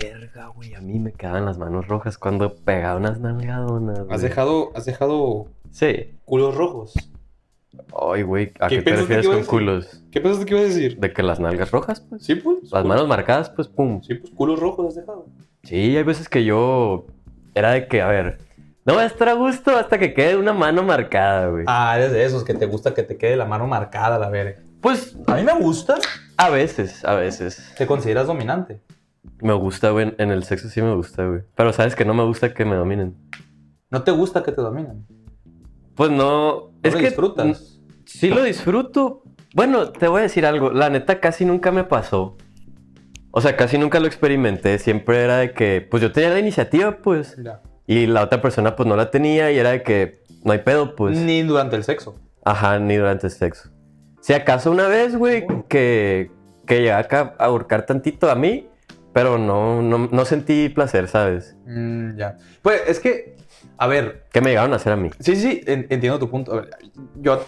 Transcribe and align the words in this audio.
Verga, 0.00 0.46
güey, 0.48 0.74
a 0.74 0.80
mí 0.80 0.98
me 0.98 1.12
quedaban 1.12 1.44
las 1.44 1.58
manos 1.58 1.88
rojas 1.88 2.18
cuando 2.18 2.54
pegaba 2.54 2.96
unas 2.96 3.20
nalgadonas. 3.20 3.98
¿Has 4.00 4.06
güey. 4.06 4.20
dejado, 4.20 4.72
has 4.74 4.84
dejado 4.84 5.46
Sí. 5.70 6.12
culos 6.24 6.54
rojos? 6.54 6.92
Ay, 7.98 8.22
güey, 8.22 8.52
¿a 8.60 8.68
¿Qué 8.68 8.76
qué, 8.78 8.82
te 8.82 8.96
refieres 8.96 9.26
con 9.28 9.44
culos? 9.44 10.02
¿Qué 10.10 10.20
pensaste 10.20 10.46
que 10.46 10.54
ibas 10.54 10.64
a 10.64 10.68
decir? 10.68 10.98
¿De 10.98 11.12
que 11.12 11.22
las 11.22 11.40
nalgas 11.40 11.70
rojas, 11.70 12.00
pues? 12.00 12.22
Sí, 12.24 12.34
pues. 12.34 12.70
Las 12.70 12.84
manos 12.84 13.08
marcadas, 13.08 13.50
pues, 13.50 13.68
pum. 13.68 14.02
Sí, 14.02 14.14
pues 14.14 14.32
culos 14.34 14.58
rojos 14.60 14.88
has 14.88 14.94
dejado. 14.96 15.26
Sí, 15.62 15.96
hay 15.96 16.02
veces 16.02 16.28
que 16.28 16.44
yo 16.44 17.06
era 17.54 17.72
de 17.72 17.86
que, 17.88 18.02
a 18.02 18.08
ver, 18.08 18.38
no 18.84 18.94
voy 18.94 19.02
a 19.02 19.06
estar 19.06 19.28
a 19.28 19.34
gusto 19.34 19.76
hasta 19.76 19.98
que 19.98 20.12
quede 20.12 20.36
una 20.36 20.52
mano 20.52 20.82
marcada, 20.82 21.48
güey. 21.48 21.64
Ah, 21.66 21.94
eres 21.96 22.12
de 22.12 22.24
esos 22.24 22.44
que 22.44 22.54
te 22.54 22.66
gusta 22.66 22.94
que 22.94 23.02
te 23.02 23.16
quede 23.16 23.36
la 23.36 23.46
mano 23.46 23.66
marcada, 23.66 24.18
la 24.18 24.28
verga. 24.28 24.60
Pues 24.80 25.16
A 25.28 25.36
mí 25.36 25.42
me 25.44 25.54
gusta. 25.58 25.94
a 26.36 26.50
veces, 26.50 27.04
a 27.04 27.14
veces. 27.14 27.72
¿Te 27.78 27.86
consideras 27.86 28.26
dominante? 28.26 28.80
Me 29.40 29.52
gusta, 29.54 29.90
güey, 29.90 30.14
en 30.18 30.30
el 30.30 30.44
sexo 30.44 30.68
sí 30.68 30.82
me 30.82 30.94
gusta, 30.94 31.26
güey. 31.26 31.42
Pero 31.54 31.72
sabes 31.72 31.94
que 31.94 32.04
no 32.04 32.14
me 32.14 32.24
gusta 32.24 32.52
que 32.54 32.64
me 32.64 32.74
dominen. 32.76 33.16
¿No 33.90 34.02
te 34.02 34.10
gusta 34.10 34.42
que 34.42 34.52
te 34.52 34.60
dominen? 34.62 35.06
Pues 35.94 36.10
no, 36.10 36.70
¿No 36.70 36.72
es 36.82 36.92
lo 36.94 36.98
que 37.00 37.06
disfrutas? 37.06 37.80
sí 38.04 38.30
lo 38.30 38.42
disfruto. 38.42 39.22
Bueno, 39.54 39.90
te 39.90 40.08
voy 40.08 40.20
a 40.20 40.22
decir 40.22 40.46
algo, 40.46 40.70
la 40.70 40.88
neta 40.90 41.20
casi 41.20 41.44
nunca 41.44 41.70
me 41.72 41.84
pasó. 41.84 42.36
O 43.30 43.40
sea, 43.40 43.56
casi 43.56 43.78
nunca 43.78 44.00
lo 44.00 44.06
experimenté, 44.06 44.78
siempre 44.78 45.22
era 45.22 45.38
de 45.38 45.52
que, 45.52 45.86
pues 45.90 46.02
yo 46.02 46.12
tenía 46.12 46.30
la 46.30 46.38
iniciativa, 46.38 46.98
pues, 46.98 47.36
Ya. 47.42 47.60
y 47.86 48.06
la 48.06 48.22
otra 48.24 48.40
persona 48.42 48.76
pues 48.76 48.88
no 48.88 48.96
la 48.96 49.10
tenía 49.10 49.50
y 49.52 49.58
era 49.58 49.70
de 49.70 49.82
que 49.82 50.22
no 50.44 50.52
hay 50.52 50.58
pedo, 50.58 50.94
pues. 50.96 51.16
Ni 51.18 51.42
durante 51.42 51.76
el 51.76 51.84
sexo. 51.84 52.14
Ajá, 52.44 52.78
ni 52.78 52.96
durante 52.96 53.26
el 53.28 53.32
sexo. 53.32 53.70
Si 54.20 54.32
acaso 54.32 54.70
una 54.70 54.86
vez, 54.88 55.16
güey, 55.16 55.46
que, 55.68 56.30
que 56.66 56.76
llegué 56.76 56.92
acá 56.92 57.34
a 57.38 57.44
ahorcar 57.46 57.86
tantito 57.86 58.30
a 58.30 58.34
mí, 58.34 58.68
pero 59.12 59.38
no, 59.38 59.82
no, 59.82 60.08
no 60.10 60.24
sentí 60.24 60.68
placer, 60.68 61.08
¿sabes? 61.08 61.56
Mm, 61.66 62.16
ya. 62.16 62.36
Pues 62.62 62.82
es 62.86 63.00
que, 63.00 63.36
a 63.78 63.86
ver, 63.86 64.24
Que 64.32 64.40
me 64.40 64.50
llegaron 64.50 64.72
a 64.72 64.76
hacer 64.76 64.92
a 64.92 64.96
mí. 64.96 65.10
sí, 65.20 65.36
sí, 65.36 65.62
en- 65.66 65.86
entiendo 65.90 66.18
tu 66.18 66.30
punto. 66.30 66.52
A 66.52 66.56
ver, 66.62 66.70
yo, 67.16 67.44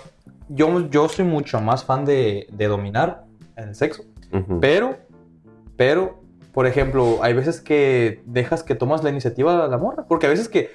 yo, 0.48 0.88
yo 0.90 1.08
soy 1.08 1.24
mucho 1.24 1.60
más 1.60 1.84
fan 1.84 2.04
de, 2.04 2.46
de 2.52 2.66
dominar 2.66 3.24
en 3.56 3.68
el 3.70 3.74
sexo. 3.74 4.04
Pero, 4.60 4.98
pero, 5.76 6.20
por 6.52 6.66
ejemplo, 6.66 7.20
hay 7.22 7.34
veces 7.34 7.60
que 7.60 8.22
dejas 8.26 8.62
que 8.64 8.74
tomas 8.74 9.04
la 9.04 9.10
iniciativa 9.10 9.64
a 9.64 9.68
la 9.68 9.78
morra. 9.78 10.06
Porque 10.08 10.26
a 10.26 10.28
veces 10.28 10.48
que 10.48 10.70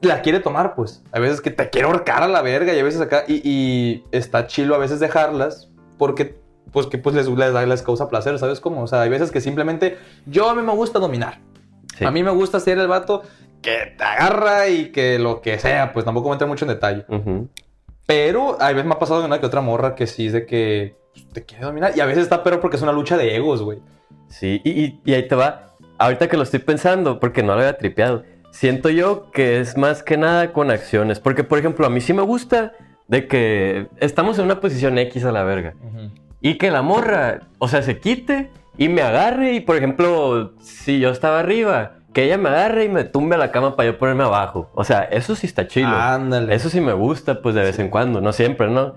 la 0.00 0.20
quiere 0.22 0.40
tomar, 0.40 0.74
pues. 0.74 1.02
Hay 1.12 1.20
veces 1.22 1.40
que 1.40 1.50
te 1.50 1.70
quiere 1.70 1.86
ahorcar 1.86 2.22
a 2.24 2.28
la 2.28 2.42
verga 2.42 2.74
y 2.74 2.78
a 2.80 2.84
veces 2.84 3.00
acá. 3.00 3.22
Y, 3.28 3.40
y 3.44 4.04
está 4.10 4.46
chilo 4.48 4.74
a 4.74 4.78
veces 4.78 4.98
dejarlas 5.00 5.70
porque, 5.96 6.40
pues, 6.72 6.86
que 6.86 6.98
pues 6.98 7.14
les, 7.14 7.28
les, 7.28 7.68
les 7.68 7.82
causa 7.82 8.08
placer, 8.08 8.38
¿sabes 8.38 8.60
cómo? 8.60 8.82
O 8.82 8.86
sea, 8.86 9.02
hay 9.02 9.08
veces 9.10 9.30
que 9.30 9.40
simplemente 9.40 9.96
yo 10.26 10.48
a 10.50 10.54
mí 10.54 10.62
me 10.62 10.72
gusta 10.72 10.98
dominar. 10.98 11.40
Sí. 11.96 12.04
A 12.04 12.10
mí 12.10 12.22
me 12.22 12.30
gusta 12.30 12.60
ser 12.60 12.78
el 12.78 12.86
vato 12.88 13.22
que 13.62 13.94
te 13.96 14.04
agarra 14.04 14.68
y 14.68 14.90
que 14.92 15.18
lo 15.18 15.40
que 15.40 15.58
sea, 15.58 15.92
pues 15.92 16.04
tampoco 16.04 16.28
me 16.28 16.34
entra 16.34 16.46
mucho 16.46 16.64
en 16.64 16.68
detalle. 16.70 17.04
Ujú. 17.08 17.48
Pero 18.06 18.56
a 18.60 18.68
veces 18.68 18.84
me 18.86 18.92
ha 18.94 18.98
pasado 18.98 19.20
de 19.20 19.26
una 19.26 19.40
que 19.40 19.46
otra 19.46 19.60
morra 19.60 19.94
que 19.94 20.06
sí 20.06 20.26
es 20.28 20.32
de 20.32 20.46
que 20.46 20.96
pues, 21.12 21.28
te 21.30 21.44
quiere 21.44 21.64
dominar. 21.64 21.92
Y 21.96 22.00
a 22.00 22.06
veces 22.06 22.22
está 22.22 22.42
pero 22.42 22.60
porque 22.60 22.76
es 22.76 22.82
una 22.82 22.92
lucha 22.92 23.16
de 23.16 23.34
egos, 23.36 23.62
güey. 23.62 23.78
Sí, 24.28 24.60
y, 24.64 24.70
y- 24.84 25.00
y 25.04 25.14
ahí 25.14 25.26
te 25.26 25.34
va. 25.34 25.74
Ahorita 25.98 26.28
que 26.28 26.36
lo 26.36 26.44
estoy 26.44 26.60
pensando, 26.60 27.18
porque 27.18 27.42
no 27.42 27.54
lo 27.54 27.60
había 27.60 27.76
tripeado, 27.76 28.22
siento 28.52 28.88
yo 28.88 29.30
que 29.32 29.58
es 29.60 29.76
más 29.76 30.02
que 30.02 30.16
nada 30.16 30.52
con 30.52 30.70
acciones. 30.70 31.18
Porque, 31.18 31.42
por 31.44 31.58
ejemplo, 31.58 31.84
a 31.86 31.90
mí 31.90 32.00
sí 32.00 32.12
me 32.14 32.22
gusta 32.22 32.72
de 33.08 33.26
que 33.26 33.88
estamos 33.98 34.38
en 34.38 34.44
una 34.44 34.60
posición 34.60 34.96
X 34.98 35.24
a 35.24 35.32
la 35.32 35.42
verga. 35.42 35.74
Y 36.40 36.56
que 36.58 36.70
la 36.70 36.82
morra, 36.82 37.40
o 37.58 37.68
sea, 37.68 37.82
se 37.82 37.98
quite 37.98 38.50
y 38.76 38.88
me 38.88 39.02
agarre. 39.02 39.54
Y, 39.54 39.60
por 39.60 39.76
ejemplo, 39.76 40.52
si 40.60 41.00
yo 41.00 41.10
estaba 41.10 41.40
arriba, 41.40 41.92
que 42.12 42.24
ella 42.24 42.38
me 42.38 42.48
agarre 42.48 42.84
y 42.84 42.88
me 42.88 43.04
tumbe 43.04 43.34
a 43.34 43.38
la 43.38 43.50
cama 43.50 43.76
para 43.76 43.90
yo 43.90 43.98
ponerme 43.98 44.24
abajo. 44.24 44.70
O 44.74 44.84
sea, 44.84 45.00
eso 45.02 45.34
sí 45.34 45.46
está 45.46 45.66
chido. 45.66 45.88
Ándale. 45.88 46.54
Eso 46.54 46.70
sí 46.70 46.80
me 46.80 46.92
gusta, 46.92 47.42
pues, 47.42 47.54
de 47.54 47.62
vez 47.62 47.78
en 47.78 47.90
cuando. 47.90 48.20
No 48.20 48.32
siempre, 48.32 48.68
¿no? 48.70 48.94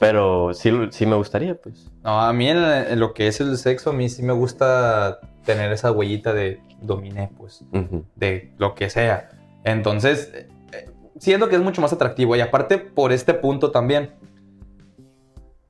Pero 0.00 0.54
sí, 0.54 0.72
sí 0.90 1.06
me 1.06 1.14
gustaría, 1.16 1.54
pues. 1.54 1.90
No, 2.02 2.20
a 2.20 2.32
mí 2.32 2.48
en, 2.48 2.58
en 2.58 2.98
lo 2.98 3.12
que 3.14 3.28
es 3.28 3.40
el 3.40 3.56
sexo, 3.58 3.90
a 3.90 3.92
mí 3.92 4.08
sí 4.08 4.22
me 4.22 4.32
gusta 4.32 5.20
tener 5.44 5.72
esa 5.72 5.92
huellita 5.92 6.32
de 6.32 6.60
dominé, 6.80 7.30
pues, 7.36 7.64
Ujú. 7.72 8.04
de 8.16 8.52
lo 8.58 8.74
que 8.74 8.90
sea. 8.90 9.30
Entonces, 9.62 10.32
eh, 10.34 10.48
eh, 10.72 10.90
siento 11.18 11.48
que 11.48 11.56
es 11.56 11.62
mucho 11.62 11.80
más 11.80 11.92
atractivo. 11.92 12.34
Y 12.36 12.40
aparte, 12.40 12.78
por 12.78 13.12
este 13.12 13.34
punto 13.34 13.70
también. 13.70 14.10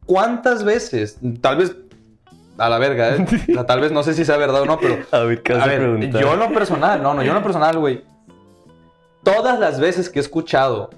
¿Cuántas 0.06 0.64
veces, 0.64 1.18
tal 1.40 1.56
vez, 1.58 1.76
a 2.58 2.68
la 2.68 2.78
verga, 2.78 3.16
¿eh? 3.16 3.26
O 3.50 3.54
sea, 3.54 3.66
tal 3.66 3.80
vez 3.80 3.90
no 3.92 4.02
sé 4.02 4.14
si 4.14 4.24
sea 4.24 4.36
verdad 4.36 4.62
o 4.62 4.66
no, 4.66 4.78
pero 4.78 4.98
A 5.10 5.20
ver, 5.20 5.42
¿qué 5.42 5.54
A 5.54 5.66
ver, 5.66 6.10
yo 6.10 6.34
en 6.34 6.38
lo 6.38 6.52
personal, 6.52 7.02
no, 7.02 7.14
no, 7.14 7.22
yo 7.22 7.30
en 7.30 7.36
lo 7.36 7.42
personal, 7.42 7.78
güey. 7.78 8.04
Todas 9.22 9.58
las 9.58 9.80
veces 9.80 10.10
que 10.10 10.18
he 10.18 10.22
escuchado 10.22 10.90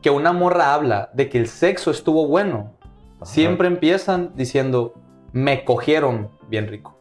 que 0.00 0.10
una 0.10 0.32
morra 0.32 0.74
habla 0.74 1.10
de 1.12 1.28
que 1.28 1.38
el 1.38 1.48
sexo 1.48 1.90
estuvo 1.90 2.26
bueno, 2.26 2.72
Ajá. 3.16 3.26
siempre 3.26 3.68
empiezan 3.68 4.32
diciendo, 4.34 4.94
me 5.32 5.64
cogieron 5.64 6.30
bien 6.48 6.68
rico. 6.68 6.98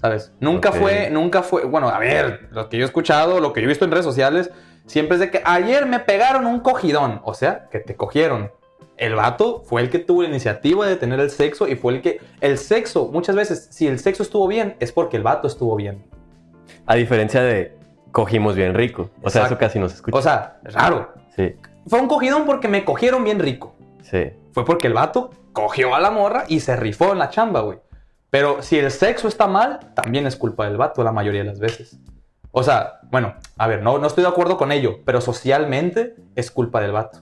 ¿Sabes? 0.00 0.32
Nunca 0.40 0.70
Ok. 0.70 0.76
fue, 0.76 1.10
nunca 1.10 1.42
fue, 1.42 1.64
bueno, 1.64 1.88
a 1.88 1.98
ver, 1.98 2.48
lo 2.50 2.68
que 2.68 2.76
yo 2.76 2.82
he 2.82 2.86
escuchado, 2.86 3.40
lo 3.40 3.52
que 3.52 3.60
yo 3.60 3.66
he 3.66 3.68
visto 3.68 3.84
en 3.84 3.90
redes 3.90 4.04
sociales, 4.04 4.50
siempre 4.86 5.14
es 5.14 5.20
de 5.20 5.30
que 5.30 5.42
ayer 5.44 5.86
me 5.86 5.98
pegaron 6.00 6.46
un 6.46 6.60
cogidón, 6.60 7.20
o 7.24 7.32
sea, 7.34 7.68
que 7.70 7.78
te 7.78 7.96
cogieron. 7.96 8.50
El 8.96 9.14
vato 9.14 9.62
fue 9.64 9.82
el 9.82 9.90
que 9.90 9.98
tuvo 9.98 10.22
la 10.22 10.28
iniciativa 10.28 10.86
de 10.86 10.96
tener 10.96 11.18
el 11.20 11.30
sexo 11.30 11.66
y 11.66 11.74
fue 11.76 11.94
el 11.94 12.02
que, 12.02 12.20
el 12.40 12.58
sexo, 12.58 13.08
muchas 13.12 13.34
veces, 13.34 13.68
si 13.70 13.86
el 13.88 13.98
sexo 13.98 14.22
estuvo 14.22 14.46
bien, 14.46 14.76
es 14.80 14.92
porque 14.92 15.16
el 15.16 15.22
vato 15.22 15.48
estuvo 15.48 15.74
bien. 15.76 16.04
A 16.86 16.94
diferencia 16.94 17.42
de 17.42 17.76
cogimos 18.12 18.54
bien 18.54 18.74
rico. 18.74 19.10
O 19.22 19.30
sea, 19.30 19.42
eso 19.42 19.54
Exacto. 19.54 19.58
casi 19.58 19.78
no 19.80 19.88
se 19.88 19.96
escucha. 19.96 20.16
O 20.16 20.22
sea, 20.22 20.58
raro. 20.62 21.12
sí, 21.34 21.56
Fue 21.88 22.00
un 22.00 22.06
cogidón 22.08 22.46
porque 22.46 22.68
me 22.68 22.84
cogieron 22.84 23.24
bien 23.24 23.38
rico. 23.40 23.74
sí. 24.02 24.30
Fue 24.52 24.64
porque 24.64 24.86
el 24.86 24.92
vato 24.92 25.30
cogió 25.52 25.96
a 25.96 26.00
la 26.00 26.12
morra 26.12 26.44
y 26.46 26.60
se 26.60 26.76
rifó 26.76 27.10
en 27.10 27.18
la 27.18 27.28
chamba, 27.28 27.62
güey. 27.62 27.80
Pero 28.30 28.62
si 28.62 28.78
el 28.78 28.92
sexo 28.92 29.26
está 29.26 29.48
mal, 29.48 29.80
también 29.94 30.28
es 30.28 30.36
culpa 30.36 30.64
del 30.66 30.76
vato 30.76 31.02
la 31.02 31.10
mayoría 31.10 31.40
de 31.40 31.48
las 31.48 31.58
veces. 31.58 31.98
O 32.52 32.62
sea, 32.62 33.00
bueno, 33.10 33.34
a 33.58 33.66
ver, 33.66 33.82
no, 33.82 33.98
no 33.98 34.06
estoy 34.06 34.22
de 34.22 34.30
acuerdo 34.30 34.56
con 34.56 34.70
ello, 34.70 35.00
pero 35.04 35.20
socialmente 35.20 36.14
es 36.36 36.52
culpa 36.52 36.80
del 36.80 36.92
vato. 36.92 37.18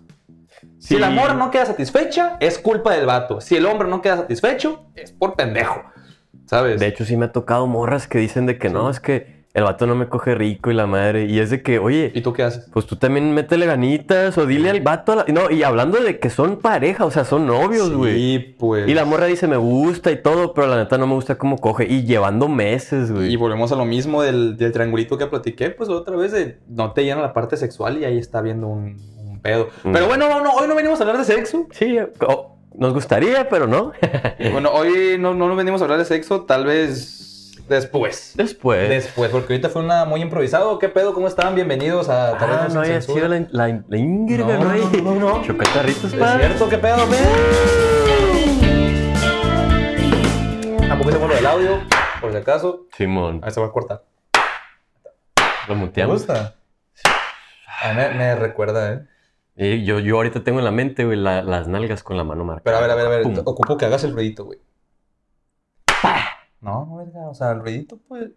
Si 0.78 0.94
Sí. 0.94 1.00
la 1.00 1.10
morra 1.10 1.34
no 1.34 1.50
queda 1.50 1.66
satisfecha, 1.66 2.36
es 2.40 2.58
culpa 2.58 2.92
del 2.94 3.06
vato. 3.06 3.40
Si 3.40 3.56
el 3.56 3.66
hombre 3.66 3.88
no 3.88 4.02
queda 4.02 4.16
satisfecho, 4.18 4.86
es 4.94 5.12
por 5.12 5.34
pendejo. 5.36 5.82
¿Sabes? 6.46 6.80
De 6.80 6.86
hecho, 6.86 7.04
sí 7.04 7.16
me 7.16 7.26
ha 7.26 7.32
tocado 7.32 7.66
morras 7.66 8.08
que 8.08 8.18
dicen 8.18 8.46
de 8.46 8.58
que 8.58 8.68
no, 8.68 8.90
es 8.90 9.00
que 9.00 9.42
el 9.54 9.64
vato 9.64 9.86
no 9.86 9.94
me 9.94 10.08
coge 10.08 10.34
rico 10.34 10.70
y 10.70 10.74
la 10.74 10.86
madre. 10.86 11.26
Y 11.26 11.38
es 11.38 11.50
de 11.50 11.62
que, 11.62 11.78
oye, 11.78 12.10
¿Y 12.14 12.20
tú 12.22 12.32
qué 12.32 12.42
haces? 12.42 12.68
pues 12.72 12.86
tú 12.86 12.96
también 12.96 13.32
métele 13.34 13.66
ganitas 13.66 14.36
o 14.38 14.46
dile 14.46 14.70
al 14.70 14.80
vato. 14.80 15.12
a 15.12 15.16
la- 15.16 15.24
No, 15.28 15.50
y 15.50 15.62
hablando 15.62 16.00
de 16.00 16.18
que 16.18 16.30
son 16.30 16.56
pareja, 16.58 17.04
o 17.04 17.10
sea, 17.10 17.24
son 17.24 17.46
novios, 17.46 17.92
güey. 17.92 18.14
Sí, 18.14 18.56
pues. 18.58 18.88
Y 18.88 18.94
la 18.94 19.04
morra 19.04 19.26
dice, 19.26 19.46
me 19.46 19.56
gusta 19.58 20.10
y 20.10 20.16
todo, 20.20 20.52
pero 20.54 20.66
la 20.66 20.76
neta 20.76 20.98
no 20.98 21.06
me 21.06 21.14
gusta 21.14 21.36
cómo 21.36 21.58
coge. 21.58 21.86
Y 21.86 22.04
llevando 22.04 22.48
meses, 22.48 23.12
güey. 23.12 23.30
Y 23.32 23.36
volvemos 23.36 23.72
a 23.72 23.76
lo 23.76 23.84
mismo 23.84 24.22
del, 24.22 24.56
del 24.56 24.72
triangulito 24.72 25.16
que 25.18 25.26
platiqué, 25.26 25.70
pues 25.70 25.88
otra 25.90 26.16
vez 26.16 26.32
de 26.32 26.58
no 26.68 26.92
te 26.92 27.04
llena 27.04 27.20
la 27.22 27.32
parte 27.34 27.56
sexual 27.56 27.98
y 27.98 28.04
ahí 28.04 28.18
está 28.18 28.40
viendo 28.40 28.68
un 28.68 28.96
pedo. 29.42 29.68
Mm. 29.84 29.92
Pero 29.92 30.06
bueno, 30.06 30.28
no, 30.28 30.40
no, 30.40 30.50
hoy 30.52 30.68
no 30.68 30.74
venimos 30.74 31.00
a 31.00 31.02
hablar 31.02 31.18
de 31.18 31.24
sexo. 31.24 31.66
Sí, 31.72 31.98
nos 32.74 32.94
gustaría, 32.94 33.48
pero 33.48 33.66
no. 33.66 33.92
Bueno, 34.52 34.70
hoy 34.72 35.16
no, 35.18 35.34
no 35.34 35.48
nos 35.48 35.56
venimos 35.56 35.80
a 35.80 35.84
hablar 35.84 35.98
de 35.98 36.04
sexo, 36.04 36.42
tal 36.44 36.64
vez 36.64 37.54
después. 37.68 38.32
Después. 38.34 38.88
Después, 38.88 39.30
porque 39.30 39.52
ahorita 39.54 39.68
fue 39.68 39.82
una 39.82 40.04
muy 40.04 40.20
improvisado. 40.22 40.78
¿Qué 40.78 40.88
pedo? 40.88 41.14
¿Cómo 41.14 41.28
están? 41.28 41.54
Bienvenidos 41.54 42.08
a 42.08 42.30
Ah, 42.38 42.68
no 42.72 42.80
había 42.80 43.00
sido 43.00 43.28
la, 43.28 43.46
la, 43.50 43.82
la 43.88 43.96
íngrega, 43.96 44.56
No, 44.58 44.64
¿no? 44.64 44.70
hay? 44.70 44.80
no, 45.02 45.14
no, 45.14 45.38
no. 45.38 45.42
Chocatarritos, 45.44 46.12
¿Es 46.12 46.18
cierto? 46.18 46.68
¿Qué 46.68 46.78
pedo, 46.78 47.06
men? 47.06 47.20
Tampoco 50.88 51.10
se 51.12 51.18
vuelve 51.18 51.38
el 51.38 51.46
audio, 51.46 51.80
por 52.20 52.32
si 52.32 52.36
acaso. 52.38 52.86
Simón, 52.96 53.40
Ahí 53.42 53.50
se 53.50 53.60
va 53.60 53.66
a 53.66 53.70
cortar. 53.72 54.02
lo 55.68 55.74
¿Te 55.74 55.80
muteamos. 55.80 56.18
gusta? 56.18 56.54
Me, 57.94 58.10
me 58.10 58.34
recuerda, 58.36 58.92
¿eh? 58.92 59.00
Y 59.56 59.84
yo, 59.84 59.98
yo 59.98 60.16
ahorita 60.16 60.42
tengo 60.44 60.58
en 60.60 60.64
la 60.64 60.70
mente, 60.70 61.04
güey, 61.04 61.18
la- 61.18 61.42
las 61.42 61.68
nalgas 61.68 62.02
con 62.02 62.16
la 62.16 62.24
mano 62.24 62.44
marcada. 62.44 62.64
Pero 62.64 62.76
a 62.78 62.80
ver, 62.80 62.90
a 62.90 62.94
ver, 62.94 63.06
a 63.06 63.08
ver. 63.10 63.22
Pum. 63.22 63.34
Ocupo 63.44 63.76
que 63.76 63.84
hagas 63.84 64.02
el 64.04 64.12
ruidito, 64.14 64.44
güey. 64.46 64.58
No, 66.60 66.86
no, 66.86 66.96
verga. 66.96 67.28
O 67.28 67.34
sea, 67.34 67.52
el 67.52 67.60
ruidito, 67.60 67.98
pues. 68.08 68.30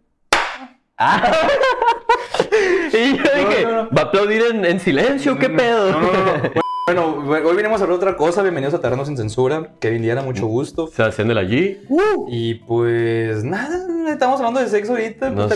Ah. 0.98 1.22
y 2.94 3.18
yo 3.18 3.24
dije, 3.24 3.64
no, 3.66 3.84
no. 3.84 3.90
¿va 3.92 4.02
a 4.02 4.06
aplaudir 4.06 4.42
en, 4.52 4.66
en 4.66 4.80
silencio? 4.80 5.38
¿Qué 5.38 5.48
No, 5.50 5.58
pedo? 5.58 5.92
No, 5.92 6.02
no, 6.02 6.12
no. 6.12 6.62
Bueno, 6.88 7.16
hoy 7.28 7.56
venimos 7.56 7.82
a 7.82 7.86
hablar 7.86 7.98
de 7.98 8.06
otra 8.06 8.16
cosa. 8.16 8.44
Bienvenidos 8.44 8.76
a 8.76 8.80
Terrenos 8.80 9.08
sin 9.08 9.18
Censura. 9.18 9.72
Kevin 9.80 10.04
Liera, 10.04 10.22
mucho 10.22 10.46
gusto. 10.46 10.86
Sebastián 10.86 11.28
de 11.30 11.34
la 11.34 11.42
G. 11.42 11.80
Y 12.28 12.54
pues 12.54 13.44
nada, 13.44 13.88
estamos 14.08 14.38
hablando 14.40 14.60
de 14.60 14.68
sexo 14.68 14.92
ahorita. 14.92 15.32
Nos- 15.32 15.50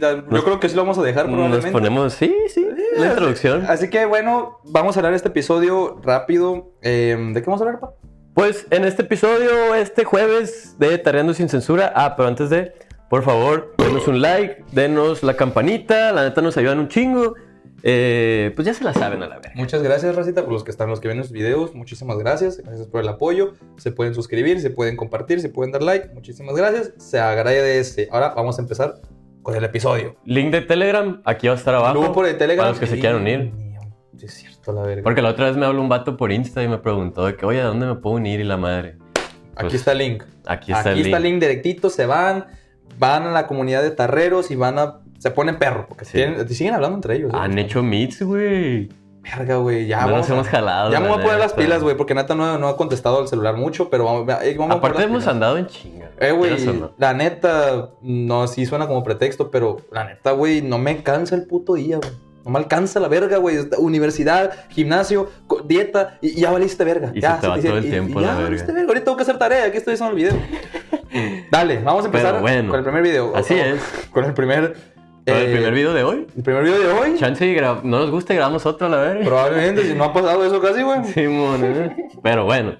ya- 0.00 0.12
yo 0.16 0.22
nos- 0.22 0.42
creo 0.42 0.60
que 0.60 0.70
sí 0.70 0.74
lo 0.74 0.80
vamos 0.80 0.96
a 0.96 1.02
dejar 1.02 1.26
Nos 1.26 1.34
probablemente. 1.34 1.70
ponemos, 1.70 2.14
sí, 2.14 2.34
sí, 2.48 2.66
la 2.96 3.08
introducción. 3.08 3.66
Así 3.68 3.90
que 3.90 4.06
bueno, 4.06 4.58
vamos 4.64 4.96
a 4.96 5.00
hablar 5.00 5.12
este 5.12 5.28
episodio 5.28 6.00
rápido. 6.02 6.70
Eh, 6.80 7.14
¿De 7.34 7.42
qué 7.42 7.44
vamos 7.46 7.60
a 7.60 7.64
hablar, 7.66 7.80
pa? 7.80 7.90
Pues 8.32 8.66
en 8.70 8.86
este 8.86 9.02
episodio, 9.02 9.74
este 9.74 10.04
jueves 10.04 10.76
de 10.78 10.96
Tareando 10.96 11.34
sin 11.34 11.50
Censura. 11.50 11.92
Ah, 11.94 12.14
pero 12.16 12.26
antes 12.26 12.48
de, 12.48 12.72
por 13.10 13.22
favor, 13.22 13.74
denos 13.76 14.08
un 14.08 14.22
like, 14.22 14.64
denos 14.72 15.22
la 15.22 15.34
campanita, 15.36 16.10
la 16.12 16.22
neta 16.24 16.40
nos 16.40 16.56
ayudan 16.56 16.78
un 16.78 16.88
chingo. 16.88 17.34
Eh, 17.86 18.50
pues 18.56 18.64
ya 18.64 18.72
se 18.72 18.82
la 18.82 18.94
saben 18.94 19.22
a 19.22 19.26
la 19.28 19.36
verga. 19.36 19.52
Muchas 19.56 19.82
gracias, 19.82 20.16
Racita, 20.16 20.42
por 20.42 20.54
los 20.54 20.64
que 20.64 20.70
están, 20.70 20.88
los 20.88 21.00
que 21.00 21.08
ven 21.08 21.18
los 21.18 21.30
videos. 21.30 21.74
Muchísimas 21.74 22.16
gracias. 22.16 22.56
Gracias 22.56 22.86
por 22.86 23.02
el 23.02 23.08
apoyo. 23.08 23.52
Se 23.76 23.92
pueden 23.92 24.14
suscribir, 24.14 24.58
se 24.62 24.70
pueden 24.70 24.96
compartir, 24.96 25.40
se 25.40 25.50
pueden 25.50 25.70
dar 25.70 25.82
like. 25.82 26.08
Muchísimas 26.14 26.56
gracias. 26.56 26.92
Se 26.96 27.20
agradece. 27.20 28.08
Ahora 28.10 28.30
vamos 28.34 28.58
a 28.58 28.62
empezar 28.62 29.02
con 29.42 29.54
el 29.54 29.62
episodio. 29.64 30.16
Link 30.24 30.50
de 30.50 30.62
Telegram, 30.62 31.20
aquí 31.26 31.46
va 31.48 31.52
a 31.52 31.56
estar 31.58 31.74
abajo. 31.74 32.00
Grupo 32.00 32.24
de 32.24 32.32
Telegram. 32.32 32.62
Para 32.64 32.70
los 32.70 32.80
que 32.80 32.86
se 32.86 32.98
quieran 32.98 33.20
unir. 33.20 33.52
Sí, 34.16 34.24
es 34.26 34.32
cierto, 34.32 34.72
la 34.72 34.80
verga. 34.82 35.02
Porque 35.02 35.20
la 35.20 35.28
otra 35.28 35.46
vez 35.48 35.56
me 35.58 35.66
habló 35.66 35.82
un 35.82 35.90
vato 35.90 36.16
por 36.16 36.32
Insta 36.32 36.62
y 36.62 36.68
me 36.68 36.78
preguntó 36.78 37.26
de 37.26 37.36
que, 37.36 37.44
oye, 37.44 37.60
¿a 37.60 37.64
dónde 37.66 37.84
me 37.86 37.96
puedo 37.96 38.16
unir? 38.16 38.40
Y 38.40 38.44
la 38.44 38.56
madre. 38.56 38.96
Aquí 39.56 39.64
Pues, 39.66 39.74
está 39.74 39.92
el 39.92 39.98
link. 39.98 40.22
Aquí 40.46 40.72
está 40.72 40.90
Aquí 40.92 41.00
el 41.00 41.06
está 41.06 41.16
el 41.18 41.22
link. 41.24 41.32
link 41.34 41.42
directito. 41.42 41.90
Se 41.90 42.06
van, 42.06 42.46
van 42.98 43.24
a 43.24 43.30
la 43.32 43.46
comunidad 43.46 43.82
de 43.82 43.90
tarreros 43.90 44.50
y 44.50 44.56
van 44.56 44.78
a. 44.78 45.00
Se 45.24 45.30
ponen 45.30 45.56
perro. 45.58 45.86
Porque 45.88 46.04
Sí. 46.04 46.12
tienen- 46.18 46.46
siguen 46.50 46.74
hablando 46.74 46.96
entre 46.96 47.16
ellos. 47.16 47.32
¿eh? 47.32 47.36
Han 47.40 47.58
hecho 47.58 47.82
meets, 47.82 48.20
güey. 48.22 48.90
Verga, 49.22 49.56
güey. 49.56 49.86
Ya 49.86 50.02
no 50.02 50.08
vamos 50.12 50.18
nos 50.28 50.30
hemos 50.30 50.48
jalado. 50.48 50.92
Ya 50.92 51.00
me 51.00 51.06
voy 51.08 51.14
a 51.14 51.18
la 51.18 51.24
poner 51.24 51.40
las 51.40 51.54
pilas, 51.54 51.82
güey, 51.82 51.96
porque 51.96 52.14
neta 52.14 52.34
no, 52.34 52.58
no 52.58 52.68
ha 52.68 52.76
contestado 52.76 53.20
al 53.22 53.26
celular 53.28 53.56
mucho, 53.56 53.88
pero 53.88 54.04
vamos, 54.04 54.28
eh, 54.42 54.54
vamos 54.58 54.76
Aparte 54.76 55.02
hemos 55.02 55.22
pilas. 55.22 55.28
andado 55.34 55.56
en 55.56 55.66
chinga. 55.66 56.10
Eh, 56.20 56.30
güey, 56.32 56.52
la 56.98 57.14
neta, 57.14 57.88
no, 58.02 58.46
sí 58.48 58.66
suena 58.66 58.86
como 58.86 59.02
pretexto, 59.02 59.50
pero 59.50 59.78
la 59.90 60.04
neta, 60.04 60.32
güey, 60.32 60.60
no 60.60 60.76
me 60.76 61.02
cansa 61.02 61.36
el 61.36 61.46
puto 61.46 61.72
día, 61.72 61.96
güey. 61.96 62.10
No 62.44 62.50
me 62.50 62.58
alcanza 62.58 63.00
la 63.00 63.08
verga, 63.08 63.38
güey. 63.38 63.56
Universidad, 63.78 64.52
gimnasio, 64.68 65.30
dieta, 65.64 66.18
y, 66.20 66.38
ya 66.38 66.50
valiste 66.50 66.84
verga. 66.84 67.10
Y 67.14 67.22
ya, 67.22 67.36
se 67.36 67.40
te 67.40 67.48
va 67.48 67.58
todo 67.58 67.78
el 67.78 67.86
y- 67.86 67.88
tiempo 67.88 68.20
y 68.20 68.22
la 68.22 68.28
ya 68.28 68.34
verga. 68.34 68.44
valiste 68.50 68.72
verga. 68.72 68.88
Ahorita 68.88 69.04
tengo 69.06 69.16
que 69.16 69.22
hacer 69.22 69.38
tarea, 69.38 69.64
aquí 69.64 69.78
estoy 69.78 69.94
haciendo 69.94 70.14
el 70.14 70.22
video. 70.22 70.38
Dale, 71.50 71.78
vamos 71.78 72.02
a 72.04 72.06
empezar 72.08 72.40
bueno. 72.42 72.68
con 72.68 72.78
el 72.78 72.84
primer 72.84 73.02
video. 73.02 73.34
Así 73.34 73.54
O- 73.54 73.56
es. 73.64 73.80
Con 74.10 74.24
el 74.24 74.34
primer... 74.34 74.92
¿Con 75.26 75.36
el 75.36 75.48
eh, 75.48 75.52
primer 75.52 75.72
video 75.72 75.94
de 75.94 76.04
hoy? 76.04 76.26
El 76.36 76.42
primer 76.42 76.64
video 76.64 76.78
de 76.78 76.88
hoy. 76.88 77.18
Chance 77.18 77.60
no 77.82 77.98
nos 78.00 78.10
gusta 78.10 78.34
y 78.34 78.36
grabamos 78.36 78.66
otro 78.66 78.88
a 78.88 78.90
la 78.90 78.98
verga. 78.98 79.24
Probablemente, 79.24 79.84
si 79.84 79.94
no 79.94 80.04
ha 80.04 80.12
pasado 80.12 80.44
eso 80.44 80.60
casi, 80.60 80.82
güey. 80.82 81.02
Simón, 81.14 81.64
¿eh? 81.64 81.96
Pero 82.22 82.44
bueno. 82.44 82.74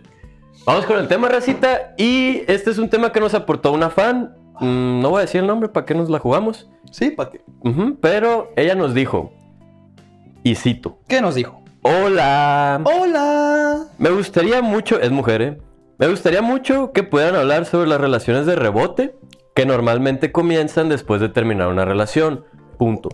Vamos 0.66 0.84
con 0.84 0.98
el 0.98 1.08
tema, 1.08 1.28
racita. 1.28 1.94
Y 1.96 2.42
este 2.46 2.70
es 2.70 2.78
un 2.78 2.90
tema 2.90 3.12
que 3.12 3.20
nos 3.20 3.32
aportó 3.32 3.72
una 3.72 3.88
fan. 3.88 4.34
Mm, 4.60 5.00
no 5.00 5.10
voy 5.10 5.18
a 5.18 5.20
decir 5.22 5.40
el 5.40 5.46
nombre 5.46 5.70
para 5.70 5.86
que 5.86 5.94
nos 5.94 6.10
la 6.10 6.18
jugamos. 6.18 6.68
Sí, 6.90 7.10
¿para 7.10 7.30
qué? 7.30 7.40
Pero 8.02 8.52
ella 8.56 8.74
nos 8.74 8.92
dijo. 8.92 9.32
Y 10.42 10.56
cito. 10.56 10.98
¿Qué 11.08 11.22
nos 11.22 11.36
dijo? 11.36 11.62
Hola. 11.80 12.82
¡Hola! 12.84 13.86
Me 13.96 14.10
gustaría 14.10 14.60
mucho, 14.60 15.00
es 15.00 15.10
mujer, 15.10 15.42
¿eh? 15.42 15.58
Me 15.96 16.08
gustaría 16.08 16.42
mucho 16.42 16.92
que 16.92 17.04
puedan 17.04 17.36
hablar 17.36 17.64
sobre 17.64 17.88
las 17.88 18.00
relaciones 18.00 18.44
de 18.46 18.56
rebote 18.56 19.14
que 19.54 19.66
normalmente 19.66 20.32
comienzan 20.32 20.88
después 20.88 21.20
de 21.20 21.28
terminar 21.28 21.68
una 21.68 21.84
relación. 21.84 22.44
Punto. 22.78 23.08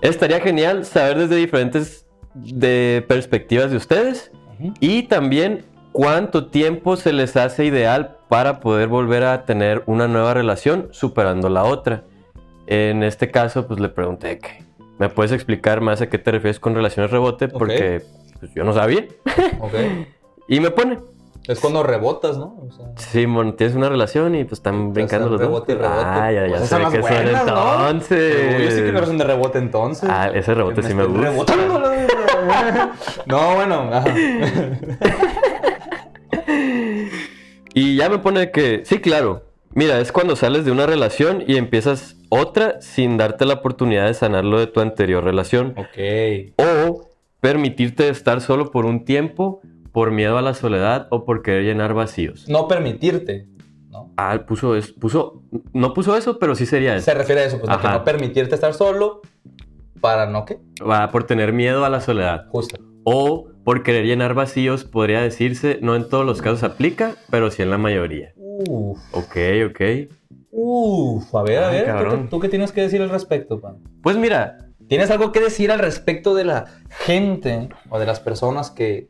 Estaría 0.00 0.40
genial 0.40 0.84
saber 0.84 1.18
desde 1.18 1.36
diferentes 1.36 2.06
de 2.34 3.04
perspectivas 3.08 3.70
de 3.70 3.76
ustedes 3.78 4.30
y 4.80 5.04
también 5.04 5.64
cuánto 5.92 6.46
tiempo 6.46 6.96
se 6.96 7.12
les 7.12 7.36
hace 7.36 7.64
ideal 7.64 8.16
para 8.28 8.60
poder 8.60 8.88
volver 8.88 9.24
a 9.24 9.44
tener 9.44 9.82
una 9.86 10.08
nueva 10.08 10.34
relación 10.34 10.88
superando 10.92 11.48
la 11.48 11.64
otra. 11.64 12.04
En 12.66 13.02
este 13.02 13.30
caso, 13.30 13.66
pues 13.66 13.80
le 13.80 13.88
pregunté 13.88 14.38
que 14.38 14.64
me 14.98 15.08
puedes 15.08 15.32
explicar 15.32 15.80
más 15.80 16.00
a 16.00 16.08
qué 16.08 16.18
te 16.18 16.30
refieres 16.30 16.60
con 16.60 16.74
relaciones 16.74 17.10
rebote 17.10 17.48
porque 17.48 18.02
pues, 18.38 18.52
yo 18.54 18.64
no 18.64 18.72
sabía. 18.72 19.06
Ok. 19.60 19.74
Y 20.48 20.60
me 20.60 20.70
pone, 20.70 20.98
Es 21.48 21.60
cuando 21.60 21.82
rebotas, 21.82 22.36
¿no? 22.38 22.56
O 22.68 22.70
sea, 22.72 22.86
Simón, 22.96 23.56
tienes 23.56 23.76
una 23.76 23.88
relación 23.88 24.34
y 24.34 24.44
pues 24.44 24.54
están 24.58 24.92
brincando 24.92 25.28
los 25.28 25.38
dos. 25.38 25.48
rebote 25.48 25.72
y 25.72 25.74
rebote. 25.76 25.94
Ah, 26.04 26.32
ya, 26.32 26.46
ya 26.48 26.56
Pues 26.58 26.68
sé 26.68 26.76
que 26.76 26.82
son 26.90 27.00
buenas, 27.00 27.46
¿no? 27.46 27.88
entonces. 27.88 28.64
Yo 28.64 28.70
sí 28.70 28.82
que 28.82 28.92
no 28.92 28.98
eres 28.98 29.10
un 29.10 29.18
de 29.18 29.24
rebote 29.24 29.58
entonces. 29.58 30.08
Ah, 30.12 30.30
ese 30.34 30.54
rebote 30.54 30.82
sí 30.82 30.92
me 30.94 31.02
estoy 31.04 31.28
gusta. 31.36 31.54
verga. 31.56 32.92
no, 33.26 33.54
bueno. 33.54 33.90
ajá. 33.92 34.14
Y 37.74 37.96
ya 37.96 38.08
me 38.08 38.18
pone 38.18 38.50
que, 38.50 38.82
sí, 38.84 38.98
claro. 39.00 39.42
Mira, 39.72 40.00
es 40.00 40.10
cuando 40.10 40.36
sales 40.36 40.64
de 40.64 40.72
una 40.72 40.86
relación 40.86 41.44
y 41.46 41.56
empiezas 41.58 42.16
otra 42.30 42.80
sin 42.80 43.18
darte 43.18 43.44
la 43.44 43.54
oportunidad 43.54 44.06
de 44.06 44.14
sanar 44.14 44.44
lo 44.44 44.58
de 44.58 44.66
tu 44.66 44.80
anterior 44.80 45.22
relación. 45.22 45.74
ok. 45.76 46.54
O 46.88 47.10
permitirte 47.40 48.08
estar 48.08 48.40
solo 48.40 48.70
por 48.70 48.86
un 48.86 49.04
tiempo 49.04 49.60
por 49.96 50.10
miedo 50.10 50.36
a 50.36 50.42
la 50.42 50.52
soledad 50.52 51.06
o 51.08 51.24
por 51.24 51.40
querer 51.40 51.64
llenar 51.64 51.94
vacíos. 51.94 52.50
No 52.50 52.68
permitirte. 52.68 53.48
¿no? 53.88 54.12
Ah, 54.18 54.44
puso 54.46 54.76
eso, 54.76 54.92
puso, 55.00 55.42
no 55.72 55.94
puso 55.94 56.18
eso, 56.18 56.38
pero 56.38 56.54
sí 56.54 56.66
sería 56.66 56.94
eso. 56.96 57.06
Se 57.06 57.14
refiere 57.14 57.40
a 57.40 57.44
eso, 57.46 57.58
pues 57.58 57.74
de 57.74 57.82
que 57.82 57.88
no 57.88 58.04
permitirte 58.04 58.54
estar 58.54 58.74
solo 58.74 59.22
para 60.02 60.26
no 60.26 60.44
qué. 60.44 60.58
Va 60.86 61.10
por 61.10 61.24
tener 61.24 61.54
miedo 61.54 61.86
a 61.86 61.88
la 61.88 62.02
soledad. 62.02 62.44
Justo. 62.50 62.76
O 63.04 63.48
por 63.64 63.82
querer 63.82 64.04
llenar 64.04 64.34
vacíos, 64.34 64.84
podría 64.84 65.22
decirse, 65.22 65.78
no 65.80 65.96
en 65.96 66.06
todos 66.10 66.26
los 66.26 66.42
casos 66.42 66.62
aplica, 66.62 67.14
pero 67.30 67.50
sí 67.50 67.62
en 67.62 67.70
la 67.70 67.78
mayoría. 67.78 68.34
Uf. 68.36 68.98
Ok, 69.12 69.36
ok. 69.70 69.80
Uf. 70.50 71.34
A 71.34 71.42
ver, 71.42 71.64
a 71.64 71.70
ver. 71.70 72.20
¿tú 72.24 72.28
¿Tú 72.32 72.40
qué 72.40 72.50
tienes 72.50 72.70
que 72.70 72.82
decir 72.82 73.00
al 73.00 73.08
respecto, 73.08 73.62
pan? 73.62 73.78
Pues 74.02 74.18
mira, 74.18 74.58
¿Tienes 74.88 75.10
algo 75.10 75.32
que 75.32 75.40
decir 75.40 75.72
al 75.72 75.80
respecto 75.80 76.34
de 76.34 76.44
la 76.44 76.66
gente 76.90 77.70
o 77.90 77.98
de 77.98 78.06
las 78.06 78.20
personas 78.20 78.70
que 78.70 79.08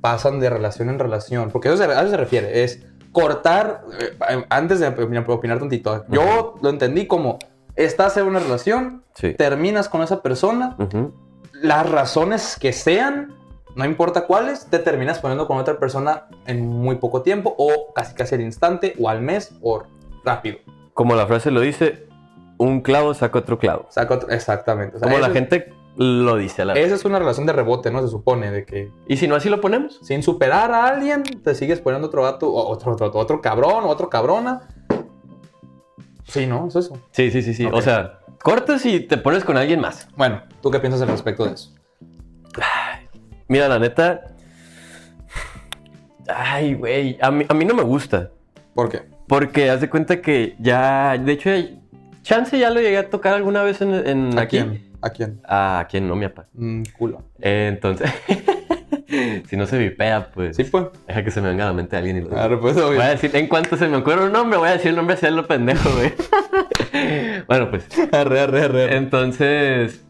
pasan 0.00 0.40
de 0.40 0.50
relación 0.50 0.88
en 0.88 0.98
relación? 0.98 1.50
Porque 1.50 1.68
eso 1.68 1.76
se- 1.76 1.84
a 1.84 2.00
eso 2.00 2.10
se 2.10 2.16
refiere, 2.16 2.62
es 2.64 2.82
cortar, 3.12 3.82
eh, 4.00 4.44
antes 4.50 4.80
de 4.80 4.86
opinar, 4.88 5.58
tantito, 5.58 6.04
yo 6.08 6.54
lo 6.62 6.68
entendí 6.70 7.06
como, 7.06 7.38
estás 7.76 8.16
en 8.16 8.26
una 8.26 8.38
relación, 8.38 9.02
sí. 9.14 9.34
terminas 9.34 9.88
con 9.88 10.02
esa 10.02 10.22
persona, 10.22 10.76
Ujú. 10.78 11.12
las 11.62 11.90
razones 11.90 12.56
que 12.60 12.72
sean, 12.72 13.34
no 13.74 13.84
importa 13.84 14.26
cuáles, 14.26 14.66
te 14.66 14.78
terminas 14.78 15.18
poniendo 15.18 15.46
con 15.46 15.56
otra 15.58 15.78
persona 15.78 16.26
en 16.46 16.66
muy 16.68 16.96
poco 16.96 17.22
tiempo 17.22 17.54
o 17.58 17.92
casi 17.94 18.14
casi 18.14 18.34
al 18.36 18.40
instante 18.42 18.94
o 19.00 19.08
al 19.08 19.20
mes 19.22 19.52
o 19.60 19.82
rápido. 20.24 20.58
Como 20.94 21.14
la 21.14 21.26
frase 21.26 21.50
lo 21.50 21.60
dice, 21.60 22.06
un 22.58 22.80
clavo 22.82 23.14
saca 23.14 23.38
otro 23.38 23.58
clavo. 23.58 23.86
Saca 23.88 24.14
otro- 24.14 24.28
exactamente. 24.30 24.96
O 24.96 24.98
sea, 24.98 25.08
Como 25.08 25.18
la 25.20 25.30
gente 25.30 25.72
lo 26.02 26.36
dice 26.36 26.62
a 26.62 26.64
la 26.64 26.72
vez. 26.74 26.86
Esa 26.86 26.94
es 26.94 27.04
una 27.04 27.18
relación 27.18 27.44
de 27.46 27.52
rebote, 27.52 27.90
¿no? 27.90 28.00
Se 28.00 28.08
supone, 28.08 28.50
de 28.50 28.64
que 28.64 28.90
Y 29.06 29.18
si 29.18 29.28
no 29.28 29.34
así 29.36 29.50
lo 29.50 29.60
ponemos. 29.60 29.98
sin 30.02 30.22
superar 30.22 30.72
a 30.72 30.86
alguien, 30.86 31.22
te 31.22 31.54
sigues 31.54 31.80
poniendo 31.80 32.08
otro 32.08 32.22
gato, 32.22 32.50
otro, 32.52 32.92
otro, 32.92 33.10
otro 33.12 33.40
cabrón, 33.42 33.84
o 33.84 33.88
otro 33.88 34.08
cabrona. 34.08 34.62
Sí, 36.24 36.46
¿no? 36.46 36.68
Es 36.68 36.76
eso. 36.76 36.96
Sí, 37.10 37.30
sí, 37.30 37.42
sí, 37.42 37.52
sí. 37.52 37.66
O 37.70 37.82
sea, 37.82 38.20
cortas 38.42 38.86
y 38.86 39.00
te 39.00 39.18
pones 39.18 39.44
con 39.44 39.56
alguien 39.58 39.80
más. 39.80 40.08
Bueno, 40.16 40.42
¿tú 40.62 40.70
qué 40.70 40.80
piensas 40.80 41.02
al 41.02 41.08
respecto 41.08 41.44
de 41.44 41.52
eso? 41.54 41.74
Mira, 43.48 43.68
la 43.68 43.78
neta. 43.78 44.22
Ay, 46.28 46.74
güey. 46.74 47.18
A 47.20 47.30
mí, 47.30 47.44
a 47.48 47.54
mí 47.54 47.64
no 47.64 47.74
me 47.74 47.82
gusta. 47.82 48.30
¿Por 48.74 48.88
qué? 48.88 49.02
Porque 49.26 49.68
haz 49.70 49.80
de 49.80 49.90
cuenta 49.90 50.22
que 50.22 50.56
ya. 50.60 51.18
De 51.18 51.32
hecho, 51.32 51.50
Chance 52.22 52.58
ya 52.58 52.70
lo 52.70 52.80
llegué 52.80 52.98
a 52.98 53.10
tocar 53.10 53.34
alguna 53.34 53.62
vez 53.62 53.80
en, 53.80 53.92
en 53.94 54.38
¿A 54.38 54.42
aquí. 54.42 54.58
quién? 54.58 54.89
¿A 55.02 55.10
quién? 55.10 55.40
¿A 55.44 55.86
quién 55.90 56.06
no, 56.08 56.16
mi 56.16 56.28
papá? 56.28 56.48
Mm, 56.54 56.82
culo. 56.96 57.22
Eh, 57.40 57.66
entonces. 57.72 58.10
si 59.48 59.56
no 59.56 59.66
se 59.66 59.78
vipea, 59.78 60.30
pues. 60.30 60.56
Sí, 60.56 60.64
pues. 60.64 60.86
Deja 61.06 61.24
que 61.24 61.30
se 61.30 61.40
me 61.40 61.48
venga 61.48 61.64
a 61.64 61.68
la 61.68 61.72
mente 61.72 61.96
alguien 61.96 62.16
y 62.16 62.20
lo 62.20 62.26
diga. 62.28 62.40
Claro, 62.42 62.60
pues, 62.60 62.76
obvio. 62.76 62.96
Voy 62.96 63.06
a 63.06 63.10
decir, 63.10 63.34
en 63.34 63.46
cuanto 63.46 63.76
se 63.76 63.88
me 63.88 63.96
ocurra 63.96 64.24
un 64.24 64.32
nombre, 64.32 64.58
voy 64.58 64.68
a 64.68 64.72
decir 64.72 64.90
el 64.90 64.96
nombre 64.96 65.14
así 65.14 65.26
lo 65.30 65.46
pendejo, 65.46 65.90
güey. 65.90 66.12
bueno, 67.48 67.70
pues. 67.70 67.86
Arre, 68.12 68.40
arre, 68.40 68.62
arre. 68.62 68.96
Entonces. 68.96 70.04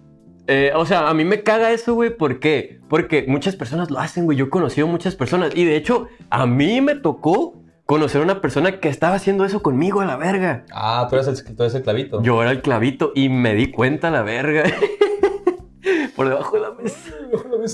eh, 0.47 0.73
o 0.75 0.85
sea, 0.85 1.09
a 1.09 1.15
mí 1.15 1.25
me 1.25 1.43
caga 1.43 1.71
eso, 1.71 1.95
güey. 1.95 2.11
¿Por 2.11 2.41
qué? 2.41 2.81
Porque 2.89 3.25
muchas 3.29 3.55
personas 3.55 3.91
lo 3.91 4.01
hacen, 4.01 4.25
güey. 4.25 4.37
Yo 4.37 4.47
he 4.47 4.51
conocido 4.51 4.87
muchas 4.89 5.15
personas. 5.15 5.55
Y 5.55 5.65
de 5.65 5.77
hecho, 5.77 6.09
a 6.31 6.47
mí 6.47 6.81
me 6.81 6.97
tocó 6.97 7.60
conocer 7.91 8.21
a 8.21 8.25
una 8.25 8.41
persona 8.41 8.79
que 8.79 8.89
estaba 8.89 9.17
haciendo 9.17 9.45
eso 9.45 9.63
conmigo 9.63 10.01
a 10.01 10.05
la 10.05 10.17
verga. 10.17 10.65
Ah, 10.73 11.09
tú 11.11 11.17
eres 11.17 11.27
el, 11.27 11.57
tú 11.57 11.65
eres 11.65 11.75
el 11.75 11.83
clavito. 11.83 12.23
Yo 12.23 12.41
era 12.41 12.53
el 12.53 12.63
clavito 12.63 13.11
y 13.17 13.29
me 13.31 13.57
di 13.57 13.73
cuenta 13.73 14.07
a 14.07 14.11
la 14.13 14.23
verga. 14.23 14.63
Por 16.15 16.29
debajo 16.29 16.55
de 16.55 16.63
la 16.63 16.71
mesa. 16.71 17.11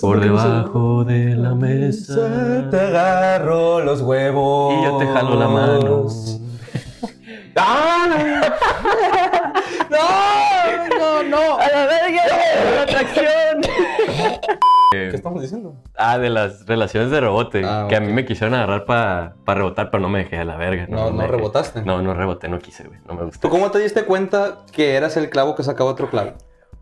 Por 0.00 0.20
debajo 0.20 1.04
de 1.04 1.36
la 1.36 1.54
mesa. 1.54 2.66
Te 2.70 2.80
agarro 2.80 3.80
los 3.80 4.00
huevos. 4.00 4.74
Y 4.78 4.84
yo 4.84 4.96
te 4.96 5.06
jalo 5.06 5.38
la 5.38 5.48
mano. 5.48 6.06
¡Ah! 7.56 8.42
¡No! 9.90 10.98
¡No, 10.98 11.22
no! 11.22 11.58
¡A 11.58 11.68
la 11.68 11.86
verga! 11.86 12.22
¡La 12.74 12.82
atracción! 12.82 13.60
¿Qué 14.90 15.10
estamos 15.14 15.42
diciendo? 15.42 15.74
Ah, 15.96 16.18
de 16.18 16.30
las 16.30 16.66
relaciones 16.66 17.10
de 17.10 17.20
rebote. 17.20 17.62
Ah, 17.64 17.86
que 17.88 17.96
a 17.96 18.00
mí 18.00 18.12
me 18.12 18.24
quisieron 18.24 18.54
agarrar 18.54 18.84
para 18.84 19.36
rebotar, 19.46 19.90
pero 19.90 20.00
no 20.02 20.08
me 20.08 20.20
dejé 20.20 20.38
a 20.38 20.44
la 20.44 20.56
verga. 20.56 20.86
No, 20.88 21.10
no 21.10 21.26
rebotaste. 21.26 21.82
No, 21.82 22.02
no 22.02 22.14
reboté, 22.14 22.48
no 22.48 22.58
quise, 22.58 22.84
güey. 22.84 23.00
No 23.06 23.14
me 23.14 23.24
gustó. 23.24 23.40
¿Tú 23.40 23.50
cómo 23.50 23.70
te 23.70 23.78
diste 23.78 24.04
cuenta 24.04 24.64
que 24.72 24.94
eras 24.94 25.16
el 25.16 25.30
clavo 25.30 25.54
que 25.54 25.62
sacaba 25.62 25.90
otro 25.90 26.10
clavo? 26.10 26.34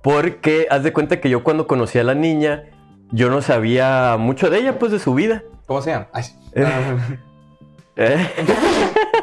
Porque 0.02 0.66
haz 0.70 0.82
de 0.82 0.92
cuenta 0.92 1.20
que 1.20 1.30
yo 1.30 1.42
cuando 1.42 1.66
conocí 1.66 1.98
a 1.98 2.04
la 2.04 2.14
niña, 2.14 2.64
yo 3.10 3.30
no 3.30 3.40
sabía 3.42 4.16
mucho 4.18 4.50
de 4.50 4.58
ella, 4.58 4.78
pues 4.78 4.92
de 4.92 4.98
su 4.98 5.14
vida. 5.14 5.42
¿Cómo 5.66 5.80
se 5.80 5.90
llama? 5.92 6.08
Ay, 6.12 6.24
sí. 6.24 6.34
Eh. 6.52 6.64
Ah, 6.66 6.96
¿Eh? 7.96 8.28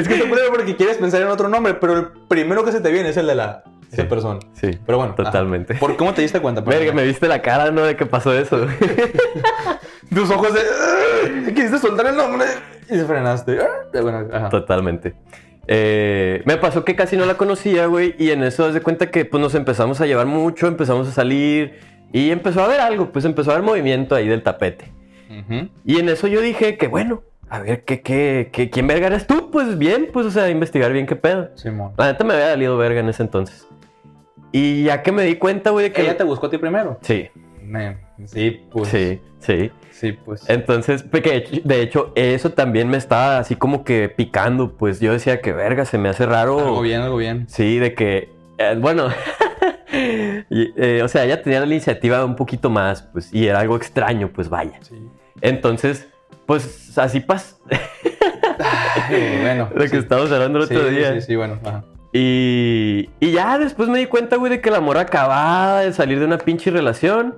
Es 0.00 0.08
que 0.08 0.14
está 0.14 0.28
culero 0.28 0.48
porque 0.50 0.76
quieres 0.76 0.96
pensar 0.96 1.22
en 1.22 1.28
otro 1.28 1.48
nombre, 1.48 1.74
pero 1.74 1.94
el 1.98 2.06
primero 2.28 2.64
que 2.64 2.72
se 2.72 2.80
te 2.80 2.90
viene 2.90 3.08
es 3.10 3.16
el 3.16 3.26
de 3.26 3.34
la 3.34 3.62
esa 3.92 4.02
Sí. 4.02 4.08
persona. 4.08 4.38
Sí, 4.52 4.70
Pero 4.84 4.98
bueno. 4.98 5.14
totalmente. 5.14 5.72
ajá. 5.74 5.80
¿Por 5.80 5.96
cómo 5.96 6.12
te 6.14 6.20
diste 6.22 6.40
cuenta? 6.40 6.60
Verga, 6.60 6.92
me 6.92 7.04
viste 7.04 7.26
la 7.26 7.40
cara, 7.42 7.70
¿no? 7.70 7.82
De 7.84 7.96
que 7.96 8.04
pasó 8.06 8.32
eso. 8.32 8.66
Tus 10.14 10.30
ojos 10.30 10.54
de. 10.54 10.60
"Ah", 10.60 11.50
Quisiste 11.54 11.78
soltar 11.78 12.06
el 12.06 12.16
nombre 12.16 12.46
y 12.90 12.94
se 12.94 13.04
frenaste. 13.04 13.58
Ah, 13.60 14.00
Bueno, 14.00 14.26
ajá. 14.32 14.48
Totalmente. 14.48 15.14
Eh, 15.66 16.42
me 16.46 16.56
pasó 16.56 16.84
que 16.84 16.96
casi 16.96 17.16
no 17.16 17.26
la 17.26 17.34
conocía, 17.34 17.86
güey, 17.86 18.14
y 18.18 18.30
en 18.30 18.42
eso 18.42 18.64
haz 18.66 18.72
de 18.74 18.80
cuenta 18.80 19.10
que 19.10 19.24
pues 19.26 19.40
nos 19.40 19.54
empezamos 19.54 20.00
a 20.00 20.06
llevar 20.06 20.24
mucho, 20.26 20.66
empezamos 20.66 21.06
a 21.08 21.12
salir 21.12 21.78
y 22.10 22.30
empezó 22.30 22.62
a 22.62 22.64
haber 22.64 22.80
algo, 22.80 23.10
pues 23.12 23.26
empezó 23.26 23.50
a 23.50 23.54
haber 23.54 23.66
movimiento 23.66 24.14
ahí 24.14 24.28
del 24.28 24.42
tapete. 24.42 24.92
Y 25.84 25.98
en 26.00 26.08
eso 26.08 26.26
yo 26.26 26.40
dije 26.40 26.78
que 26.78 26.88
bueno, 26.88 27.22
a 27.50 27.60
ver, 27.60 27.84
¿qué, 27.84 28.00
qué, 28.02 28.50
qué, 28.52 28.70
quién 28.70 28.86
verga 28.86 29.06
eres 29.08 29.26
tú? 29.26 29.50
Pues 29.50 29.78
bien, 29.78 30.08
pues 30.12 30.26
o 30.26 30.30
sea, 30.30 30.48
investigar 30.50 30.92
bien 30.92 31.06
qué 31.06 31.16
pedo. 31.16 31.50
Simón. 31.54 31.92
La 31.96 32.06
neta 32.12 32.24
me 32.24 32.34
había 32.34 32.50
salido 32.50 32.76
verga 32.76 33.00
en 33.00 33.08
ese 33.08 33.22
entonces. 33.22 33.66
Y 34.52 34.84
ya 34.84 35.02
que 35.02 35.12
me 35.12 35.24
di 35.24 35.36
cuenta, 35.36 35.70
güey, 35.70 35.84
de 35.84 35.92
que... 35.92 36.02
¿Ella 36.02 36.16
te 36.16 36.24
buscó 36.24 36.46
a 36.46 36.50
ti 36.50 36.58
primero? 36.58 36.98
Sí, 37.02 37.28
Sí, 38.26 38.66
pues. 38.70 38.88
sí, 38.88 39.20
sí. 39.38 39.70
Sí, 39.90 40.12
pues. 40.12 40.48
Entonces, 40.48 41.02
porque 41.02 41.60
de 41.64 41.82
hecho, 41.82 42.12
eso 42.14 42.50
también 42.50 42.88
me 42.88 42.96
estaba 42.96 43.38
así 43.38 43.56
como 43.56 43.84
que 43.84 44.08
picando, 44.08 44.76
pues 44.76 45.00
yo 45.00 45.12
decía 45.12 45.40
que 45.40 45.52
verga, 45.52 45.84
se 45.84 45.98
me 45.98 46.08
hace 46.08 46.24
raro. 46.24 46.58
Algo 46.58 46.80
bien, 46.82 47.00
algo 47.00 47.16
bien. 47.16 47.46
Sí, 47.48 47.78
de 47.78 47.94
que, 47.94 48.30
eh, 48.58 48.76
bueno, 48.78 49.08
y, 50.50 50.72
eh, 50.76 51.02
o 51.02 51.08
sea, 51.08 51.24
ella 51.24 51.42
tenía 51.42 51.60
la 51.60 51.66
iniciativa 51.66 52.24
un 52.24 52.36
poquito 52.36 52.70
más, 52.70 53.02
pues, 53.02 53.32
y 53.34 53.48
era 53.48 53.58
algo 53.60 53.76
extraño, 53.76 54.30
pues 54.32 54.48
vaya. 54.48 54.78
Sí. 54.82 54.94
Entonces, 55.40 56.08
pues 56.48 56.96
así 56.98 57.20
pasa, 57.20 57.56
bueno. 59.42 59.68
lo 59.74 59.86
que 59.88 59.98
estábamos 59.98 60.32
hablando 60.32 60.60
el 60.60 60.66
Sí, 60.68 60.74
otro 60.74 60.88
día. 60.88 61.12
Sí, 61.14 61.20
sí, 61.20 61.36
bueno. 61.36 61.58
Ajá. 61.62 61.84
Y, 62.12 63.10
y 63.20 63.32
ya 63.32 63.58
después 63.58 63.88
me 63.90 63.98
di 63.98 64.06
cuenta, 64.06 64.36
güey, 64.36 64.50
de 64.50 64.60
que 64.62 64.70
la 64.70 64.80
morra 64.80 65.02
acababa 65.02 65.80
de 65.80 65.92
salir 65.92 66.18
de 66.18 66.24
una 66.24 66.38
pinche 66.38 66.70
relación. 66.70 67.36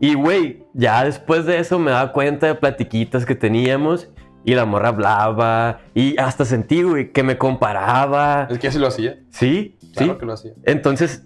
Y, 0.00 0.14
güey, 0.14 0.64
ya 0.74 1.04
después 1.04 1.46
de 1.46 1.58
eso 1.58 1.78
me 1.78 1.92
daba 1.92 2.12
cuenta 2.12 2.48
de 2.48 2.56
platiquitas 2.56 3.24
que 3.24 3.36
teníamos. 3.36 4.08
Y 4.44 4.54
la 4.56 4.64
morra 4.64 4.88
hablaba. 4.88 5.80
Y 5.94 6.18
hasta 6.18 6.44
sentí, 6.44 6.82
güey, 6.82 7.12
que 7.12 7.22
me 7.22 7.38
comparaba. 7.38 8.48
Es 8.50 8.58
que 8.58 8.68
así 8.68 8.78
lo 8.80 8.88
hacía. 8.88 9.20
Sí, 9.30 9.76
Claro 9.94 10.14
sí. 10.14 10.18
que 10.18 10.26
lo 10.26 10.32
hacía. 10.32 10.52
Entonces, 10.64 11.22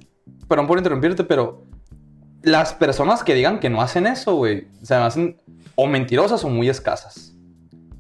Perdón 0.49 0.67
por 0.67 0.77
interrumpirte, 0.77 1.25
pero 1.25 1.65
las 2.43 2.75
personas 2.75 3.23
que 3.25 3.35
digan 3.35 3.61
que 3.61 3.71
no 3.71 3.83
hacen 3.83 4.07
eso, 4.07 4.35
güey, 4.35 4.67
se 4.83 4.95
me 4.97 5.03
hacen 5.03 5.37
o 5.75 5.87
mentirosas 5.87 6.45
o 6.45 6.49
muy 6.49 6.69
escasas. 6.69 7.35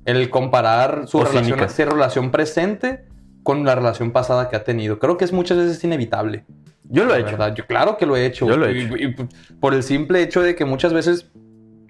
El 0.04 0.30
comparar 0.30 1.06
su 1.06 1.22
relación, 1.22 1.58
su 1.68 1.84
relación 1.84 2.30
presente 2.30 3.04
con 3.42 3.64
la 3.64 3.74
relación 3.74 4.10
pasada 4.10 4.48
que 4.48 4.56
ha 4.56 4.64
tenido. 4.64 4.98
Creo 4.98 5.16
que 5.16 5.24
es 5.24 5.32
muchas 5.32 5.58
veces 5.58 5.82
inevitable. 5.84 6.44
yo 6.88 7.04
lo 7.04 7.14
he 7.14 7.20
hecho. 7.20 7.36
Yo, 7.54 7.66
claro 7.66 7.96
que 7.96 8.04
lo 8.04 8.16
he 8.16 8.26
hecho. 8.26 8.46
Yo 8.46 8.56
lo 8.56 8.66
he 8.66 8.72
Y- 8.76 8.80
hecho. 8.82 8.96
y- 8.96 9.04
y 9.04 9.54
por 9.60 9.72
el 9.74 9.82
simple 9.82 10.20
hecho 10.22 10.42
de 10.42 10.54
que 10.54 10.64
muchas 10.66 10.92
veces 10.92 11.26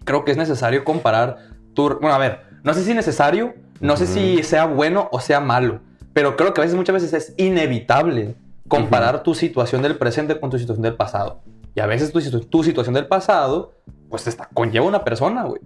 creo 0.04 0.25
que 0.25 0.30
es 0.30 0.37
necesario 0.37 0.85
comparar 0.85 1.38
tu... 1.75 1.88
Bueno, 2.00 2.12
a 2.14 2.18
ver, 2.18 2.42
no 2.62 2.73
sé 2.75 2.85
si 2.85 2.94
necesario, 2.94 3.54
no 3.80 3.97
sé 3.97 4.06
si 4.06 4.42
sea 4.44 4.66
bueno 4.66 5.09
o 5.11 5.18
sea 5.21 5.40
malo, 5.40 5.80
pero 6.12 6.37
creo 6.37 6.54
que 6.54 6.61
a 6.61 6.64
veces, 6.64 6.76
muchas 6.76 6.94
veces 7.02 7.12
es 7.14 7.35
inevitable 7.37 8.37
comparar 8.68 9.23
tu 9.25 9.35
situación 9.35 9.82
del 9.82 9.97
presente 9.97 10.38
con 10.38 10.50
tu 10.50 10.59
situación 10.59 10.82
del 10.82 10.94
pasado. 10.94 11.40
Y 11.75 11.81
a 11.81 11.87
veces 11.87 12.12
tu, 12.12 12.41
tu 12.41 12.62
situación 12.64 12.95
del 12.95 13.07
pasado, 13.07 13.75
pues 14.09 14.26
está, 14.26 14.49
conlleva 14.52 14.87
una 14.87 15.05
persona, 15.05 15.45
güey. 15.45 15.61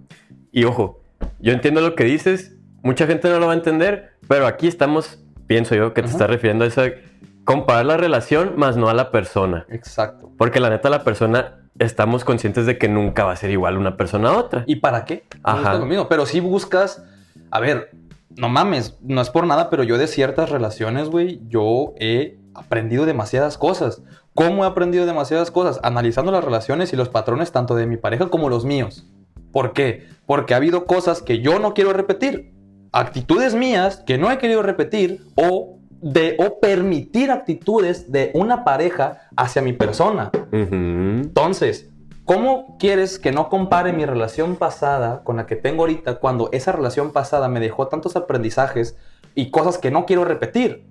Y 0.51 0.63
ojo, 0.63 1.01
yo 1.39 1.53
entiendo 1.53 1.81
lo 1.81 1.95
que 1.95 2.03
dices. 2.03 2.53
Mucha 2.83 3.07
gente 3.07 3.29
no 3.29 3.39
lo 3.39 3.47
va 3.47 3.53
a 3.53 3.55
entender. 3.55 4.13
Pero 4.27 4.47
aquí 4.47 4.67
estamos, 4.67 5.23
pienso 5.47 5.75
yo, 5.75 5.93
que 5.93 6.01
te 6.01 6.07
Ajá. 6.07 6.15
estás 6.15 6.29
refiriendo 6.29 6.63
a 6.63 6.67
eso 6.67 6.81
de 6.81 7.03
comparar 7.43 7.85
la 7.85 7.97
relación 7.97 8.53
más 8.57 8.77
no 8.77 8.89
a 8.89 8.93
la 8.93 9.11
persona. 9.11 9.65
Exacto. 9.69 10.31
Porque 10.37 10.59
la 10.59 10.69
neta, 10.69 10.89
la 10.89 11.03
persona, 11.03 11.61
estamos 11.79 12.23
conscientes 12.23 12.65
de 12.65 12.77
que 12.77 12.89
nunca 12.89 13.23
va 13.23 13.33
a 13.33 13.35
ser 13.35 13.51
igual 13.51 13.77
una 13.77 13.97
persona 13.97 14.29
a 14.29 14.37
otra. 14.37 14.63
¿Y 14.67 14.77
para 14.77 15.05
qué? 15.05 15.25
Ajá. 15.43 15.79
mismo, 15.79 16.09
Pero 16.09 16.25
si 16.25 16.39
buscas, 16.39 17.03
a 17.51 17.59
ver, 17.59 17.91
no 18.35 18.49
mames, 18.49 18.97
no 19.01 19.21
es 19.21 19.29
por 19.29 19.47
nada, 19.47 19.69
pero 19.69 19.83
yo 19.83 19.97
de 19.97 20.07
ciertas 20.07 20.49
relaciones, 20.49 21.09
güey, 21.09 21.41
yo 21.47 21.93
he 21.99 22.37
aprendido 22.57 23.05
demasiadas 23.05 23.57
cosas. 23.57 24.01
¿Cómo 24.33 24.63
he 24.63 24.67
aprendido 24.67 25.05
demasiadas 25.05 25.51
cosas? 25.51 25.79
Analizando 25.83 26.31
las 26.31 26.43
relaciones 26.43 26.91
y 26.93 26.95
los 26.95 27.09
patrones 27.09 27.51
tanto 27.51 27.75
de 27.75 27.87
mi 27.87 27.97
pareja 27.97 28.27
como 28.29 28.49
los 28.49 28.65
míos. 28.65 29.05
¿Por 29.51 29.73
qué? 29.73 30.07
Porque 30.25 30.53
ha 30.53 30.57
habido 30.57 30.85
cosas 30.85 31.21
que 31.21 31.39
yo 31.39 31.59
no 31.59 31.73
quiero 31.73 31.93
repetir. 31.93 32.53
Actitudes 32.91 33.55
mías 33.55 34.03
que 34.05 34.17
no 34.17 34.31
he 34.31 34.37
querido 34.37 34.61
repetir 34.61 35.25
o 35.35 35.77
de 36.01 36.35
o 36.39 36.59
permitir 36.59 37.31
actitudes 37.31 38.11
de 38.11 38.31
una 38.33 38.63
pareja 38.63 39.29
hacia 39.35 39.61
mi 39.61 39.73
persona. 39.73 40.31
Entonces, 40.51 41.89
¿cómo 42.23 42.77
quieres 42.77 43.19
que 43.19 43.31
no 43.31 43.49
compare 43.49 43.93
mi 43.93 44.05
relación 44.05 44.55
pasada 44.55 45.23
con 45.23 45.37
la 45.37 45.45
que 45.45 45.55
tengo 45.55 45.83
ahorita 45.83 46.15
cuando 46.15 46.49
esa 46.51 46.71
relación 46.71 47.11
pasada 47.11 47.47
me 47.47 47.59
dejó 47.59 47.87
tantos 47.87 48.15
aprendizajes 48.15 48.97
y 49.33 49.49
cosas 49.51 49.77
que 49.77 49.91
no 49.91 50.05
quiero 50.05 50.25
repetir? 50.25 50.86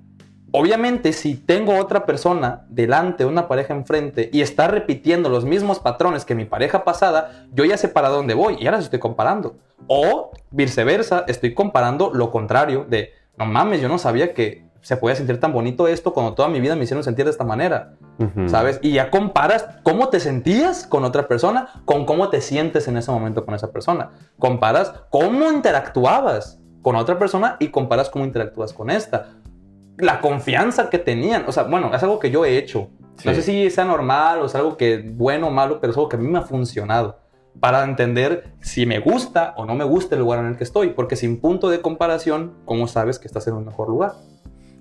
Obviamente, 0.58 1.12
si 1.12 1.34
tengo 1.34 1.76
otra 1.76 2.06
persona 2.06 2.64
delante, 2.70 3.26
una 3.26 3.46
pareja 3.46 3.74
enfrente, 3.74 4.30
y 4.32 4.40
está 4.40 4.68
repitiendo 4.68 5.28
los 5.28 5.44
mismos 5.44 5.80
patrones 5.80 6.24
que 6.24 6.34
mi 6.34 6.46
pareja 6.46 6.82
pasada, 6.82 7.44
yo 7.52 7.66
ya 7.66 7.76
sé 7.76 7.88
para 7.88 8.08
dónde 8.08 8.32
voy 8.32 8.56
y 8.58 8.64
ahora 8.64 8.78
estoy 8.78 8.98
comparando. 8.98 9.58
O 9.86 10.30
viceversa, 10.50 11.26
estoy 11.28 11.52
comparando 11.52 12.10
lo 12.14 12.30
contrario 12.30 12.86
de, 12.88 13.12
no 13.36 13.44
mames, 13.44 13.82
yo 13.82 13.88
no 13.90 13.98
sabía 13.98 14.32
que 14.32 14.64
se 14.80 14.96
podía 14.96 15.14
sentir 15.14 15.38
tan 15.38 15.52
bonito 15.52 15.88
esto 15.88 16.14
cuando 16.14 16.32
toda 16.32 16.48
mi 16.48 16.58
vida 16.58 16.74
me 16.74 16.84
hicieron 16.84 17.04
sentir 17.04 17.26
de 17.26 17.32
esta 17.32 17.44
manera. 17.44 17.92
¿sabes? 18.46 18.78
Y 18.80 18.92
ya 18.92 19.10
comparas 19.10 19.68
cómo 19.82 20.08
te 20.08 20.20
sentías 20.20 20.86
con 20.86 21.04
otra 21.04 21.28
persona 21.28 21.82
con 21.84 22.06
cómo 22.06 22.30
te 22.30 22.40
sientes 22.40 22.88
en 22.88 22.96
ese 22.96 23.10
momento 23.10 23.44
con 23.44 23.54
esa 23.54 23.72
persona. 23.72 24.12
Comparas 24.38 24.94
cómo 25.10 25.52
interactuabas 25.52 26.58
con 26.80 26.96
otra 26.96 27.18
persona 27.18 27.56
y 27.58 27.68
comparas 27.68 28.08
cómo 28.08 28.24
interactúas 28.24 28.72
con 28.72 28.88
esta. 28.88 29.32
La 29.98 30.20
confianza 30.20 30.90
que 30.90 30.98
tenían, 30.98 31.44
o 31.46 31.52
sea, 31.52 31.64
bueno, 31.64 31.90
es 31.94 32.02
algo 32.02 32.18
que 32.18 32.30
yo 32.30 32.44
he 32.44 32.58
hecho. 32.58 32.90
No 33.24 33.32
Sí. 33.32 33.34
sé 33.36 33.42
si 33.42 33.70
sea 33.70 33.84
normal 33.86 34.40
o 34.42 34.46
es 34.46 34.54
algo 34.54 34.76
que 34.76 34.98
bueno 34.98 35.48
o 35.48 35.50
malo, 35.50 35.80
pero 35.80 35.90
es 35.92 35.96
algo 35.96 36.08
que 36.08 36.16
a 36.16 36.18
mí 36.18 36.28
me 36.28 36.38
ha 36.38 36.42
funcionado 36.42 37.18
para 37.60 37.82
entender 37.84 38.44
si 38.60 38.84
me 38.84 38.98
gusta 38.98 39.54
o 39.56 39.64
no 39.64 39.74
me 39.74 39.84
gusta 39.84 40.14
el 40.16 40.20
lugar 40.20 40.40
en 40.40 40.46
el 40.48 40.56
que 40.58 40.64
estoy, 40.64 40.88
porque 40.90 41.16
sin 41.16 41.40
punto 41.40 41.70
de 41.70 41.80
comparación, 41.80 42.52
¿cómo 42.66 42.86
sabes 42.88 43.18
que 43.18 43.26
estás 43.26 43.46
en 43.48 43.54
un 43.54 43.64
mejor 43.64 43.88
lugar? 43.88 44.12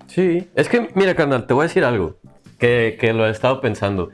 Sí, 0.06 0.50
es 0.54 0.68
que, 0.68 0.90
mira, 0.94 1.14
carnal, 1.14 1.46
te 1.46 1.54
voy 1.54 1.62
a 1.62 1.68
decir 1.68 1.84
algo 1.84 2.16
que, 2.58 2.98
que 3.00 3.14
lo 3.14 3.26
he 3.26 3.30
estado 3.30 3.62
pensando. 3.62 4.10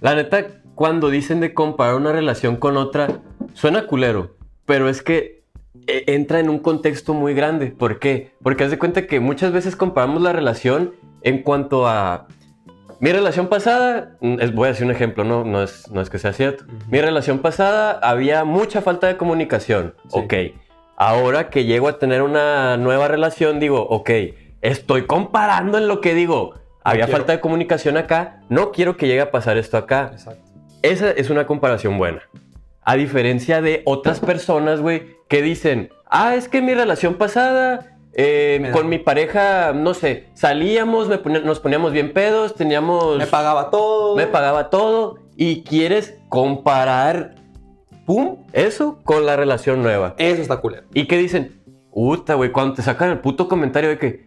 La 0.00 0.14
neta, 0.14 0.46
cuando 0.74 1.10
dicen 1.10 1.40
de 1.40 1.52
comparar 1.52 1.94
una 1.96 2.12
relación 2.12 2.56
con 2.56 2.78
otra, 2.78 3.08
suena 3.52 3.86
culero, 3.86 4.36
pero 4.64 4.88
es 4.88 5.02
que 5.02 5.35
entra 5.86 6.40
en 6.40 6.48
un 6.50 6.58
contexto 6.58 7.14
muy 7.14 7.34
grande. 7.34 7.66
¿Por 7.68 7.98
qué? 7.98 8.32
Porque 8.42 8.64
haz 8.64 8.70
de 8.70 8.78
cuenta 8.78 9.06
que 9.06 9.20
muchas 9.20 9.52
veces 9.52 9.76
comparamos 9.76 10.22
la 10.22 10.32
relación 10.32 10.94
en 11.22 11.42
cuanto 11.42 11.86
a 11.86 12.26
mi 13.00 13.12
relación 13.12 13.48
pasada, 13.48 14.16
mm, 14.20 14.40
es- 14.40 14.54
voy 14.54 14.66
a 14.66 14.70
decir 14.72 14.86
un 14.86 14.90
ejemplo, 14.92 15.22
no, 15.24 15.44
no, 15.44 15.62
es, 15.62 15.90
no 15.90 16.00
es 16.00 16.08
que 16.10 16.18
sea 16.18 16.32
cierto. 16.32 16.64
Ujú. 16.64 16.76
Mi 16.90 17.00
relación 17.00 17.40
pasada 17.40 17.92
había 18.02 18.44
mucha 18.44 18.80
falta 18.80 19.06
de 19.06 19.16
comunicación. 19.16 19.94
Sí. 20.08 20.18
Ok. 20.18 20.34
Ahora 20.96 21.50
que 21.50 21.64
llego 21.64 21.88
a 21.88 21.98
tener 21.98 22.22
una 22.22 22.76
nueva 22.78 23.06
relación, 23.08 23.60
digo, 23.60 23.82
ok, 23.86 24.10
estoy 24.62 25.02
comparando 25.06 25.76
en 25.78 25.88
lo 25.88 26.00
que 26.00 26.14
digo. 26.14 26.54
Había 26.84 27.06
falta 27.08 27.32
de 27.32 27.40
comunicación 27.40 27.96
acá, 27.96 28.40
no 28.48 28.70
quiero 28.70 28.96
que 28.96 29.06
llegue 29.08 29.20
a 29.20 29.30
pasar 29.30 29.58
esto 29.58 29.76
acá. 29.76 30.10
Exacto. 30.12 30.40
Esa 30.82 31.10
es 31.10 31.28
una 31.30 31.46
comparación 31.46 31.98
buena. 31.98 32.22
A 32.82 32.94
diferencia 32.94 33.60
de 33.60 33.82
otras 33.84 34.20
personas, 34.20 34.80
güey, 34.80 35.15
que 35.28 35.42
dicen, 35.42 35.90
ah, 36.08 36.34
es 36.34 36.48
que 36.48 36.62
mi 36.62 36.74
relación 36.74 37.14
pasada, 37.14 37.96
eh, 38.12 38.70
con 38.72 38.88
mi 38.88 38.98
pareja, 38.98 39.72
no 39.74 39.92
sé, 39.94 40.28
salíamos, 40.34 41.08
me 41.08 41.18
nos 41.40 41.60
poníamos 41.60 41.92
bien 41.92 42.12
pedos, 42.12 42.54
teníamos... 42.54 43.18
Me 43.18 43.26
pagaba 43.26 43.70
todo. 43.70 44.16
me 44.16 44.26
pagaba 44.26 44.70
todo 44.70 45.18
y 45.36 45.62
quieres 45.64 46.14
comparar, 46.28 47.34
pum, 48.06 48.38
eso 48.52 49.00
con 49.04 49.26
la 49.26 49.36
relación 49.36 49.82
nueva. 49.82 50.14
Eso 50.18 50.40
está 50.42 50.58
culero. 50.58 50.84
Y 50.94 51.06
que 51.06 51.18
dicen, 51.18 51.60
puta, 51.92 52.34
güey, 52.34 52.52
cuando 52.52 52.74
te 52.74 52.82
sacan 52.82 53.10
el 53.10 53.18
puto 53.18 53.48
comentario 53.48 53.90
de 53.90 53.98
que, 53.98 54.26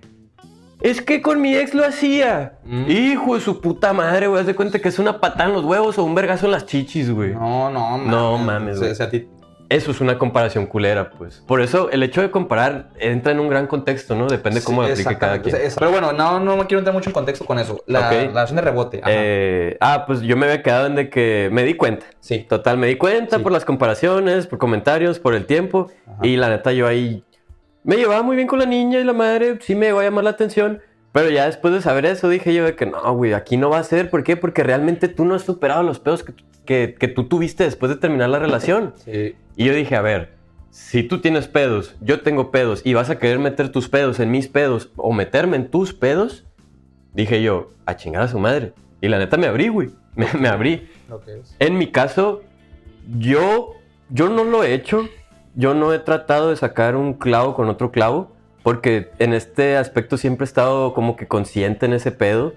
es 0.82 1.02
que 1.02 1.22
con 1.22 1.42
mi 1.42 1.56
ex 1.56 1.74
lo 1.74 1.84
hacía. 1.86 2.60
Mm. 2.64 2.92
Hijo 2.92 3.36
de 3.36 3.42
su 3.42 3.60
puta 3.60 3.92
madre, 3.94 4.28
güey, 4.28 4.40
haz 4.42 4.48
de 4.48 4.56
cuenta 4.56 4.80
que 4.80 4.90
es 4.90 5.00
una 5.00 5.20
patada 5.20 5.46
en 5.50 5.54
los 5.54 5.66
huevos 5.66 5.98
o 5.98 6.04
un 6.04 6.14
vergazo 6.16 6.46
en 6.46 6.52
las 6.54 6.66
chichis, 6.66 7.10
güey. 7.12 7.34
No, 7.34 7.70
no, 7.70 7.80
mames. 7.98 8.08
No 8.08 8.38
mames, 8.38 8.80
güey. 8.80 8.92
o 8.92 8.96
sea, 8.96 9.08
a 9.08 9.10
ti- 9.10 9.28
Eso 9.70 9.92
es 9.92 10.02
una 10.02 10.18
comparación 10.18 10.66
culera, 10.66 11.12
pues. 11.12 11.44
Por 11.46 11.62
eso 11.62 11.92
el 11.92 12.02
hecho 12.02 12.22
de 12.22 12.32
comparar 12.32 12.90
entra 13.00 13.32
en 13.34 13.40
un 13.40 13.50
gran 13.50 13.68
contexto, 13.68 14.16
¿no? 14.16 14.28
Depende 14.28 14.64
cómo 14.64 14.82
lo 14.82 14.88
Sí, 14.88 14.94
aplique 15.04 15.18
cada 15.20 15.42
quien. 15.44 15.54
O 15.54 15.58
sea, 15.58 15.66
eso. 15.68 15.76
Pero 15.80 15.92
bueno, 15.92 16.12
no, 16.12 16.40
no 16.40 16.58
me 16.58 16.66
quiero 16.66 16.80
entrar 16.80 16.94
mucho 16.96 17.10
en 17.10 17.14
contexto 17.14 17.46
con 17.46 17.60
eso. 17.60 17.84
La, 17.86 18.08
Ok. 18.08 18.12
la 18.14 18.20
relación 18.28 18.56
de 18.56 18.62
rebote. 18.64 19.02
Eh, 19.06 19.78
ah, 19.80 20.06
pues 20.08 20.22
yo 20.22 20.36
me 20.36 20.48
había 20.48 20.64
quedado 20.64 20.88
en 20.88 20.96
de 20.96 21.10
que 21.12 21.50
me 21.52 21.64
di 21.64 21.76
cuenta. 21.76 22.08
sí. 22.20 22.40
Total, 22.50 22.78
me 22.80 22.88
di 22.88 22.96
cuenta 22.96 23.38
Sí. 23.38 23.44
por 23.44 23.52
las 23.52 23.64
comparaciones, 23.64 24.48
por 24.48 24.58
comentarios, 24.58 25.20
por 25.20 25.36
el 25.36 25.46
tiempo. 25.46 25.92
Ajá. 26.08 26.18
Y 26.26 26.36
la 26.36 26.50
neta, 26.50 26.72
yo 26.72 26.88
ahí 26.88 27.24
me 27.84 27.96
llevaba 27.96 28.24
muy 28.24 28.36
bien 28.36 28.48
con 28.48 28.58
la 28.60 28.66
niña 28.66 29.00
y 29.00 29.04
la 29.04 29.14
madre 29.14 29.58
sí 29.62 29.76
me 29.76 29.90
iba 29.90 30.02
a 30.02 30.04
llamar 30.04 30.24
la 30.24 30.32
atención. 30.32 30.82
Pero 31.12 31.30
ya 31.30 31.46
después 31.46 31.74
de 31.74 31.82
saber 31.82 32.06
eso 32.06 32.30
dije 32.30 32.54
yo 32.54 32.66
de 32.66 32.76
que 32.76 32.86
no, 32.86 33.14
güey, 33.14 33.34
aquí 33.34 33.58
no 33.58 33.70
va 33.70 33.80
a 33.80 33.84
ser. 33.84 34.10
¿Por 34.10 34.24
qué? 34.24 34.38
Porque 34.38 34.64
realmente 34.64 35.08
tú 35.08 35.26
no 35.26 35.36
has 35.36 35.42
superado 35.42 35.82
los 35.84 36.00
pedos 36.00 36.24
que, 36.24 36.34
que, 36.66 36.96
que 36.98 37.08
tú 37.08 37.28
tuviste 37.28 37.64
después 37.64 37.90
de 37.90 37.96
terminar 37.98 38.30
la 38.30 38.40
relación. 38.40 38.94
Sí. 39.06 39.36
Y 39.56 39.66
yo 39.66 39.74
dije, 39.74 39.96
a 39.96 40.02
ver, 40.02 40.34
si 40.70 41.04
tú 41.04 41.20
tienes 41.20 41.48
pedos, 41.48 41.96
yo 42.00 42.22
tengo 42.22 42.52
pedos 42.52 42.82
y 42.86 42.94
vas 42.94 43.10
a 43.10 43.18
querer 43.18 43.40
meter 43.40 43.72
tus 43.72 43.90
pedos 43.90 44.20
en 44.20 44.32
mis 44.32 44.48
pedos 44.48 44.92
o 44.96 45.12
meterme 45.12 45.58
en 45.58 45.70
tus 45.70 45.94
pedos, 45.94 46.46
dije 47.14 47.42
yo, 47.42 47.72
a 47.86 47.96
chingar 47.96 48.24
a 48.24 48.28
su 48.28 48.40
madre. 48.40 48.74
Y 49.02 49.08
la 49.08 49.18
neta 49.18 49.38
me 49.38 49.48
abrí, 49.48 49.70
güey. 49.70 49.90
Me, 50.16 50.28
me 50.34 50.50
abrí. 50.50 50.90
Es. 51.28 51.56
En 51.60 51.78
mi 51.78 51.92
caso, 51.92 52.42
yo, 53.18 53.76
yo 54.10 54.28
no 54.28 54.44
lo 54.44 54.64
he 54.64 54.74
hecho. 54.74 55.08
Yo 55.56 55.74
no 55.74 55.94
he 55.94 56.00
tratado 56.00 56.50
de 56.50 56.56
sacar 56.58 56.96
un 56.96 57.14
clavo 57.14 57.56
con 57.56 57.70
otro 57.70 57.92
clavo. 57.92 58.32
Porque 58.70 59.10
en 59.18 59.34
este 59.34 59.78
aspecto 59.78 60.16
siempre 60.18 60.44
he 60.44 60.48
estado 60.48 60.94
como 60.94 61.16
que 61.16 61.28
consciente 61.28 61.88
en 61.88 61.94
ese 61.94 62.12
pedo. 62.12 62.54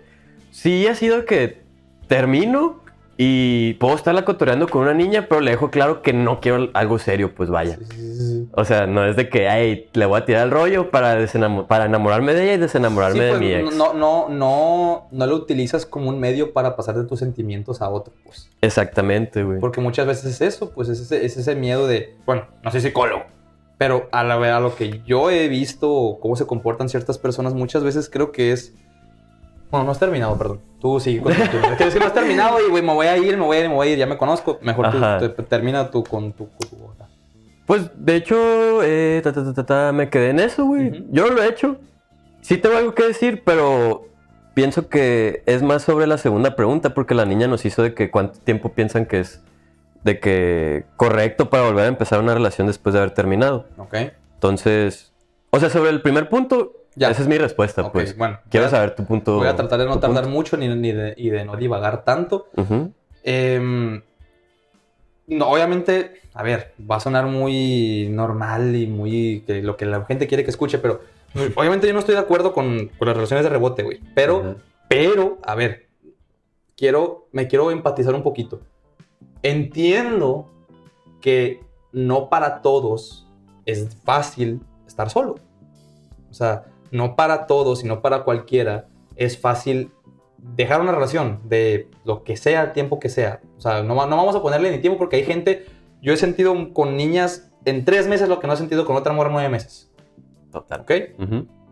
Sí 0.50 0.86
ha 0.86 0.94
sido 0.94 1.24
que 1.24 1.62
termino 2.06 2.82
y 3.16 3.74
puedo 3.74 3.94
estarla 3.94 4.26
cotoreando 4.26 4.68
con 4.68 4.82
una 4.82 4.92
niña, 4.92 5.24
pero 5.26 5.40
le 5.40 5.52
dejo 5.52 5.70
claro 5.70 6.02
que 6.02 6.12
no 6.12 6.40
quiero 6.40 6.68
algo 6.74 6.98
serio, 6.98 7.34
pues 7.34 7.48
vaya. 7.48 7.76
Sí, 7.76 7.84
sí, 7.90 8.14
sí, 8.14 8.18
sí. 8.18 8.48
O 8.52 8.64
sea, 8.66 8.86
no 8.86 9.06
es 9.06 9.16
de 9.16 9.30
que, 9.30 9.48
ay, 9.48 9.88
le 9.94 10.04
voy 10.04 10.20
a 10.20 10.24
tirar 10.26 10.44
el 10.44 10.50
rollo 10.50 10.90
para, 10.90 11.18
desenamo- 11.18 11.66
para 11.66 11.86
enamorarme 11.86 12.34
de 12.34 12.44
ella 12.44 12.54
y 12.54 12.58
desenamorarme 12.58 13.20
de 13.24 13.28
pues, 13.30 13.40
mi 13.40 13.52
ex. 13.54 13.74
No, 13.74 13.94
no, 13.94 14.28
no, 14.28 15.06
no 15.12 15.26
lo 15.26 15.34
utilizas 15.36 15.86
como 15.86 16.10
un 16.10 16.20
medio 16.20 16.52
para 16.52 16.76
pasar 16.76 16.96
de 16.96 17.04
tus 17.04 17.20
sentimientos 17.20 17.80
a 17.80 17.88
otro, 17.88 18.12
pues. 18.24 18.50
Exactamente, 18.60 19.44
güey. 19.44 19.60
Porque 19.60 19.80
muchas 19.80 20.06
veces 20.06 20.26
es 20.26 20.40
eso, 20.42 20.72
pues 20.72 20.90
es 20.90 21.00
ese, 21.00 21.24
es 21.24 21.38
ese 21.38 21.54
miedo 21.54 21.86
de, 21.86 22.16
bueno, 22.26 22.46
no 22.62 22.70
soy 22.70 22.80
psicólogo, 22.82 23.22
pero 23.84 24.08
a, 24.12 24.22
la, 24.22 24.56
a 24.56 24.60
lo 24.60 24.76
que 24.76 25.02
yo 25.04 25.28
he 25.28 25.48
visto 25.48 26.18
cómo 26.20 26.36
se 26.36 26.46
comportan 26.46 26.88
ciertas 26.88 27.18
personas, 27.18 27.52
muchas 27.52 27.82
veces 27.82 28.08
creo 28.08 28.30
que 28.30 28.52
es... 28.52 28.74
Bueno, 29.72 29.86
no 29.86 29.90
has 29.90 29.98
terminado, 29.98 30.38
perdón. 30.38 30.60
Tú 30.80 31.00
sigue 31.00 31.20
con 31.20 31.32
tu... 31.32 31.40
Es 31.84 31.92
que 31.94 31.98
no 31.98 32.06
has 32.06 32.14
terminado 32.14 32.58
y, 32.64 32.70
güey, 32.70 32.80
me 32.82 32.92
voy 32.94 33.08
a 33.08 33.16
ir, 33.16 33.36
me 33.36 33.44
voy 33.44 33.56
a 33.56 33.60
ir, 33.60 33.68
me 33.68 33.74
voy 33.74 33.88
a 33.88 33.92
ir, 33.92 33.98
ya 33.98 34.06
me 34.06 34.16
conozco. 34.16 34.58
Mejor 34.62 34.90
tú 34.92 34.98
Ajá. 34.98 35.18
te- 35.18 35.28
termina 35.42 35.90
tú 35.90 36.04
con 36.04 36.32
tu... 36.32 36.48
con 36.48 36.68
tu- 36.70 36.76
Pues, 37.66 37.90
de 37.96 38.14
hecho, 38.14 38.82
eh, 38.84 39.20
ta, 39.24 39.32
ta, 39.32 39.66
ta, 39.66 39.92
me 39.92 40.08
quedé 40.10 40.30
en 40.30 40.38
eso, 40.38 40.64
güey. 40.64 41.04
Yo 41.10 41.26
no 41.26 41.34
lo 41.34 41.42
he 41.42 41.48
hecho. 41.48 41.78
Sí 42.40 42.58
tengo 42.58 42.76
algo 42.76 42.94
que 42.94 43.02
decir, 43.04 43.42
pero 43.44 44.06
pienso 44.54 44.88
que 44.88 45.42
es 45.46 45.62
más 45.62 45.82
sobre 45.82 46.06
la 46.06 46.18
segunda 46.18 46.54
pregunta, 46.54 46.94
porque 46.94 47.14
la 47.14 47.24
niña 47.24 47.48
nos 47.48 47.64
hizo 47.64 47.82
de 47.82 47.94
que 47.94 48.10
cuánto 48.12 48.38
tiempo 48.38 48.68
piensan 48.74 49.06
que 49.06 49.18
es 49.20 49.40
de 50.04 50.18
que 50.20 50.84
correcto 50.96 51.48
para 51.50 51.64
volver 51.64 51.84
a 51.84 51.88
empezar 51.88 52.20
una 52.20 52.34
relación 52.34 52.66
después 52.66 52.92
de 52.92 52.98
haber 53.00 53.12
terminado. 53.12 53.66
¿Ok? 53.78 53.94
Entonces, 54.34 55.12
o 55.50 55.60
sea, 55.60 55.70
sobre 55.70 55.90
el 55.90 56.02
primer 56.02 56.28
punto, 56.28 56.72
Ya. 56.96 57.10
esa 57.10 57.22
es 57.22 57.28
mi 57.28 57.38
respuesta, 57.38 57.90
pues. 57.92 58.16
bueno. 58.16 58.40
Quiero 58.50 58.66
a- 58.66 58.70
saber 58.70 58.94
tu 58.94 59.04
punto. 59.04 59.36
Voy 59.36 59.46
a 59.48 59.54
tratar 59.56 59.78
de 59.78 59.86
no 59.86 60.00
tardar 60.00 60.24
punto. 60.24 60.36
mucho 60.36 60.56
ni, 60.56 60.68
ni 60.68 60.92
de, 60.92 61.14
y 61.16 61.30
de 61.30 61.44
no 61.44 61.56
divagar 61.56 62.04
tanto. 62.04 62.48
Em, 63.24 64.02
no, 65.28 65.48
obviamente, 65.48 66.14
a 66.34 66.42
ver, 66.42 66.72
va 66.90 66.96
a 66.96 67.00
sonar 67.00 67.26
muy 67.26 68.08
normal 68.10 68.74
y 68.74 68.86
muy 68.88 69.44
que 69.46 69.62
lo 69.62 69.76
que 69.76 69.86
la 69.86 70.04
gente 70.04 70.26
quiere 70.26 70.42
que 70.44 70.50
escuche, 70.50 70.78
pero 70.78 71.00
obviamente 71.54 71.86
yo 71.86 71.92
no 71.92 72.00
estoy 72.00 72.14
de 72.16 72.20
acuerdo 72.20 72.52
con, 72.52 72.88
con 72.98 73.06
las 73.06 73.16
relaciones 73.16 73.44
de 73.44 73.50
rebote, 73.50 73.82
güey. 73.84 74.00
Pero, 74.14 74.56
pero, 74.88 75.38
a 75.44 75.54
ver, 75.54 75.86
quiero, 76.76 77.28
me 77.32 77.46
quiero 77.46 77.70
empatizar 77.70 78.14
un 78.14 78.22
poquito. 78.24 78.60
Entiendo 79.42 80.50
que 81.20 81.60
no 81.92 82.28
para 82.28 82.62
todos 82.62 83.26
es 83.66 83.96
fácil 84.04 84.60
estar 84.86 85.10
solo. 85.10 85.36
O 86.30 86.34
sea, 86.34 86.64
no 86.90 87.16
para 87.16 87.46
todos 87.46 87.84
y 87.84 87.86
no 87.86 88.02
para 88.02 88.24
cualquiera 88.24 88.88
es 89.16 89.38
fácil 89.38 89.92
dejar 90.38 90.80
una 90.80 90.92
relación 90.92 91.40
de 91.44 91.88
lo 92.04 92.24
que 92.24 92.36
sea, 92.36 92.62
el 92.62 92.72
tiempo 92.72 92.98
que 92.98 93.08
sea. 93.08 93.40
O 93.56 93.60
sea, 93.60 93.82
no, 93.82 93.94
no 93.94 94.16
vamos 94.16 94.34
a 94.34 94.42
ponerle 94.42 94.70
ni 94.70 94.78
tiempo 94.78 94.98
porque 94.98 95.16
hay 95.16 95.24
gente, 95.24 95.66
yo 96.00 96.12
he 96.12 96.16
sentido 96.16 96.72
con 96.72 96.96
niñas 96.96 97.50
en 97.64 97.84
tres 97.84 98.08
meses 98.08 98.28
lo 98.28 98.40
que 98.40 98.46
no 98.46 98.54
he 98.54 98.56
sentido 98.56 98.84
con 98.84 98.96
otra 98.96 99.12
mujer 99.12 99.28
en 99.28 99.32
nueve 99.34 99.48
meses. 99.48 99.90
Total. 100.50 100.80
¿Ok? 100.80 100.90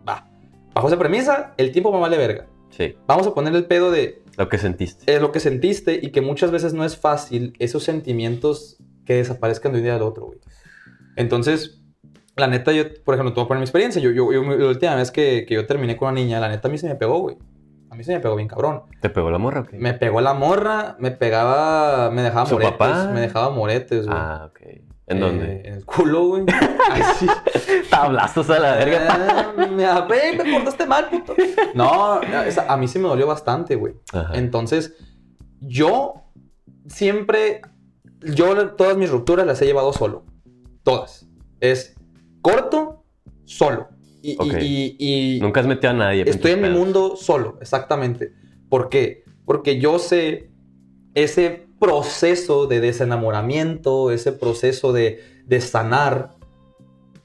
Va. 0.07 0.27
Bajo 0.73 0.87
esa 0.87 0.97
premisa, 0.97 1.53
el 1.57 1.71
tiempo 1.71 1.91
me 1.91 1.99
vale 1.99 2.17
verga. 2.17 2.47
Sí, 2.71 2.95
Vamos 3.07 3.27
a 3.27 3.33
poner 3.33 3.53
el 3.55 3.65
pedo 3.65 3.91
de 3.91 4.23
lo 4.37 4.49
que 4.49 4.57
sentiste. 4.57 5.13
eh, 5.13 5.19
lo 5.19 5.31
que 5.31 5.39
sentiste 5.39 5.99
y 6.01 6.11
que 6.11 6.21
muchas 6.21 6.51
veces 6.51 6.73
no 6.73 6.83
es 6.83 6.97
fácil 6.97 7.53
esos 7.59 7.83
sentimientos 7.83 8.77
que 9.05 9.15
desaparezcan 9.15 9.71
de 9.73 9.77
un 9.79 9.83
día 9.83 9.95
al 9.95 10.01
otro, 10.01 10.25
güey. 10.27 10.39
Entonces, 11.15 11.81
la 12.37 12.47
neta, 12.47 12.71
yo, 12.71 12.83
por 13.03 13.15
ejemplo, 13.15 13.33
te 13.33 13.39
voy 13.39 13.45
a 13.45 13.47
poner 13.49 13.59
mi 13.59 13.65
experiencia. 13.65 14.01
Yo, 14.01 14.11
yo, 14.11 14.31
yo- 14.31 14.43
la 14.43 14.67
última 14.69 14.95
vez 14.95 15.11
que, 15.11 15.45
que 15.47 15.53
yo 15.55 15.65
terminé 15.67 15.97
con 15.97 16.09
una 16.09 16.19
niña, 16.21 16.39
la 16.39 16.47
neta 16.49 16.67
a 16.67 16.71
mí 16.71 16.77
se 16.77 16.87
me 16.87 16.95
pegó, 16.95 17.19
güey. 17.19 17.37
A 17.89 17.95
mí 17.95 18.05
se 18.05 18.13
me 18.13 18.21
pegó 18.21 18.37
bien 18.37 18.47
cabrón. 18.47 18.83
¿Te 19.01 19.09
pegó 19.09 19.29
la 19.31 19.37
morra 19.37 19.61
o 19.61 19.65
qué? 19.65 19.77
Me 19.77 19.93
pegó 19.93 20.21
la 20.21 20.33
morra, 20.33 20.95
me 20.99 21.11
pegaba, 21.11 22.09
me 22.09 22.21
dejaba 22.21 22.45
¿Su 22.45 22.53
moretes, 22.53 22.71
papá? 22.77 23.09
me 23.13 23.19
dejaba 23.19 23.49
moretes, 23.49 24.05
güey. 24.07 24.17
Ah, 24.17 24.49
ok. 24.49 24.59
¿En 25.11 25.17
Eh, 25.17 25.19
dónde? 25.19 25.61
En 25.65 25.73
el 25.75 25.85
culo, 25.85 26.27
güey. 26.27 26.45
Tablazos 27.89 28.49
a 28.49 28.59
la 28.59 28.75
verga. 28.75 29.07
Ah, 29.09 29.53
me, 29.57 30.43
me 30.43 30.53
portaste 30.53 30.85
mal, 30.85 31.09
puto. 31.09 31.35
No, 31.73 32.19
a 32.67 32.77
mí 32.77 32.87
sí 32.87 32.99
me 32.99 33.07
dolió 33.07 33.27
bastante, 33.27 33.75
güey. 33.75 33.93
Ajá. 34.13 34.33
Entonces, 34.35 34.93
yo 35.59 36.13
siempre, 36.87 37.61
yo 38.21 38.69
todas 38.75 38.97
mis 38.97 39.09
rupturas 39.09 39.45
las 39.45 39.61
he 39.61 39.65
llevado 39.65 39.93
solo. 39.93 40.25
Todas. 40.83 41.27
Es 41.59 41.95
corto, 42.41 43.03
solo. 43.45 43.89
Y, 44.23 44.31
y- 44.31 44.35
Ok. 44.39 44.57
y- 44.61 44.95
y 45.37 45.39
Nunca 45.41 45.61
has 45.61 45.67
metido 45.67 45.91
a 45.91 45.93
nadie. 45.95 46.23
estoy 46.27 46.51
en 46.51 46.61
mi 46.61 46.69
mundo 46.69 47.15
solo, 47.15 47.57
exactamente. 47.61 48.33
¿Por 48.69 48.89
qué? 48.89 49.23
Porque 49.45 49.79
yo 49.79 49.99
sé 49.99 50.49
ese 51.15 51.67
proceso 51.81 52.67
de 52.67 52.79
desenamoramiento, 52.79 54.11
ese 54.11 54.31
proceso 54.31 54.93
de, 54.93 55.19
de 55.47 55.59
sanar, 55.61 56.35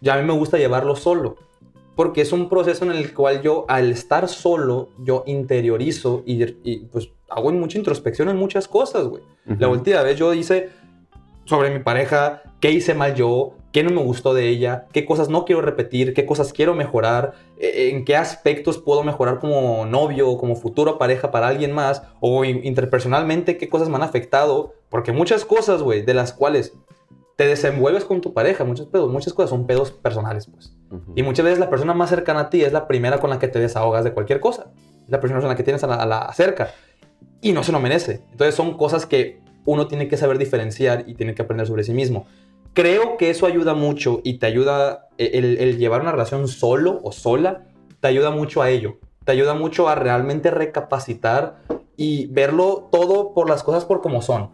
ya 0.01 0.15
a 0.15 0.17
mí 0.19 0.27
me 0.27 0.33
gusta 0.33 0.57
llevarlo 0.57 0.97
solo. 0.97 1.37
Porque 1.95 2.23
es 2.23 2.33
un 2.33 2.49
proceso 2.49 2.87
en 2.87 2.93
el 2.93 3.13
cual 3.13 3.43
yo, 3.43 3.67
al 3.69 3.91
estar 3.91 4.29
solo, 4.29 4.89
yo 4.99 5.25
interiorizo 5.27 6.23
y, 6.25 6.43
y, 6.65 6.87
pues 6.91 7.11
hago 7.29 7.53
mucha 7.53 7.77
introspección 7.77 8.31
en 8.31 8.37
muchas 8.37 8.67
cosas, 8.67 9.07
güey. 9.07 9.23
La 9.59 9.69
última 9.69 10.03
vez 10.03 10.19
yo 10.19 10.33
hice 10.33 10.71
sobre 11.45 11.71
mi 11.71 11.83
pareja, 11.83 12.43
qué 12.61 12.71
hice 12.71 12.95
mal 12.95 13.15
yo, 13.15 13.55
qué 13.77 13.83
no 13.83 13.91
me 13.91 14.03
gustó 14.03 14.33
de 14.33 14.49
ella, 14.49 14.87
qué 14.91 15.05
cosas 15.05 15.29
no 15.29 15.45
quiero 15.45 15.61
repetir, 15.61 16.15
qué 16.15 16.25
cosas 16.25 16.55
quiero 16.55 16.75
mejorar, 16.75 17.35
eh, 17.59 17.91
en 17.93 18.07
qué 18.07 18.17
aspectos 18.17 18.79
puedo 18.79 19.03
mejorar 19.03 19.39
como 19.39 19.85
novio 19.85 20.31
o 20.31 20.39
como 20.39 20.57
futuro 20.57 20.97
pareja 20.97 21.31
para 21.31 21.49
alguien 21.49 21.73
más, 21.73 22.01
o 22.21 22.43
in- 22.47 22.65
interpersonalmente 22.65 23.59
qué 23.59 23.69
cosas 23.69 23.91
me 23.91 23.97
han 23.97 24.03
afectado, 24.03 24.73
porque 24.89 25.13
muchas 25.13 25.45
cosas, 25.45 25.83
güey, 25.83 26.01
de 26.01 26.15
las 26.15 26.33
cuales 26.33 26.73
te 27.37 27.47
desenvuelves 27.47 28.07
con 28.07 28.23
tu 28.23 28.33
pareja, 28.33 28.65
muchos 28.65 28.87
pedos, 28.87 29.13
muchas 29.13 29.35
cosas 29.35 29.51
son 29.51 29.67
pedos 29.67 29.91
personales, 29.91 30.47
pues. 30.47 30.73
Y 31.15 31.23
muchas 31.23 31.45
veces 31.45 31.59
la 31.59 31.69
persona 31.69 31.93
más 31.93 32.09
cercana 32.09 32.41
a 32.41 32.49
ti 32.49 32.63
es 32.65 32.73
la 32.73 32.89
primera 32.89 33.19
con 33.19 33.29
la 33.29 33.39
que 33.39 33.49
te 33.49 33.59
desahogas 33.59 34.05
de 34.05 34.13
cualquier 34.15 34.41
cosa. 34.41 34.73
La 35.07 35.21
persona 35.21 35.41
con 35.41 35.51
la 35.51 35.55
que 35.55 35.65
tienes 35.65 35.85
a 35.85 35.87
la, 35.87 35.97
a 35.97 36.07
la 36.07 36.33
cerca. 36.33 36.71
Y 37.43 37.53
no 37.53 37.63
se 37.63 37.73
lo 37.73 37.81
merece. 37.81 38.23
Entonces 38.31 38.55
son 38.55 38.79
cosas 38.79 39.05
que 39.05 39.39
uno 39.67 39.87
tiene 39.87 40.09
que 40.09 40.17
saber 40.17 40.39
diferenciar 40.39 41.05
y 41.07 41.15
tiene 41.15 41.35
que 41.35 41.43
aprender 41.43 41.67
sobre 41.67 41.85
sí 41.85 41.93
mismo. 41.93 42.27
Creo 42.77 43.17
que 43.17 43.31
eso 43.31 43.47
ayuda 43.47 43.75
mucho 43.75 44.21
y 44.23 44.39
te 44.39 44.47
ayuda, 44.47 45.09
eh, 45.19 45.31
el, 45.35 45.57
el 45.59 45.79
llevar 45.79 46.03
una 46.03 46.13
relación 46.13 46.47
solo 46.47 47.01
o 47.03 47.11
sola, 47.11 47.65
te 47.99 48.07
ayuda 48.07 48.31
mucho 48.31 48.63
a 48.63 48.71
ello. 48.71 48.99
Te 49.25 49.33
ayuda 49.33 49.55
mucho 49.55 49.89
a 49.89 49.97
realmente 49.97 50.53
recapacitar 50.53 51.63
y 51.97 52.27
verlo 52.27 52.89
todo 52.93 53.33
por 53.33 53.49
las 53.49 53.65
cosas 53.65 53.85
por 53.87 54.01
como 54.03 54.23
son 54.23 54.51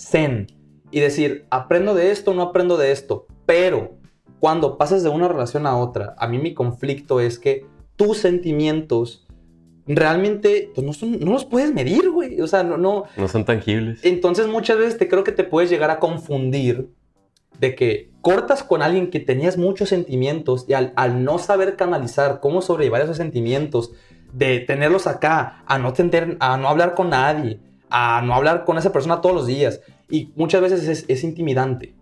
zen 0.00 0.46
y 0.90 1.00
decir, 1.00 1.46
aprendo 1.50 1.94
de 1.94 2.10
esto, 2.10 2.34
no 2.34 2.42
aprendo 2.42 2.76
de 2.76 2.90
esto. 2.90 3.26
Pero 3.46 3.92
cuando 4.40 4.76
pasas 4.78 5.02
de 5.02 5.08
una 5.08 5.28
relación 5.28 5.66
a 5.66 5.76
otra, 5.76 6.14
a 6.18 6.26
mí 6.26 6.38
mi 6.38 6.54
conflicto 6.54 7.20
es 7.20 7.38
que 7.38 7.66
tus 7.96 8.18
sentimientos 8.18 9.26
realmente 9.96 10.70
pues, 10.74 10.86
no, 10.86 10.92
son- 10.92 11.20
no 11.20 11.32
los 11.32 11.44
puedes 11.44 11.72
medir, 11.74 12.10
güey. 12.10 12.40
O 12.40 12.46
sea, 12.46 12.62
no, 12.62 12.76
no. 12.76 13.04
No 13.16 13.28
son 13.28 13.44
tangibles. 13.44 14.00
Entonces 14.04 14.46
muchas 14.46 14.78
veces 14.78 14.98
te 14.98 15.08
creo 15.08 15.24
que 15.24 15.32
te 15.32 15.44
puedes 15.44 15.70
llegar 15.70 15.90
a 15.90 15.98
confundir 15.98 16.88
de 17.58 17.74
que 17.74 18.10
cortas 18.22 18.62
con 18.62 18.80
alguien 18.82 19.10
que 19.10 19.20
tenías 19.20 19.58
muchos 19.58 19.88
sentimientos 19.90 20.64
y 20.68 20.72
al, 20.72 20.92
al 20.96 21.24
no 21.24 21.38
saber 21.38 21.76
canalizar 21.76 22.40
cómo 22.40 22.62
sobrellevar 22.62 23.02
esos 23.02 23.16
sentimientos, 23.18 23.92
de 24.32 24.60
tenerlos 24.60 25.06
acá, 25.06 25.62
a 25.66 25.78
no, 25.78 25.92
tender, 25.92 26.36
a 26.40 26.56
no 26.56 26.68
hablar 26.68 26.94
con 26.94 27.10
nadie, 27.10 27.58
a 27.90 28.22
no 28.24 28.34
hablar 28.34 28.64
con 28.64 28.78
esa 28.78 28.92
persona 28.92 29.20
todos 29.20 29.34
los 29.34 29.46
días. 29.46 29.80
Y 30.08 30.32
muchas 30.36 30.60
veces 30.62 30.86
es, 30.88 31.04
es 31.08 31.24
intimidante. 31.24 31.94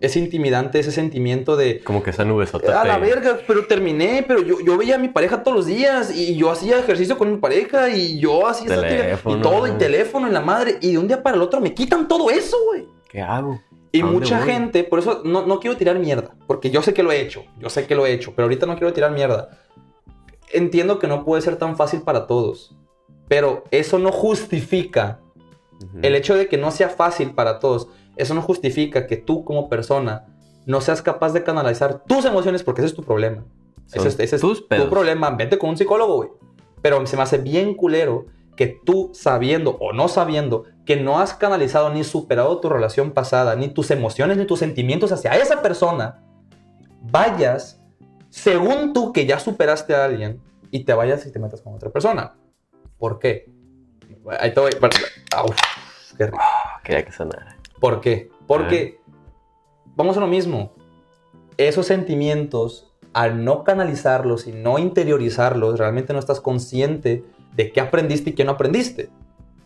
Es 0.00 0.16
intimidante 0.16 0.78
ese 0.78 0.92
sentimiento 0.92 1.56
de, 1.56 1.80
Como 1.82 2.02
que 2.04 2.10
esa 2.10 2.24
nubesota. 2.24 2.80
a 2.80 2.84
la 2.84 2.98
verga, 2.98 3.38
pero 3.46 3.66
terminé, 3.66 4.24
pero 4.26 4.42
yo, 4.42 4.60
yo 4.64 4.78
veía 4.78 4.94
a 4.94 4.98
mi 4.98 5.08
pareja 5.08 5.42
todos 5.42 5.56
los 5.56 5.66
días 5.66 6.14
y 6.14 6.36
yo 6.36 6.52
hacía 6.52 6.78
ejercicio 6.78 7.18
con 7.18 7.32
mi 7.32 7.38
pareja 7.38 7.88
y 7.90 8.18
yo 8.20 8.46
hacía 8.46 8.68
Teléfono. 8.80 9.36
y 9.36 9.40
todo, 9.40 9.66
y 9.66 9.72
teléfono 9.72 10.28
en 10.28 10.34
la 10.34 10.40
madre, 10.40 10.78
y 10.80 10.92
de 10.92 10.98
un 10.98 11.08
día 11.08 11.20
para 11.22 11.34
el 11.34 11.42
otro 11.42 11.60
me 11.60 11.74
quitan 11.74 12.06
todo 12.06 12.30
eso, 12.30 12.56
güey. 12.68 12.86
¿Qué 13.10 13.20
hago? 13.20 13.60
Y 13.90 14.00
¿A 14.00 14.04
dónde 14.04 14.20
mucha 14.20 14.38
voy? 14.38 14.48
gente, 14.52 14.84
por 14.84 15.00
eso 15.00 15.22
no, 15.24 15.46
no 15.46 15.58
quiero 15.58 15.76
tirar 15.76 15.98
mierda, 15.98 16.30
porque 16.46 16.70
yo 16.70 16.80
sé 16.82 16.94
que 16.94 17.02
lo 17.02 17.10
he 17.10 17.20
hecho, 17.20 17.44
yo 17.58 17.68
sé 17.68 17.86
que 17.86 17.96
lo 17.96 18.06
he 18.06 18.12
hecho, 18.12 18.32
pero 18.36 18.44
ahorita 18.44 18.66
no 18.66 18.76
quiero 18.76 18.92
tirar 18.92 19.10
mierda. 19.10 19.48
Entiendo 20.52 20.98
que 20.98 21.08
no 21.08 21.24
puede 21.24 21.42
ser 21.42 21.56
tan 21.56 21.76
fácil 21.76 22.02
para 22.02 22.26
todos, 22.26 22.76
pero 23.26 23.64
eso 23.70 23.98
no 23.98 24.12
justifica 24.12 25.20
el 26.02 26.14
hecho 26.14 26.36
de 26.36 26.48
que 26.48 26.56
no 26.56 26.70
sea 26.70 26.88
fácil 26.88 27.32
para 27.32 27.58
todos, 27.60 27.88
eso 28.18 28.34
no 28.34 28.42
justifica 28.42 29.06
que 29.06 29.16
tú 29.16 29.44
como 29.44 29.68
persona 29.68 30.26
no 30.66 30.80
seas 30.80 31.00
capaz 31.02 31.32
de 31.32 31.42
canalizar 31.44 32.04
tus 32.04 32.24
emociones 32.24 32.62
porque 32.62 32.82
ese 32.82 32.88
es 32.88 32.94
tu 32.94 33.02
problema. 33.02 33.44
Son 33.86 34.06
Ese 34.06 34.08
es, 34.08 34.20
ese 34.20 34.36
es 34.36 34.42
tus 34.42 34.68
tu 34.68 34.90
problema. 34.90 35.30
Vete 35.30 35.58
con 35.58 35.70
un 35.70 35.76
psicólogo, 35.76 36.16
güey. 36.16 36.28
Pero 36.82 37.04
se 37.06 37.16
me 37.16 37.22
hace 37.22 37.38
bien 37.38 37.74
culero 37.74 38.26
que 38.54 38.66
tú 38.66 39.10
sabiendo 39.14 39.76
o 39.80 39.92
no 39.92 40.08
sabiendo 40.08 40.64
que 40.84 40.96
no 40.96 41.20
has 41.20 41.32
canalizado 41.32 41.90
ni 41.90 42.02
superado 42.02 42.60
tu 42.60 42.68
relación 42.68 43.12
pasada, 43.12 43.54
ni 43.56 43.68
tus 43.68 43.90
emociones, 43.90 44.36
ni 44.36 44.46
tus 44.46 44.58
sentimientos 44.58 45.12
hacia 45.12 45.32
esa 45.36 45.62
persona, 45.62 46.22
vayas, 47.02 47.80
según 48.30 48.92
tú 48.92 49.12
que 49.12 49.26
ya 49.26 49.38
superaste 49.38 49.94
a 49.94 50.04
alguien, 50.04 50.42
y 50.70 50.84
te 50.84 50.92
vayas 50.92 51.24
y 51.24 51.32
te 51.32 51.38
metas 51.38 51.62
con 51.62 51.74
otra 51.74 51.90
persona. 51.90 52.34
¿Por 52.98 53.18
qué? 53.18 53.50
Ahí 54.40 54.52
te 54.52 54.60
voy. 54.60 54.70
Au, 55.36 55.46
qué 56.16 56.26
rico. 56.26 56.38
Ah, 56.40 56.80
Quería 56.82 57.04
que 57.04 57.12
sonara. 57.12 57.57
¿Por 57.80 58.00
qué? 58.00 58.30
Porque 58.46 59.00
vamos 59.96 60.16
a 60.16 60.20
lo 60.20 60.26
mismo. 60.26 60.72
Esos 61.56 61.86
sentimientos, 61.86 62.92
al 63.12 63.44
no 63.44 63.64
canalizarlos 63.64 64.46
y 64.46 64.52
no 64.52 64.78
interiorizarlos, 64.78 65.78
realmente 65.78 66.12
no 66.12 66.18
estás 66.18 66.40
consciente 66.40 67.24
de 67.54 67.72
qué 67.72 67.80
aprendiste 67.80 68.30
y 68.30 68.32
qué 68.34 68.44
no 68.44 68.52
aprendiste. 68.52 69.10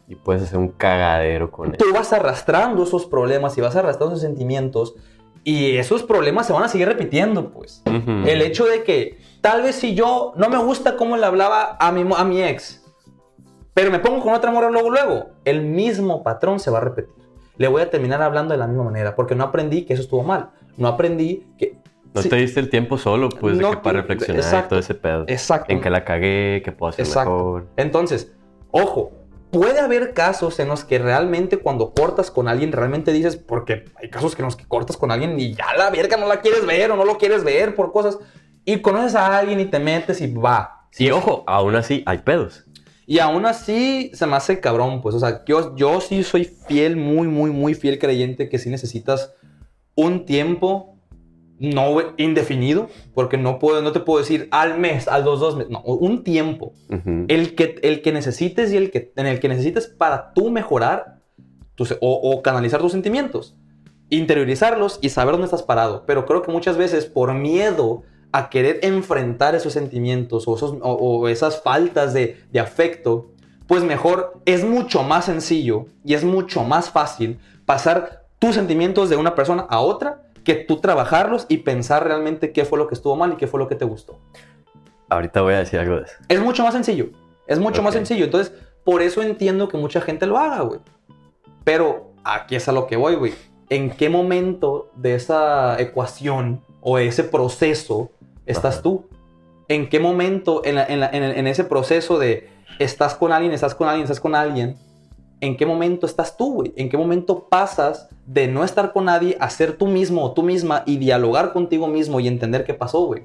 Y 0.08 0.14
puedes 0.14 0.42
hacer 0.42 0.58
un 0.58 0.68
cagadero 0.68 1.50
con 1.50 1.70
él. 1.70 1.76
Tú 1.76 1.86
vas 1.92 2.12
arrastrando 2.12 2.82
esos 2.82 3.06
problemas 3.06 3.56
y 3.56 3.60
vas 3.60 3.76
arrastrando 3.76 4.14
esos 4.14 4.22
sentimientos 4.22 4.94
y 5.44 5.76
esos 5.76 6.02
problemas 6.02 6.46
se 6.46 6.52
van 6.52 6.64
a 6.64 6.68
seguir 6.68 6.88
repitiendo, 6.88 7.50
pues. 7.50 7.82
Ujú. 7.86 8.26
El 8.26 8.42
hecho 8.42 8.64
de 8.64 8.84
que 8.84 9.18
tal 9.40 9.62
vez 9.62 9.76
si 9.76 9.94
yo 9.94 10.32
no 10.36 10.48
me 10.48 10.58
gusta 10.58 10.96
cómo 10.96 11.16
le 11.16 11.26
hablaba 11.26 11.76
a 11.80 11.92
mi, 11.92 12.04
a 12.16 12.24
mi 12.24 12.42
ex, 12.42 12.82
pero 13.74 13.90
me 13.90 13.98
pongo 13.98 14.22
con 14.22 14.34
otra 14.34 14.50
morra 14.50 14.70
luego, 14.70 14.90
luego, 14.90 15.26
el 15.44 15.62
mismo 15.62 16.22
patrón 16.22 16.60
se 16.60 16.70
va 16.70 16.78
a 16.78 16.82
repetir. 16.82 17.21
Le 17.62 17.68
voy 17.68 17.80
a 17.80 17.88
terminar 17.88 18.20
hablando 18.20 18.54
de 18.54 18.58
la 18.58 18.66
misma 18.66 18.82
manera, 18.82 19.14
porque 19.14 19.36
no 19.36 19.44
aprendí 19.44 19.84
que 19.84 19.92
eso 19.92 20.02
estuvo 20.02 20.24
mal. 20.24 20.50
No 20.76 20.88
aprendí 20.88 21.46
que... 21.56 21.76
No 22.12 22.20
sí, 22.20 22.28
te 22.28 22.34
diste 22.34 22.58
el 22.58 22.68
tiempo 22.68 22.98
solo, 22.98 23.28
pues, 23.28 23.56
de 23.56 23.62
No 23.62 23.70
que 23.70 23.76
para 23.76 24.00
reflexionar 24.00 24.42
y 24.42 24.44
exacto. 24.44 24.70
todo 24.70 24.80
ese 24.80 24.94
pedo. 24.96 25.26
Exacto. 25.28 25.72
En 25.72 25.80
que 25.80 25.88
la 25.88 26.04
cagué, 26.04 26.60
que 26.64 26.72
puedo 26.72 26.90
hacer 26.90 27.06
Exacto. 27.06 27.30
mejor. 27.30 27.68
Entonces, 27.76 28.32
ojo, 28.72 29.12
puede 29.52 29.78
haber 29.78 30.12
casos 30.12 30.58
en 30.58 30.66
los 30.66 30.84
que 30.84 30.98
realmente 30.98 31.58
cuando 31.58 31.94
cortas 31.94 32.32
con 32.32 32.48
alguien, 32.48 32.72
realmente 32.72 33.12
dices, 33.12 33.36
porque 33.36 33.84
hay 33.94 34.10
casos 34.10 34.36
en 34.36 34.44
los 34.44 34.56
que 34.56 34.66
cortas 34.66 34.96
con 34.96 35.12
alguien 35.12 35.38
y 35.38 35.54
ya 35.54 35.66
la 35.78 35.88
verga 35.90 36.16
no 36.16 36.26
la 36.26 36.40
quieres 36.40 36.66
ver 36.66 36.90
o 36.90 36.96
no 36.96 37.04
lo 37.04 37.16
quieres 37.16 37.44
ver 37.44 37.76
por 37.76 37.92
cosas, 37.92 38.18
y 38.64 38.80
conoces 38.80 39.14
a 39.14 39.38
alguien 39.38 39.60
y 39.60 39.66
te 39.66 39.78
metes 39.78 40.20
y 40.20 40.34
va. 40.34 40.88
Y 40.98 41.12
ojo, 41.12 41.44
aún 41.46 41.76
así 41.76 42.02
hay 42.06 42.18
pedos. 42.18 42.64
Y 43.12 43.18
aún 43.18 43.44
así 43.44 44.10
se 44.14 44.26
me 44.26 44.36
hace 44.36 44.58
cabrón, 44.58 45.02
pues, 45.02 45.14
o 45.14 45.20
sea, 45.20 45.44
yo, 45.44 45.76
yo 45.76 46.00
sí 46.00 46.22
soy 46.22 46.44
fiel, 46.46 46.96
muy, 46.96 47.28
muy, 47.28 47.50
muy 47.50 47.74
fiel 47.74 47.98
creyente 47.98 48.48
que 48.48 48.58
sí 48.58 48.70
necesitas 48.70 49.34
un 49.94 50.24
tiempo 50.24 50.96
no 51.58 51.98
indefinido, 52.16 52.88
porque 53.12 53.36
no, 53.36 53.58
puedo, 53.58 53.82
no 53.82 53.92
te 53.92 54.00
puedo 54.00 54.20
decir 54.20 54.48
al 54.50 54.78
mes, 54.78 55.08
a 55.08 55.18
los 55.18 55.40
dos 55.40 55.56
meses, 55.56 55.70
no, 55.70 55.82
un 55.82 56.24
tiempo. 56.24 56.72
El 57.28 57.54
que, 57.54 57.74
el 57.82 58.00
que 58.00 58.12
necesites 58.12 58.72
y 58.72 58.78
el 58.78 58.90
que, 58.90 59.12
en 59.14 59.26
el 59.26 59.40
que 59.40 59.48
necesites 59.50 59.88
para 59.88 60.32
tú 60.32 60.50
mejorar 60.50 61.20
tus- 61.74 61.98
o, 62.00 62.14
o 62.14 62.40
canalizar 62.40 62.80
tus 62.80 62.92
sentimientos. 62.92 63.54
Interiorizarlos 64.08 64.98
y 65.02 65.10
saber 65.10 65.32
dónde 65.32 65.44
estás 65.44 65.62
parado. 65.62 66.04
Pero 66.06 66.24
creo 66.24 66.40
que 66.40 66.50
muchas 66.50 66.78
veces 66.78 67.04
por 67.04 67.34
miedo 67.34 68.04
a 68.32 68.48
querer 68.50 68.80
enfrentar 68.82 69.54
esos 69.54 69.72
sentimientos 69.74 70.48
o, 70.48 70.56
esos- 70.56 70.76
o- 70.80 70.92
o 70.94 71.28
esas 71.28 71.60
faltas 71.62 72.14
de, 72.14 72.42
de 72.50 72.60
afecto, 72.60 73.28
pues 73.66 73.84
mejor 73.84 74.40
es 74.46 74.64
mucho 74.64 75.02
más 75.02 75.26
sencillo 75.26 75.86
y 76.04 76.14
es 76.14 76.24
mucho 76.24 76.64
más 76.64 76.90
fácil 76.90 77.38
pasar 77.66 78.24
tus 78.38 78.54
sentimientos 78.54 79.08
de 79.10 79.16
una 79.16 79.34
persona 79.34 79.66
a 79.68 79.80
otra 79.80 80.22
que 80.44 80.54
tú 80.54 80.78
trabajarlos 80.80 81.46
y 81.48 81.58
pensar 81.58 82.04
realmente 82.04 82.52
qué 82.52 82.64
fue 82.64 82.78
lo 82.78 82.88
que 82.88 82.94
estuvo 82.94 83.14
mal 83.16 83.32
y 83.32 83.36
qué 83.36 83.46
fue 83.46 83.60
lo 83.60 83.68
que 83.68 83.76
te 83.76 83.84
gustó. 83.84 84.18
Ahorita 85.08 85.42
voy 85.42 85.54
a 85.54 85.58
decir 85.58 85.78
algo 85.78 85.96
de 85.96 86.02
eso. 86.02 86.14
Es 86.28 86.40
mucho 86.40 86.64
más 86.64 86.72
sencillo. 86.74 87.10
Es 87.46 87.58
mucho 87.58 87.82
más 87.82 87.92
sencillo. 87.94 88.24
Entonces, 88.24 88.52
por 88.82 89.02
eso 89.02 89.22
entiendo 89.22 89.68
que 89.68 89.76
mucha 89.76 90.00
gente 90.00 90.26
lo 90.26 90.38
haga, 90.38 90.60
güey. 90.62 90.80
Pero 91.64 92.12
aquí 92.24 92.56
es 92.56 92.66
a 92.68 92.72
lo 92.72 92.86
que 92.86 92.96
voy, 92.96 93.14
güey. 93.14 93.34
¿En 93.68 93.90
qué 93.90 94.08
momento 94.08 94.90
de 94.96 95.14
esa 95.14 95.80
ecuación 95.80 96.62
o 96.80 96.98
ese 96.98 97.24
proceso 97.24 98.10
estás 98.46 98.74
Ajá. 98.76 98.82
tú? 98.82 99.04
¿En 99.68 99.88
qué 99.88 100.00
momento 100.00 100.62
en, 100.64 100.74
la- 100.76 100.84
en 100.86 101.00
la- 101.00 101.08
en 101.10 101.22
el- 101.22 101.36
en 101.36 101.46
ese 101.46 101.64
proceso 101.64 102.18
de 102.18 102.48
estás 102.78 103.14
con 103.14 103.32
alguien, 103.32 103.52
estás 103.52 103.74
con 103.74 103.88
alguien, 103.88 104.04
estás 104.04 104.20
con 104.20 104.34
alguien? 104.34 104.76
¿En 105.40 105.56
qué 105.56 105.66
momento 105.66 106.06
estás 106.06 106.36
tú, 106.36 106.54
güey? 106.54 106.72
¿En 106.76 106.88
qué 106.88 106.96
momento 106.96 107.48
pasas 107.48 108.08
de 108.26 108.46
no 108.48 108.62
estar 108.64 108.92
con 108.92 109.06
nadie 109.06 109.36
a 109.40 109.50
ser 109.50 109.76
tú 109.76 109.86
mismo 109.88 110.22
o 110.24 110.32
tú 110.32 110.42
misma 110.42 110.82
y 110.86 110.98
dialogar 110.98 111.52
contigo 111.52 111.88
mismo 111.88 112.20
y 112.20 112.28
entender 112.28 112.64
qué 112.64 112.74
pasó, 112.74 113.04
güey? 113.06 113.24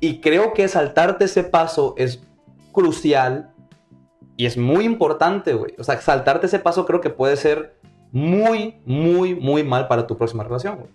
Y 0.00 0.20
creo 0.20 0.52
que 0.54 0.68
saltarte 0.68 1.24
ese 1.24 1.42
paso 1.42 1.94
es 1.98 2.22
crucial 2.72 3.50
y 4.36 4.46
es 4.46 4.56
muy 4.56 4.84
importante, 4.84 5.52
güey. 5.54 5.74
O 5.78 5.84
sea, 5.84 6.00
saltarte 6.00 6.46
ese 6.46 6.60
paso 6.60 6.86
creo 6.86 7.00
que 7.00 7.10
puede 7.10 7.36
ser 7.36 7.74
muy, 8.12 8.76
muy, 8.86 9.34
muy 9.34 9.64
mal 9.64 9.88
para 9.88 10.06
tu 10.06 10.16
próxima 10.16 10.44
relación, 10.44 10.76
güey. 10.76 10.88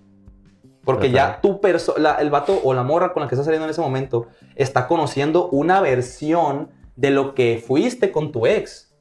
Porque 0.86 1.12
ya 1.12 1.40
tu 1.42 1.62
perso 1.62 1.96
la- 1.98 2.16
el 2.16 2.30
vato 2.30 2.60
o 2.64 2.74
la 2.74 2.84
morra 2.84 3.14
con 3.14 3.22
la 3.24 3.30
que 3.30 3.36
estás 3.36 3.46
saliendo 3.46 3.66
en 3.66 3.72
ese 3.72 3.82
momento 3.82 4.28
está 4.56 4.88
conociendo 4.88 5.48
una 5.50 5.80
versión 5.80 6.72
de 6.96 7.10
lo 7.12 7.34
que 7.36 7.64
fuiste 7.66 8.12
con 8.12 8.32
tu 8.32 8.46
ex. 8.46 8.94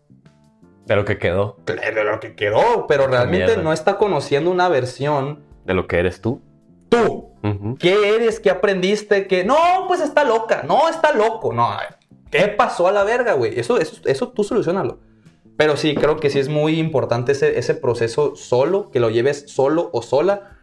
De 0.86 0.96
lo 0.96 1.04
que 1.04 1.18
quedó. 1.18 1.56
De 1.66 2.04
lo 2.04 2.20
que 2.20 2.34
quedó, 2.34 2.86
pero 2.86 3.06
realmente 3.06 3.46
mierda. 3.46 3.62
no 3.62 3.72
está 3.72 3.98
conociendo 3.98 4.50
una 4.50 4.68
versión 4.68 5.40
De 5.64 5.74
lo 5.74 5.86
que 5.86 5.98
eres 5.98 6.20
tú. 6.20 6.40
tú. 6.88 7.30
Ujú. 7.42 7.76
¿Qué 7.78 8.14
eres? 8.14 8.38
¿Qué 8.40 8.50
aprendiste? 8.50 9.26
que 9.26 9.44
No, 9.44 9.56
pues 9.88 10.00
está 10.00 10.24
loca. 10.24 10.62
No, 10.66 10.88
está 10.88 11.12
loco. 11.12 11.52
No, 11.52 11.68
¿qué 12.30 12.46
pasó 12.48 12.86
a 12.88 12.92
la 12.92 13.02
verga, 13.04 13.32
güey? 13.34 13.58
Eso, 13.58 13.78
eso, 13.78 14.00
eso 14.04 14.28
tú 14.28 14.44
solucionalo. 14.44 15.00
Pero 15.56 15.76
sí, 15.76 15.94
creo 15.94 16.16
que 16.18 16.30
sí 16.30 16.38
es 16.38 16.48
muy 16.48 16.78
importante 16.78 17.32
ese, 17.32 17.58
ese 17.58 17.74
proceso 17.74 18.36
solo, 18.36 18.90
que 18.90 19.00
lo 19.00 19.10
lleves 19.10 19.44
solo 19.48 19.90
o 19.92 20.02
sola 20.02 20.58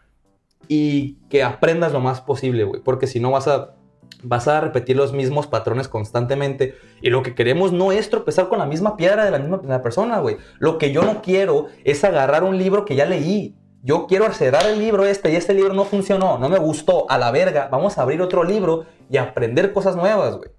y 0.69 1.15
que 1.29 1.43
aprendas 1.43 1.91
lo 1.91 1.99
más 1.99 2.21
posible, 2.21 2.63
güey. 2.63 2.81
Porque 2.81 3.07
si 3.07 3.19
no 3.19 3.31
vas 3.31 3.47
a, 3.47 3.75
vas 4.21 4.47
a 4.47 4.61
repetir 4.61 4.95
los 4.95 5.11
mismos 5.11 5.47
patrones 5.47 5.87
constantemente. 5.87 6.75
Y 7.01 7.09
lo 7.09 7.23
que 7.23 7.33
queremos 7.33 7.73
no 7.73 7.91
es 7.91 8.09
tropezar 8.09 8.47
con 8.49 8.59
la 8.59 8.67
misma 8.67 8.95
piedra 8.95 9.25
de 9.25 9.31
la 9.31 9.39
misma 9.39 9.81
persona, 9.81 10.19
güey. 10.19 10.37
Lo 10.59 10.77
que 10.77 10.93
yo 10.93 11.01
no 11.01 11.23
quiero 11.23 11.65
es 11.83 12.03
agarrar 12.03 12.43
un 12.43 12.57
libro 12.57 12.85
que 12.85 12.95
ya 12.95 13.05
leí. 13.05 13.57
Yo 13.81 14.05
quiero 14.05 14.31
cerrar 14.31 14.67
el 14.67 14.77
libro 14.77 15.05
este 15.05 15.31
y 15.31 15.35
este 15.37 15.55
libro 15.55 15.73
no 15.73 15.85
funcionó, 15.85 16.37
no 16.37 16.49
me 16.49 16.59
gustó, 16.59 17.09
a 17.09 17.17
la 17.17 17.31
verga. 17.31 17.67
Vamos 17.71 17.97
a 17.97 18.03
abrir 18.03 18.21
otro 18.21 18.43
libro 18.43 18.85
y 19.09 19.17
aprender 19.17 19.73
cosas 19.73 19.95
nuevas, 19.95 20.37
güey. 20.37 20.51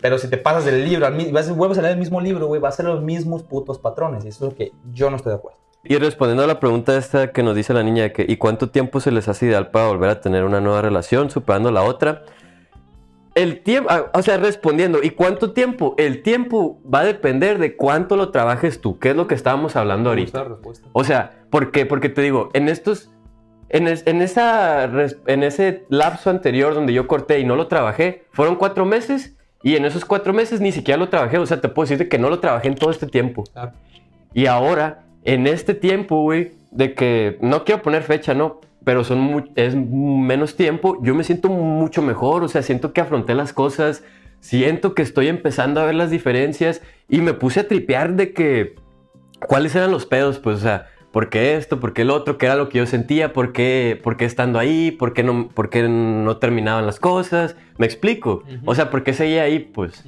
Pero 0.00 0.18
si 0.18 0.28
te 0.28 0.36
pasas 0.36 0.64
del 0.64 0.84
libro, 0.84 1.06
vas, 1.30 1.56
vuelves 1.56 1.78
a 1.78 1.82
leer 1.82 1.92
el 1.92 2.00
mismo 2.00 2.20
libro, 2.20 2.48
güey, 2.48 2.60
va 2.60 2.70
a 2.70 2.72
ser 2.72 2.86
los 2.86 3.02
mismos 3.02 3.44
putos 3.44 3.78
patrones. 3.78 4.24
Y 4.24 4.28
eso 4.28 4.46
es 4.46 4.52
lo 4.52 4.56
que 4.56 4.72
yo 4.92 5.10
no 5.10 5.16
estoy 5.16 5.30
de 5.30 5.36
acuerdo. 5.36 5.65
Y 5.88 5.96
respondiendo 5.98 6.42
a 6.44 6.46
la 6.46 6.58
pregunta 6.60 6.96
esta 6.96 7.32
que 7.32 7.42
nos 7.42 7.54
dice 7.54 7.72
la 7.74 7.82
niña 7.82 8.04
de 8.04 8.12
que 8.12 8.24
¿y 8.28 8.36
cuánto 8.36 8.70
tiempo 8.70 9.00
se 9.00 9.10
les 9.10 9.28
hace 9.28 9.46
ideal 9.46 9.70
para 9.70 9.86
volver 9.88 10.10
a 10.10 10.20
tener 10.20 10.44
una 10.44 10.60
nueva 10.60 10.82
relación 10.82 11.30
superando 11.30 11.70
la 11.70 11.82
otra? 11.82 12.22
El 13.34 13.60
tiempo, 13.60 13.90
o 14.14 14.22
sea, 14.22 14.38
respondiendo, 14.38 15.00
¿y 15.02 15.10
cuánto 15.10 15.52
tiempo? 15.52 15.94
El 15.98 16.22
tiempo 16.22 16.80
va 16.92 17.00
a 17.00 17.04
depender 17.04 17.58
de 17.58 17.76
cuánto 17.76 18.16
lo 18.16 18.30
trabajes 18.30 18.80
tú, 18.80 18.98
que 18.98 19.10
es 19.10 19.16
lo 19.16 19.26
que 19.26 19.34
estábamos 19.34 19.76
hablando 19.76 20.08
ahorita. 20.08 20.38
O 20.92 21.04
sea, 21.04 21.32
¿por 21.50 21.70
qué? 21.70 21.84
Porque 21.84 22.08
te 22.08 22.22
digo, 22.22 22.48
en 22.54 22.68
estos, 22.70 23.10
en, 23.68 23.88
es- 23.88 24.06
en 24.06 24.22
esa, 24.22 24.84
en 25.26 25.42
ese 25.42 25.84
lapso 25.90 26.30
anterior 26.30 26.74
donde 26.74 26.94
yo 26.94 27.06
corté 27.06 27.38
y 27.38 27.44
no 27.44 27.56
lo 27.56 27.66
trabajé, 27.66 28.24
fueron 28.32 28.56
cuatro 28.56 28.86
meses 28.86 29.36
y 29.62 29.76
en 29.76 29.84
esos 29.84 30.06
cuatro 30.06 30.32
meses 30.32 30.62
ni 30.62 30.72
siquiera 30.72 30.96
lo 30.98 31.10
trabajé. 31.10 31.36
O 31.36 31.44
sea, 31.44 31.60
te 31.60 31.68
puedo 31.68 31.84
decir 31.84 31.98
de 31.98 32.08
que 32.08 32.18
no 32.18 32.30
lo 32.30 32.40
trabajé 32.40 32.68
en 32.68 32.74
todo 32.74 32.90
este 32.90 33.06
tiempo. 33.06 33.44
Claro. 33.52 33.72
Y 34.32 34.46
ahora, 34.46 35.02
en 35.26 35.46
este 35.46 35.74
tiempo, 35.74 36.22
güey, 36.22 36.52
de 36.70 36.94
que 36.94 37.36
no 37.40 37.64
quiero 37.64 37.82
poner 37.82 38.02
fecha, 38.02 38.34
¿no? 38.34 38.60
Pero 38.84 39.04
son 39.04 39.18
mu- 39.20 39.44
es 39.56 39.74
menos 39.74 40.56
tiempo, 40.56 40.98
yo 41.02 41.14
me 41.14 41.24
siento 41.24 41.48
mucho 41.48 42.00
mejor, 42.02 42.42
o 42.44 42.48
sea, 42.48 42.62
siento 42.62 42.92
que 42.92 43.00
afronté 43.00 43.34
las 43.34 43.52
cosas, 43.52 44.04
siento 44.40 44.94
que 44.94 45.02
estoy 45.02 45.28
empezando 45.28 45.80
a 45.80 45.86
ver 45.86 45.94
las 45.96 46.10
diferencias 46.10 46.82
y 47.08 47.20
me 47.20 47.32
puse 47.34 47.60
a 47.60 47.68
tripear 47.68 48.14
de 48.14 48.32
que 48.32 48.76
cuáles 49.48 49.74
eran 49.74 49.90
los 49.90 50.06
pedos, 50.06 50.38
pues, 50.38 50.58
o 50.58 50.60
sea, 50.60 50.86
¿por 51.10 51.30
qué 51.30 51.56
esto? 51.56 51.80
¿Por 51.80 51.92
qué 51.94 52.02
el 52.02 52.10
otro? 52.10 52.38
¿Qué 52.38 52.46
era 52.46 52.54
lo 52.56 52.68
que 52.68 52.78
yo 52.78 52.86
sentía? 52.86 53.32
¿Por 53.32 53.52
qué, 53.52 53.98
por 54.02 54.16
qué 54.16 54.24
estando 54.26 54.58
ahí? 54.58 54.90
¿Por 54.92 55.12
qué, 55.14 55.22
no, 55.24 55.48
¿Por 55.48 55.68
qué 55.70 55.82
no 55.88 56.36
terminaban 56.36 56.86
las 56.86 57.00
cosas? 57.00 57.56
¿Me 57.78 57.86
explico? 57.86 58.44
O 58.66 58.74
sea, 58.74 58.90
¿por 58.90 59.02
qué 59.02 59.12
seguía 59.14 59.42
ahí? 59.42 59.58
Pues... 59.58 60.04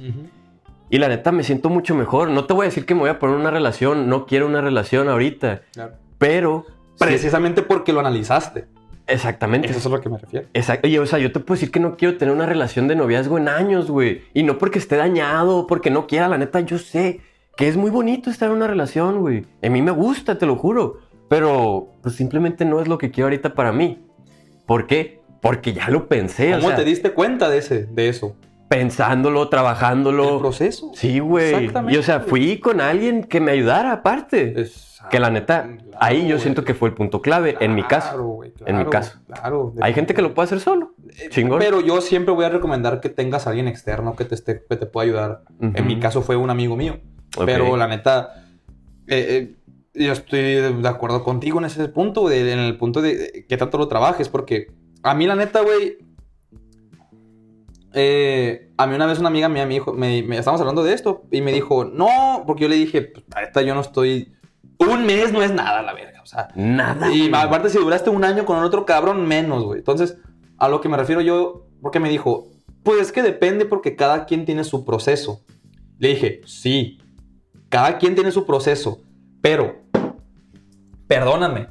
Y 0.89 0.97
la 0.97 1.07
neta 1.07 1.31
me 1.31 1.43
siento 1.43 1.69
mucho 1.69 1.93
mejor. 1.95 2.29
No 2.29 2.45
te 2.45 2.53
voy 2.53 2.65
a 2.65 2.69
decir 2.69 2.85
que 2.85 2.95
me 2.95 3.01
voy 3.01 3.09
a 3.09 3.19
poner 3.19 3.35
una 3.35 3.51
relación, 3.51 4.09
no 4.09 4.25
quiero 4.25 4.47
una 4.47 4.61
relación 4.61 5.07
ahorita, 5.09 5.61
Claro. 5.73 5.93
pero 6.17 6.65
Precisamente 6.97 7.61
porque 7.61 7.93
lo 7.93 8.01
analizaste. 8.01 8.65
Exactamente. 9.07 9.69
Eso 9.69 9.79
es 9.79 9.85
a 9.85 9.89
lo 9.89 10.01
que 10.01 10.09
me 10.09 10.17
refiero. 10.17 10.47
Exacto. 10.53 10.87
Oye, 10.87 10.99
o 10.99 11.05
sea, 11.05 11.17
yo 11.17 11.31
te 11.31 11.39
puedo 11.39 11.55
decir 11.55 11.71
que 11.71 11.79
no 11.79 11.95
quiero 11.97 12.17
tener 12.17 12.33
una 12.33 12.45
relación 12.45 12.87
de 12.87 12.95
noviazgo 12.95 13.37
en 13.37 13.47
años, 13.47 13.89
güey. 13.89 14.23
Y 14.33 14.43
no 14.43 14.57
porque 14.57 14.79
esté 14.79 14.97
dañado, 14.97 15.65
porque 15.65 15.89
no 15.89 16.05
quiera, 16.07 16.27
la 16.27 16.37
neta, 16.37 16.59
yo 16.59 16.77
sé 16.77 17.21
que 17.57 17.67
es 17.67 17.75
muy 17.77 17.89
bonito 17.89 18.29
estar 18.29 18.49
en 18.49 18.55
una 18.57 18.67
relación, 18.67 19.19
güey. 19.19 19.45
A 19.63 19.69
mí 19.69 19.81
me 19.81 19.91
gusta, 19.91 20.37
te 20.37 20.45
lo 20.45 20.55
juro. 20.55 20.99
Pero, 21.27 21.93
pues 22.01 22.15
simplemente 22.15 22.65
no 22.65 22.81
es 22.81 22.87
lo 22.87 22.97
que 22.97 23.11
quiero 23.11 23.27
ahorita 23.27 23.53
para 23.53 23.71
mí. 23.71 23.99
¿Por 24.65 24.87
qué? 24.87 25.21
Porque 25.41 25.73
ya 25.73 25.89
lo 25.89 26.07
pensé. 26.07 26.51
¿Cómo 26.51 26.65
o 26.65 26.67
sea, 26.69 26.75
te 26.77 26.85
diste 26.85 27.11
cuenta 27.11 27.49
de, 27.49 27.59
ese, 27.59 27.85
de 27.85 28.09
eso? 28.09 28.35
Pensándolo, 28.69 29.49
trabajándolo. 29.49 30.35
¿El 30.35 30.39
proceso? 30.39 30.91
Sí, 30.95 31.19
güey. 31.19 31.53
Exactamente, 31.55 31.95
Y 31.95 31.99
o 31.99 32.03
sea, 32.03 32.21
fui 32.21 32.59
con 32.59 32.79
alguien 32.79 33.23
que 33.25 33.41
me 33.41 33.51
ayudara 33.51 33.91
aparte. 33.91 34.53
que 35.09 35.19
la 35.19 35.29
neta, 35.31 35.63
Claro, 35.63 35.81
ahí 35.99 36.21
yo 36.23 36.35
güey. 36.35 36.39
siento 36.41 36.63
que 36.63 36.73
fue 36.75 36.89
el 36.89 36.93
punto 36.95 37.21
clave, 37.21 37.57
en 37.61 37.73
mi 37.73 37.81
caso. 37.83 38.09
Claro, 38.09 38.27
güey, 38.27 38.53
en 38.65 38.75
mi 38.77 38.83
claro, 38.83 38.89
caso. 38.89 39.19
Claro. 39.27 39.73
Hay 39.81 39.93
gente 39.93 40.13
que 40.13 40.21
lo 40.21 40.33
puede 40.35 40.45
hacer 40.45 40.59
solo. 40.59 40.93
Chingón. 41.29 41.57
Pero 41.59 41.81
yo 41.81 41.99
siempre 42.01 42.33
voy 42.33 42.45
a 42.45 42.49
recomendar 42.49 42.99
que 43.01 43.09
tengas 43.09 43.47
a 43.47 43.49
alguien 43.49 43.67
externo 43.67 44.15
que 44.15 44.25
te, 44.25 44.35
esté, 44.35 44.61
que 44.69 44.75
te 44.75 44.85
pueda 44.85 45.05
ayudar. 45.05 45.43
Ujú. 45.59 45.71
En 45.75 45.87
mi 45.87 45.99
caso 45.99 46.21
fue 46.21 46.35
un 46.35 46.49
amigo 46.51 46.75
mío. 46.75 46.99
Ok. 47.37 47.45
Pero 47.45 47.75
la 47.75 47.87
neta, 47.87 48.43
eh, 49.07 49.55
eh, 49.95 50.03
yo 50.05 50.11
estoy 50.13 50.41
de 50.41 50.87
acuerdo 50.87 51.23
contigo 51.23 51.57
en 51.59 51.65
ese 51.65 51.87
punto, 51.87 52.27
de- 52.29 52.51
en 52.53 52.59
el 52.59 52.77
punto 52.77 53.01
de, 53.01 53.15
de 53.15 53.45
que 53.47 53.57
tanto 53.57 53.77
lo 53.79 53.87
trabajes, 53.87 54.29
porque 54.29 54.67
a 55.01 55.15
mí 55.15 55.25
la 55.25 55.35
neta, 55.35 55.61
güey, 55.61 55.97
eh, 58.01 58.71
a 58.77 58.87
mí 58.87 58.95
una 58.95 59.05
vez 59.05 59.19
una 59.19 59.27
amiga 59.27 59.49
mía 59.49 59.65
me 59.65 59.73
dijo, 59.73 59.91
me, 59.93 60.23
me- 60.23 60.37
estábamos 60.37 60.61
hablando 60.61 60.83
de 60.83 60.93
esto 60.93 61.23
y 61.31 61.41
me 61.41 61.51
dijo, 61.51 61.83
no, 61.83 62.43
porque 62.47 62.63
yo 62.63 62.69
le 62.69 62.75
dije, 62.75 63.01
pues, 63.01 63.25
neta, 63.35 63.61
yo 63.61 63.75
no 63.75 63.81
estoy, 63.81 64.31
un 64.77 65.05
mes 65.05 65.33
no 65.33 65.41
es 65.43 65.51
nada, 65.53 65.81
la 65.81 65.93
verga, 65.93 66.21
o 66.21 66.25
sea, 66.25 66.47
Nada. 66.55 67.11
y 67.13 67.29
aparte, 67.33 67.69
si 67.69 67.77
duraste 67.77 68.09
un 68.09 68.23
año 68.23 68.45
con 68.45 68.57
otro 68.63 68.85
cabrón, 68.85 69.27
menos, 69.27 69.63
güey. 69.65 69.79
Entonces, 69.79 70.17
a 70.57 70.69
lo 70.69 70.79
que 70.79 70.87
me 70.87 70.95
refiero 70.95 71.19
yo, 71.19 71.67
porque 71.81 71.99
me 71.99 72.09
dijo, 72.09 72.47
pues 72.83 73.01
es 73.01 73.11
que 73.11 73.21
depende 73.21 73.65
porque 73.65 73.97
cada 73.97 74.25
quien 74.25 74.45
tiene 74.45 74.63
su 74.63 74.85
proceso. 74.85 75.41
Le 75.97 76.09
dije, 76.09 76.39
sí, 76.45 76.99
cada 77.67 77.97
quien 77.97 78.15
tiene 78.15 78.31
su 78.31 78.45
proceso, 78.45 79.01
pero, 79.41 79.75
perdóname, 81.07 81.67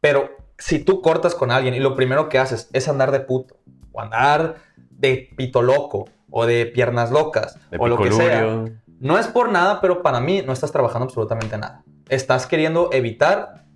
pero 0.00 0.30
si 0.58 0.78
tú 0.78 1.00
cortas 1.00 1.34
con 1.34 1.50
alguien 1.50 1.74
y 1.74 1.80
lo 1.80 1.94
primero 1.94 2.28
que 2.28 2.38
haces 2.38 2.68
es 2.72 2.88
andar 2.88 3.10
de 3.12 3.20
puto, 3.20 3.56
o 3.92 4.00
andar 4.00 4.56
de 5.02 5.28
pito 5.36 5.60
loco, 5.60 6.08
o 6.30 6.46
de 6.46 6.64
piernas 6.64 7.10
locas, 7.10 7.58
De 7.70 7.76
o 7.78 7.88
lo 7.88 7.98
que 7.98 8.10
sea, 8.10 8.64
no 9.00 9.18
es 9.18 9.26
por 9.26 9.52
nada, 9.52 9.80
pero 9.82 10.00
para 10.00 10.20
mí 10.20 10.42
no 10.46 10.52
estás 10.52 10.72
trabajando 10.72 11.04
absolutamente 11.04 11.58
nada. 11.58 11.82
Estás 12.08 12.46
queriendo 12.46 12.88
evitar 12.92 13.66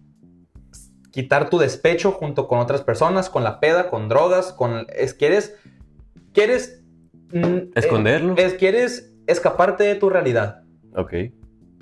quitar 1.11 1.51
tu 1.51 1.59
despecho 1.59 2.13
junto 2.13 2.47
con 2.47 2.61
otras 2.61 2.83
personas, 2.83 3.29
con 3.29 3.43
la 3.43 3.59
peda, 3.59 3.91
con 3.91 4.09
drogas, 4.09 4.53
con 4.53 4.87
es 4.95 5.15
quieres 5.15 5.55
quieres 6.33 6.83
mm, 7.33 7.73
Esconderlo. 7.75 8.35
eh, 8.37 8.45
es 8.45 8.55
quieres 8.55 9.13
escaparte 9.27 9.85
de 9.85 9.97
tu 9.97 10.09
realidad. 10.09 10.63
Ok. 10.95 11.15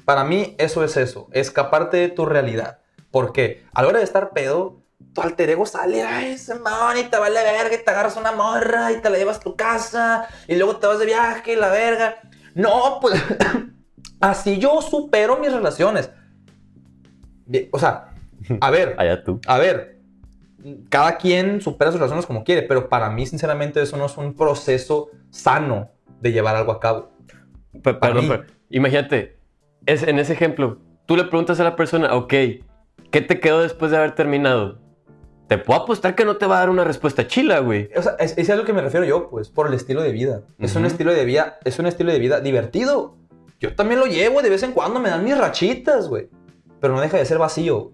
Para 0.04 0.24
mí 0.24 0.54
eso 0.58 0.84
es 0.84 0.96
eso, 0.96 1.28
escaparte 1.32 1.96
de 1.98 2.08
tu 2.08 2.26
realidad. 2.26 2.78
Porque 3.10 3.62
a 3.74 3.82
la 3.82 3.88
hora 3.88 3.98
de 3.98 4.04
estar 4.04 4.30
pedo, 4.30 4.83
tu 5.14 5.22
alter 5.22 5.50
ego 5.50 5.64
sale, 5.64 6.02
ay, 6.02 6.36
Simón, 6.36 6.98
y 6.98 7.04
te 7.04 7.16
vale 7.16 7.42
verga, 7.42 7.74
y 7.74 7.84
te 7.84 7.90
agarras 7.90 8.16
una 8.16 8.32
morra, 8.32 8.92
y 8.92 9.00
te 9.00 9.08
la 9.08 9.16
llevas 9.16 9.36
a 9.38 9.40
tu 9.40 9.54
casa, 9.56 10.28
y 10.48 10.56
luego 10.56 10.76
te 10.76 10.86
vas 10.86 10.98
de 10.98 11.06
viaje, 11.06 11.52
y 11.52 11.56
la 11.56 11.68
verga. 11.68 12.16
No, 12.54 12.98
pues, 13.00 13.22
así 14.20 14.58
yo 14.58 14.82
supero 14.82 15.38
mis 15.38 15.52
relaciones. 15.52 16.10
O 17.70 17.78
sea, 17.78 18.12
a 18.60 18.70
ver, 18.70 18.94
Allá 18.98 19.22
tú. 19.22 19.40
a 19.46 19.58
ver, 19.58 20.00
cada 20.88 21.16
quien 21.16 21.60
supera 21.60 21.92
sus 21.92 22.00
relaciones 22.00 22.26
como 22.26 22.42
quiere, 22.42 22.62
pero 22.62 22.88
para 22.88 23.08
mí, 23.10 23.24
sinceramente, 23.26 23.80
eso 23.80 23.96
no 23.96 24.06
es 24.06 24.16
un 24.16 24.34
proceso 24.34 25.10
sano 25.30 25.90
de 26.20 26.32
llevar 26.32 26.56
algo 26.56 26.72
a 26.72 26.80
cabo. 26.80 27.12
Perdón, 27.82 28.28
pero 28.28 28.44
imagínate, 28.70 29.38
es, 29.86 30.02
en 30.02 30.18
ese 30.18 30.32
ejemplo, 30.32 30.80
tú 31.06 31.16
le 31.16 31.24
preguntas 31.24 31.60
a 31.60 31.64
la 31.64 31.76
persona, 31.76 32.14
ok, 32.14 32.32
¿qué 33.10 33.20
te 33.20 33.38
quedó 33.38 33.62
después 33.62 33.90
de 33.90 33.98
haber 33.98 34.14
terminado? 34.14 34.83
Te 35.56 35.58
puedo 35.64 35.82
apostar 35.82 36.14
que 36.16 36.24
no 36.24 36.36
te 36.36 36.46
va 36.46 36.56
a 36.56 36.58
dar 36.60 36.70
una 36.70 36.82
respuesta 36.84 37.26
chila, 37.28 37.60
güey. 37.60 37.88
O 37.96 38.02
sea, 38.02 38.16
es, 38.18 38.36
es 38.36 38.50
a 38.50 38.56
lo 38.56 38.64
que 38.64 38.72
me 38.72 38.82
refiero 38.82 39.06
yo, 39.06 39.30
pues, 39.30 39.48
por 39.50 39.68
el 39.68 39.74
estilo 39.74 40.02
de 40.02 40.10
vida. 40.10 40.42
Es 40.58 40.74
un 40.74 40.84
estilo 40.84 41.12
de 41.12 41.24
vida, 41.24 41.58
es 41.64 41.78
un 41.78 41.86
estilo 41.86 42.10
de 42.12 42.18
vida 42.18 42.40
divertido. 42.40 43.16
Yo 43.60 43.74
también 43.76 44.00
lo 44.00 44.06
llevo 44.06 44.42
de 44.42 44.50
vez 44.50 44.62
en 44.64 44.72
cuando, 44.72 44.98
me 44.98 45.10
dan 45.10 45.22
mis 45.22 45.38
rachitas, 45.38 46.08
güey. 46.08 46.28
Pero 46.80 46.94
no 46.94 47.00
deja 47.00 47.18
de 47.18 47.24
ser 47.24 47.38
vacío. 47.38 47.92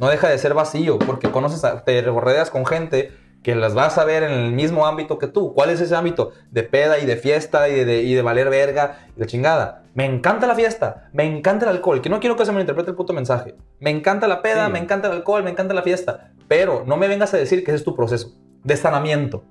No 0.00 0.08
deja 0.08 0.28
de 0.28 0.38
ser 0.38 0.52
vacío, 0.54 0.98
porque 0.98 1.30
conoces, 1.30 1.62
a- 1.64 1.84
te 1.84 2.02
rodeas 2.02 2.50
con 2.50 2.66
gente 2.66 3.12
que 3.42 3.54
las 3.54 3.72
vas 3.74 3.96
a 3.96 4.04
ver 4.04 4.22
en 4.24 4.32
el 4.32 4.52
mismo 4.52 4.86
ámbito 4.86 5.16
que 5.18 5.26
tú. 5.28 5.54
¿Cuál 5.54 5.70
es 5.70 5.80
ese 5.80 5.94
ámbito? 5.94 6.32
De 6.50 6.62
peda 6.64 6.98
y 6.98 7.06
de 7.06 7.16
fiesta 7.16 7.68
y 7.68 7.84
de, 7.84 8.02
y 8.02 8.14
de 8.14 8.22
valer 8.22 8.50
verga 8.50 9.06
y 9.16 9.20
de 9.20 9.26
chingada. 9.26 9.84
Me 9.94 10.04
encanta 10.06 10.46
la 10.46 10.54
fiesta, 10.54 11.08
me 11.12 11.24
encanta 11.24 11.66
el 11.66 11.76
alcohol, 11.76 12.00
que 12.02 12.08
no 12.10 12.20
quiero 12.20 12.36
que 12.36 12.44
se 12.44 12.52
me 12.52 12.60
interprete 12.60 12.90
el 12.90 12.96
puto 12.96 13.12
mensaje. 13.12 13.54
Me 13.78 13.90
encanta 13.90 14.26
la 14.28 14.42
peda, 14.42 14.66
Sí. 14.66 14.72
me 14.72 14.78
encanta 14.78 15.08
el 15.08 15.14
alcohol, 15.14 15.42
me 15.44 15.50
encanta 15.50 15.72
la 15.74 15.82
fiesta. 15.82 16.32
Pero 16.50 16.82
no 16.84 16.96
me 16.96 17.06
vengas 17.06 17.32
a 17.32 17.36
decir 17.36 17.62
que 17.64 17.70
ese 17.70 17.76
es 17.78 17.84
tu 17.84 17.94
proceso 17.94 18.32
de 18.64 18.76
sanamiento. 18.76 19.44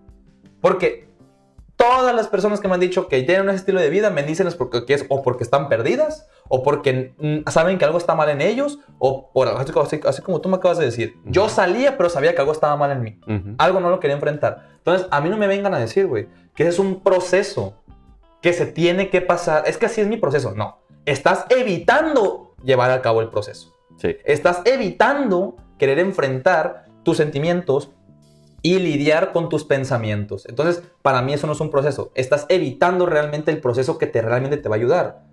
Porque 0.59 1.07
todas 1.77 2.13
las 2.13 2.27
personas 2.27 2.59
que 2.59 2.67
me 2.67 2.73
han 2.73 2.81
dicho 2.81 3.07
que 3.07 3.23
tienen 3.23 3.43
un 3.47 3.55
estilo 3.55 3.79
de 3.79 3.89
vida 3.89 4.09
me 4.09 4.21
dicen 4.23 4.47
es 4.47 4.55
porque 4.55 4.85
que 4.85 4.95
es 4.95 5.05
o 5.07 5.21
porque 5.23 5.43
están 5.45 5.69
perdidas 5.69 6.27
o 6.49 6.61
porque 6.61 7.13
mm, 7.17 7.49
saben 7.49 7.77
que 7.77 7.85
algo 7.85 7.97
está 7.97 8.15
mal 8.15 8.27
en 8.27 8.41
ellos 8.41 8.79
o 8.97 9.31
por 9.31 9.47
así, 9.47 9.71
así- 9.81 10.01
así 10.05 10.21
como 10.21 10.41
tú 10.41 10.49
me 10.49 10.57
acabas 10.57 10.77
de 10.77 10.83
decir. 10.85 11.15
Yo 11.23 11.47
salía 11.47 11.95
pero 11.97 12.09
sabía 12.09 12.35
que 12.35 12.41
algo 12.41 12.51
estaba 12.51 12.75
mal 12.75 12.91
en 12.91 13.01
mí. 13.01 13.19
Algo 13.57 13.79
no 13.79 13.89
lo 13.89 14.01
quería 14.01 14.15
enfrentar. 14.15 14.67
Entonces, 14.79 15.07
a 15.09 15.21
mí 15.21 15.29
no 15.29 15.37
me 15.37 15.47
vengan 15.47 15.73
a 15.73 15.79
decir, 15.79 16.05
güey, 16.05 16.27
que 16.53 16.63
ese 16.63 16.71
es 16.73 16.79
un 16.79 16.99
proceso 16.99 17.75
que 18.41 18.51
se 18.51 18.65
tiene 18.65 19.09
que 19.09 19.21
pasar. 19.21 19.63
Es 19.67 19.77
que 19.77 19.85
así 19.85 20.01
es 20.01 20.07
mi 20.07 20.17
proceso. 20.17 20.53
No. 20.53 20.79
Estás 21.05 21.45
evitando 21.49 22.55
llevar 22.61 22.91
a 22.91 23.01
cabo 23.01 23.21
el 23.21 23.29
proceso. 23.29 23.73
Sí. 23.97 24.17
Estás 24.25 24.61
evitando 24.65 25.55
querer 25.77 25.99
enfrentar 25.99 26.88
tus 27.03 27.17
sentimientos 27.17 27.91
y 28.61 28.79
lidiar 28.79 29.31
con 29.31 29.49
tus 29.49 29.63
pensamientos. 29.63 30.45
Entonces, 30.47 30.83
para 31.01 31.21
mí 31.21 31.33
eso 31.33 31.47
no 31.47 31.53
es 31.53 31.59
un 31.61 31.71
proceso. 31.71 32.11
Estás 32.15 32.45
evitando 32.49 33.05
realmente 33.05 33.51
el 33.51 33.61
proceso 33.61 33.97
que 33.97 34.07
te 34.07 34.21
realmente 34.21 34.57
te 34.57 34.69
va 34.69 34.75
a 34.75 34.79
ayudar. 34.79 35.23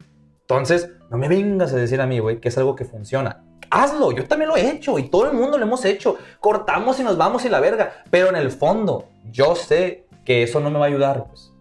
Entonces, 0.42 0.90
no 1.11 1.18
me 1.18 1.29
vengas 1.29 1.72
a 1.72 1.76
decir 1.76 2.00
a 2.00 2.07
mí, 2.07 2.20
güey, 2.20 2.40
que 2.40 2.48
es 2.48 2.59
algo 2.59 2.76
que 2.76 2.85
funciona. 2.85 3.44
Hazlo, 3.68 4.12
yo 4.12 4.26
también 4.26 4.48
lo 4.48 4.57
he 4.57 4.70
hecho 4.70 4.96
y 4.98 5.09
todo 5.09 5.29
el 5.29 5.37
mundo 5.37 5.59
lo 5.59 5.64
hemos 5.64 5.85
hecho. 5.85 6.16
Cortamos 6.38 7.00
y 7.00 7.02
nos 7.02 7.18
vamos 7.18 7.44
y 7.44 7.48
la 7.48 7.59
verga. 7.59 8.05
Pero 8.11 8.29
en 8.29 8.37
el 8.37 8.52
fondo, 8.52 9.09
yo 9.33 9.57
sé 9.57 10.07
que 10.24 10.44
eso 10.44 10.61
no 10.61 10.70
me 10.70 10.79
va 10.79 10.85
a 10.85 10.88
ayudar, 10.88 11.26
pues. 11.26 11.52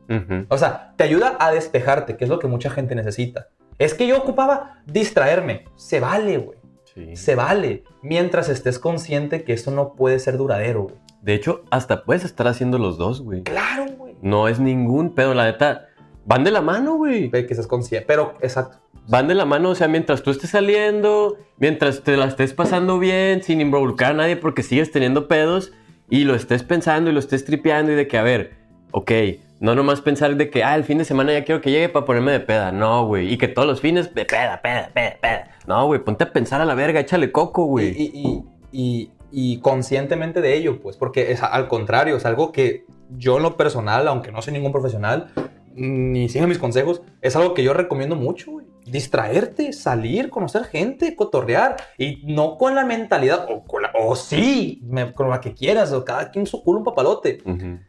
O 0.50 0.58
sea, 0.60 0.94
te 0.98 1.04
ayuda 1.04 1.36
a 1.40 1.52
despejarte, 1.52 2.16
que 2.16 2.26
es 2.26 2.30
lo 2.30 2.38
que 2.38 2.48
mucha 2.48 2.70
gente 2.70 2.94
necesita. 2.94 3.48
Es 3.80 3.96
que 3.96 4.06
yo 4.06 4.18
ocupaba 4.20 4.84
distraerme. 4.86 5.66
Se 5.76 6.00
vale, 6.00 6.38
güey. 6.38 6.60
Sí. 6.96 7.16
Se 7.16 7.36
vale. 7.36 7.84
Mientras 8.02 8.50
estés 8.50 8.80
consciente 8.80 9.44
que 9.44 9.54
eso 9.54 9.70
no 9.70 9.94
puede 9.94 10.18
ser 10.18 10.38
duradero, 10.38 10.84
güey. 10.84 10.96
De 11.22 11.34
hecho, 11.34 11.64
hasta 11.72 12.04
puedes 12.04 12.24
estar 12.24 12.48
haciendo 12.48 12.78
los 12.78 12.98
dos, 12.98 13.22
güey. 13.22 13.44
Claro, 13.44 13.86
güey. 13.98 14.16
No 14.22 14.48
es 14.48 14.60
ningún 14.60 15.14
pedo, 15.14 15.34
la 15.34 15.46
neta. 15.46 15.88
Van 16.26 16.44
de 16.44 16.52
la 16.52 16.62
mano, 16.62 16.96
güey. 16.96 17.30
Que 17.30 17.40
estés 17.40 17.68
consciente. 17.68 18.06
Pero, 18.08 18.36
exacto. 18.42 18.78
Van 19.08 19.28
de 19.28 19.36
la 19.36 19.46
mano, 19.46 19.70
o 19.70 19.76
sea, 19.76 19.88
mientras 19.88 20.24
tú 20.24 20.32
estés 20.32 20.50
saliendo, 20.50 21.38
mientras 21.58 22.02
te 22.02 22.18
la 22.18 22.26
estés 22.26 22.54
pasando 22.54 22.98
bien, 22.98 23.44
sin 23.44 23.62
involucrar 23.62 24.12
a 24.12 24.16
nadie 24.16 24.36
porque 24.36 24.64
sigues 24.64 24.92
teniendo 24.92 25.28
pedos 25.28 25.74
y 26.10 26.24
lo 26.24 26.34
estés 26.34 26.64
pensando 26.64 27.12
y 27.12 27.14
lo 27.14 27.20
estés 27.20 27.46
tripeando 27.46 27.92
y 27.92 27.96
de 27.96 28.08
que, 28.08 28.18
a 28.18 28.24
ver, 28.24 28.56
ok, 28.92 29.12
no 29.60 29.74
nomás 29.76 30.02
pensar 30.02 30.36
de 30.36 30.50
que, 30.50 30.64
ah, 30.64 30.76
el 30.76 30.84
fin 30.84 30.98
de 30.98 31.06
semana 31.06 31.34
ya 31.34 31.44
quiero 31.46 31.62
que 31.62 31.72
llegue 31.72 31.90
para 31.90 32.06
ponerme 32.06 32.32
de 32.32 32.40
peda. 32.42 32.72
No, 32.72 33.06
güey. 33.08 33.32
Y 33.34 33.38
que 33.38 33.48
todos 33.48 33.68
los 33.68 33.80
fines, 33.82 34.14
de 34.14 34.26
peda, 34.26 34.62
peda, 34.62 34.90
peda, 34.94 35.16
peda. 35.22 35.48
No, 35.68 35.86
güey, 35.88 36.04
ponte 36.04 36.24
a 36.26 36.32
pensar 36.34 36.62
a 36.62 36.66
la 36.66 36.76
verga, 36.76 37.00
échale 37.00 37.32
coco, 37.32 37.66
güey. 37.66 37.90
y, 37.98 38.12
y, 38.14 38.44
y- 38.72 39.12
y 39.32 39.60
conscientemente 39.60 40.40
de 40.42 40.56
ello, 40.56 40.80
pues. 40.82 40.96
Porque 40.98 41.32
es 41.32 41.42
al 41.44 41.68
contrario, 41.68 42.16
es 42.16 42.26
algo 42.26 42.52
que 42.52 42.86
yo 43.18 43.38
en 43.38 43.44
lo 43.44 43.58
personal, 43.58 44.08
aunque 44.08 44.32
no 44.32 44.42
soy 44.42 44.54
ningún 44.54 44.72
profesional, 44.72 45.32
ni 45.74 46.30
sigo 46.30 46.48
mis 46.48 46.58
consejos, 46.58 47.02
es 47.22 47.36
algo 47.36 47.54
que 47.54 47.64
yo 47.64 47.74
recomiendo 47.74 48.16
mucho, 48.16 48.52
güey. 48.52 48.66
Distraerte, 48.86 49.74
salir, 49.74 50.30
conocer 50.30 50.64
gente, 50.66 51.16
cotorrear. 51.16 51.76
Y 51.98 52.22
no 52.34 52.58
con 52.58 52.76
la 52.76 52.86
mentalidad, 52.86 53.48
o, 53.50 53.64
con 53.66 53.82
la- 53.82 53.92
o 54.00 54.16
sí, 54.16 54.82
me- 54.86 55.12
con 55.12 55.30
la 55.30 55.42
que 55.42 55.54
quieras, 55.54 55.92
o 55.92 56.06
cada 56.06 56.32
quien 56.32 56.46
su 56.46 56.64
culo 56.64 56.80
un 56.80 56.86
papalote. 56.86 57.40
Ujú. 57.46 57.80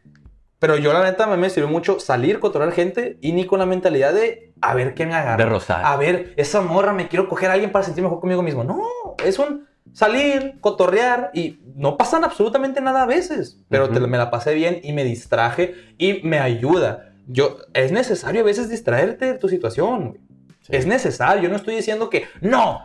Pero 0.59 0.77
yo 0.77 0.93
la 0.93 1.03
neta 1.05 1.27
me, 1.27 1.51
sirvió 1.51 1.69
mucho 1.71 2.01
salir, 2.01 2.41
cotorrear 2.41 2.73
gente 2.73 3.19
y 3.21 3.33
ni 3.33 3.45
con 3.45 3.59
la 3.59 3.67
mentalidad 3.67 4.15
de 4.15 4.55
a 4.63 4.75
ver 4.75 4.95
qué 4.95 5.05
me 5.07 5.15
agarra. 5.15 5.37
De 5.45 5.51
rozar. 5.51 5.83
A 5.85 5.97
ver, 5.97 6.33
esa 6.37 6.63
morra 6.63 6.93
me 6.93 7.09
quiero 7.09 7.29
coger 7.29 7.51
a 7.51 7.55
alguien 7.55 7.73
para 7.73 7.85
sentirme 7.85 8.09
mejor 8.09 8.21
conmigo 8.21 8.43
mismo. 8.43 8.65
No, 8.65 8.81
es 9.25 9.39
un 9.39 9.67
salir, 9.93 10.57
cotorrear 10.61 11.31
y 11.35 11.61
no 11.75 11.97
pasan 11.97 12.25
absolutamente 12.25 12.81
nada 12.81 13.03
a 13.03 13.07
veces. 13.07 13.61
Pero 13.69 13.85
Ujú. 13.85 13.95
te- 13.95 14.01
me 14.01 14.17
la 14.19 14.31
pasé 14.31 14.55
bien 14.55 14.81
y 14.83 14.93
me 14.93 15.05
distraje 15.05 15.75
y 15.99 16.21
me 16.23 16.39
ayuda. 16.39 17.13
Yo, 17.27 17.59
es 17.75 17.93
necesario 17.93 18.41
a 18.41 18.45
veces 18.45 18.71
distraerte 18.71 19.27
de 19.27 19.39
tu 19.39 19.49
situación. 19.49 20.19
Sí. 20.63 20.69
Es 20.75 20.87
necesario. 20.87 21.43
Yo 21.45 21.49
no 21.51 21.57
estoy 21.57 21.77
diciendo 21.77 22.09
que 22.09 22.25
no. 22.41 22.81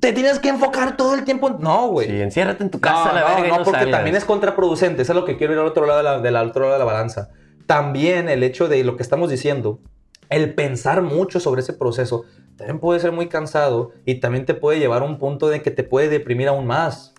Te 0.00 0.12
tienes 0.12 0.38
que 0.38 0.48
enfocar 0.48 0.96
todo 0.96 1.14
el 1.14 1.24
tiempo. 1.24 1.50
No, 1.50 1.88
güey. 1.88 2.08
Sí, 2.08 2.20
enciérrate 2.20 2.62
en 2.62 2.70
tu 2.70 2.80
casa, 2.80 3.08
no, 3.08 3.14
la 3.14 3.20
no, 3.20 3.26
verga, 3.26 3.48
no, 3.48 3.58
no 3.58 3.64
porque 3.64 3.80
salgas. 3.80 3.98
también 3.98 4.16
es 4.16 4.24
contraproducente. 4.24 5.02
Eso 5.02 5.12
es 5.12 5.16
lo 5.16 5.24
que 5.24 5.36
quiero 5.36 5.52
ir 5.52 5.58
al 5.58 5.66
otro 5.66 5.86
lado 5.86 5.98
de 5.98 6.04
la, 6.04 6.20
del 6.20 6.48
otro 6.48 6.62
lado 6.62 6.74
de 6.74 6.78
la 6.78 6.84
balanza. 6.84 7.30
También 7.66 8.28
el 8.28 8.42
hecho 8.42 8.68
de 8.68 8.82
lo 8.84 8.96
que 8.96 9.02
estamos 9.02 9.30
diciendo, 9.30 9.80
el 10.28 10.54
pensar 10.54 11.02
mucho 11.02 11.40
sobre 11.40 11.62
ese 11.62 11.72
proceso, 11.72 12.24
también 12.56 12.80
puede 12.80 13.00
ser 13.00 13.12
muy 13.12 13.28
cansado 13.28 13.92
y 14.04 14.16
también 14.16 14.46
te 14.46 14.54
puede 14.54 14.78
llevar 14.78 15.02
a 15.02 15.04
un 15.04 15.18
punto 15.18 15.48
de 15.48 15.62
que 15.62 15.70
te 15.70 15.82
puede 15.82 16.08
deprimir 16.08 16.48
aún 16.48 16.66
más. 16.66 17.14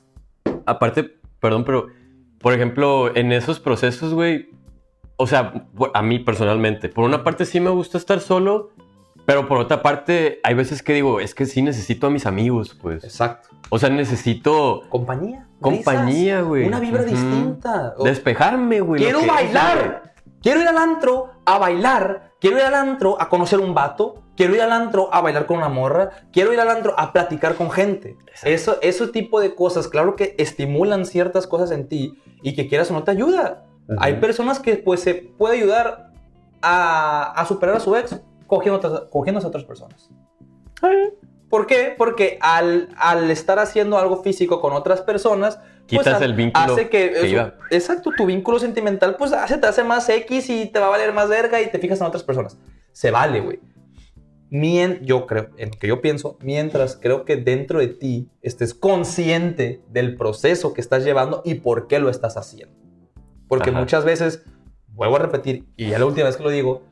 Aparte, 0.66 1.18
perdón, 1.40 1.64
pero, 1.64 1.88
por 2.40 2.54
ejemplo, 2.54 3.16
en 3.16 3.32
esos 3.32 3.60
procesos, 3.60 4.14
güey, 4.14 4.50
o 5.18 5.28
sea, 5.28 5.66
a 5.94 6.02
mí 6.02 6.20
personalmente, 6.20 6.90
por 6.90 7.04
una 7.04 7.24
parte 7.24 7.46
sí 7.46 7.60
me 7.60 7.70
gusta 7.70 7.98
estar 7.98 8.20
solo, 8.20 8.72
pero 9.28 9.46
por 9.46 9.58
otra 9.60 9.82
parte, 9.82 10.40
hay 10.42 10.54
veces 10.54 10.82
que 10.82 10.94
digo, 10.94 11.20
es 11.20 11.36
que 11.36 11.46
sí 11.46 11.62
necesito 11.62 12.08
a 12.08 12.10
mis 12.10 12.26
amigos, 12.26 12.74
pues. 12.82 13.04
Exacto. 13.04 13.50
O 13.70 13.78
sea, 13.78 13.90
necesito 13.90 14.84
Compañía. 14.90 15.46
compañía, 15.60 16.42
güey. 16.44 16.66
Una 16.66 16.80
vibra 16.80 17.02
Ujú. 17.02 17.12
distinta. 17.12 17.94
O- 17.98 18.06
Despejarme, 18.06 18.80
güey. 18.80 19.02
Quiero 19.04 19.20
es, 19.20 19.28
bailar. 19.28 20.14
Quiero 20.42 20.62
ir 20.62 20.68
al 20.70 20.78
antro 20.78 21.32
a 21.46 21.58
bailar. 21.58 22.32
Quiero 22.40 22.56
ir 22.58 22.64
al 22.64 22.76
antro 22.76 23.22
a 23.22 23.28
conocer 23.28 23.60
un 23.60 23.74
vato. 23.74 24.24
Quiero 24.38 24.56
ir 24.56 24.62
al 24.62 24.72
antro 24.72 25.14
a 25.14 25.20
bailar 25.20 25.46
con 25.46 25.58
una 25.58 25.68
morra. 25.68 26.12
Quiero 26.32 26.54
ir 26.54 26.60
al 26.62 26.70
antro 26.70 26.94
a 26.98 27.12
platicar 27.12 27.56
con 27.56 27.70
gente. 27.70 28.16
Exacto. 28.28 28.48
Eso, 28.50 28.78
ese 28.82 29.08
tipo 29.10 29.42
de 29.42 29.56
cosas, 29.56 29.90
claro 29.90 30.16
que 30.16 30.36
estimulan 30.38 31.06
ciertas 31.06 31.48
cosas 31.48 31.72
en 31.72 31.90
ti 31.90 32.14
y 32.44 32.56
que 32.56 32.70
quieras 32.70 32.90
o 32.92 32.94
no 32.94 33.04
te 33.04 33.12
ayuda. 33.12 33.66
Ujú. 33.90 33.98
Hay 34.00 34.22
personas 34.22 34.60
que 34.60 34.78
pues 34.78 35.02
se 35.02 35.16
puede 35.16 35.58
ayudar 35.58 36.14
a, 36.62 37.34
a 37.36 37.46
superar 37.46 37.76
a 37.76 37.80
su 37.82 37.96
ex 37.96 38.22
cogiendo 38.48 38.78
otras, 38.78 39.02
cogiéndose 39.12 39.46
a 39.46 39.50
otras 39.50 39.66
personas. 39.66 40.10
¿Por 41.50 41.66
qué? 41.66 41.94
Porque 41.98 42.38
al, 42.42 42.90
al 42.98 43.32
estar 43.32 43.58
haciendo 43.60 43.98
algo 43.98 44.22
físico 44.22 44.60
con 44.60 44.74
otras 44.74 45.02
personas, 45.02 45.58
pues, 45.58 46.02
Quitas 46.04 46.22
ha- 46.22 46.26
el 46.26 46.34
vínculo 46.34 46.74
hace 46.74 46.90
que, 46.90 47.12
que 47.12 47.18
eso- 47.20 47.26
iba. 47.28 47.54
exacto, 47.72 48.12
tu 48.16 48.26
vínculo 48.26 48.60
sentimental 48.60 49.16
pues 49.16 49.32
hace, 49.32 49.58
te 49.58 49.68
hace 49.68 49.84
más 49.86 50.10
X 50.10 50.50
y 50.50 50.66
te 50.66 50.80
va 50.80 50.88
a 50.88 50.90
valer 50.90 51.14
más 51.14 51.30
verga 51.30 51.62
y 51.62 51.72
te 51.72 51.80
fijas 51.80 52.02
en 52.02 52.08
otras 52.08 52.24
personas. 52.24 52.58
Se 52.92 53.12
vale, 53.12 53.40
güey. 53.40 53.60
Mien, 54.50 55.00
yo 55.04 55.26
creo, 55.26 55.50
en 55.58 55.70
lo 55.72 55.78
que 55.78 55.88
yo 55.88 56.02
pienso, 56.02 56.38
mientras 56.42 56.98
creo 57.02 57.24
que 57.26 57.36
dentro 57.38 57.80
de 57.80 57.88
ti 57.88 58.30
estés 58.42 58.74
consciente 58.74 59.82
del 59.90 60.16
proceso 60.18 60.74
que 60.74 60.82
estás 60.82 61.04
llevando 61.06 61.42
y 61.46 61.56
por 61.56 61.88
qué 61.88 62.00
lo 62.00 62.10
estás 62.10 62.36
haciendo. 62.38 62.76
Porque 63.48 63.70
Ajá. 63.72 63.80
muchas 63.80 64.04
veces, 64.06 64.44
vuelvo 64.88 65.16
a 65.18 65.20
repetir, 65.20 65.66
y 65.78 65.90
ya 65.90 66.00
la 66.00 66.06
última 66.06 66.28
vez 66.28 66.36
que 66.38 66.44
lo 66.44 66.50
digo, 66.50 66.84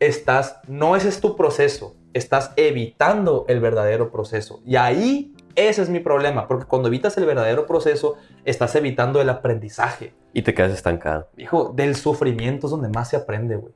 estás, 0.00 0.60
no 0.68 0.96
ese 0.96 1.08
es 1.08 1.20
tu 1.20 1.36
proceso, 1.36 1.94
estás 2.12 2.52
evitando 2.56 3.44
el 3.48 3.60
verdadero 3.60 4.10
proceso. 4.10 4.60
Y 4.64 4.76
ahí 4.76 5.34
ese 5.56 5.80
es 5.80 5.88
mi 5.88 6.00
problema, 6.00 6.46
porque 6.46 6.66
cuando 6.66 6.88
evitas 6.88 7.16
el 7.16 7.24
verdadero 7.24 7.66
proceso, 7.66 8.16
estás 8.44 8.74
evitando 8.76 9.22
el 9.22 9.30
aprendizaje. 9.30 10.12
Y 10.34 10.42
te 10.42 10.52
quedas 10.52 10.72
estancado. 10.72 11.28
Hijo, 11.38 11.72
del 11.74 11.96
sufrimiento 11.96 12.66
es 12.66 12.70
donde 12.70 12.90
más 12.90 13.08
se 13.08 13.16
aprende, 13.16 13.56
güey. 13.56 13.72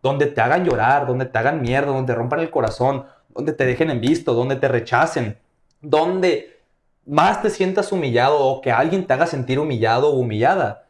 Donde 0.00 0.26
te 0.26 0.40
hagan 0.40 0.64
llorar, 0.64 1.08
donde 1.08 1.26
te 1.26 1.36
hagan 1.36 1.60
mierda, 1.60 1.92
donde 1.92 2.12
te 2.12 2.16
rompan 2.16 2.38
el 2.38 2.50
corazón, 2.50 3.06
donde 3.30 3.52
te 3.52 3.66
dejen 3.66 3.90
en 3.90 4.00
visto, 4.00 4.32
donde 4.32 4.54
te 4.54 4.68
rechacen, 4.68 5.36
donde 5.80 6.60
más 7.04 7.42
te 7.42 7.50
sientas 7.50 7.90
humillado 7.90 8.38
o 8.38 8.60
que 8.60 8.70
alguien 8.70 9.06
te 9.06 9.12
haga 9.12 9.26
sentir 9.26 9.58
humillado 9.58 10.10
o 10.12 10.18
humillada. 10.18 10.86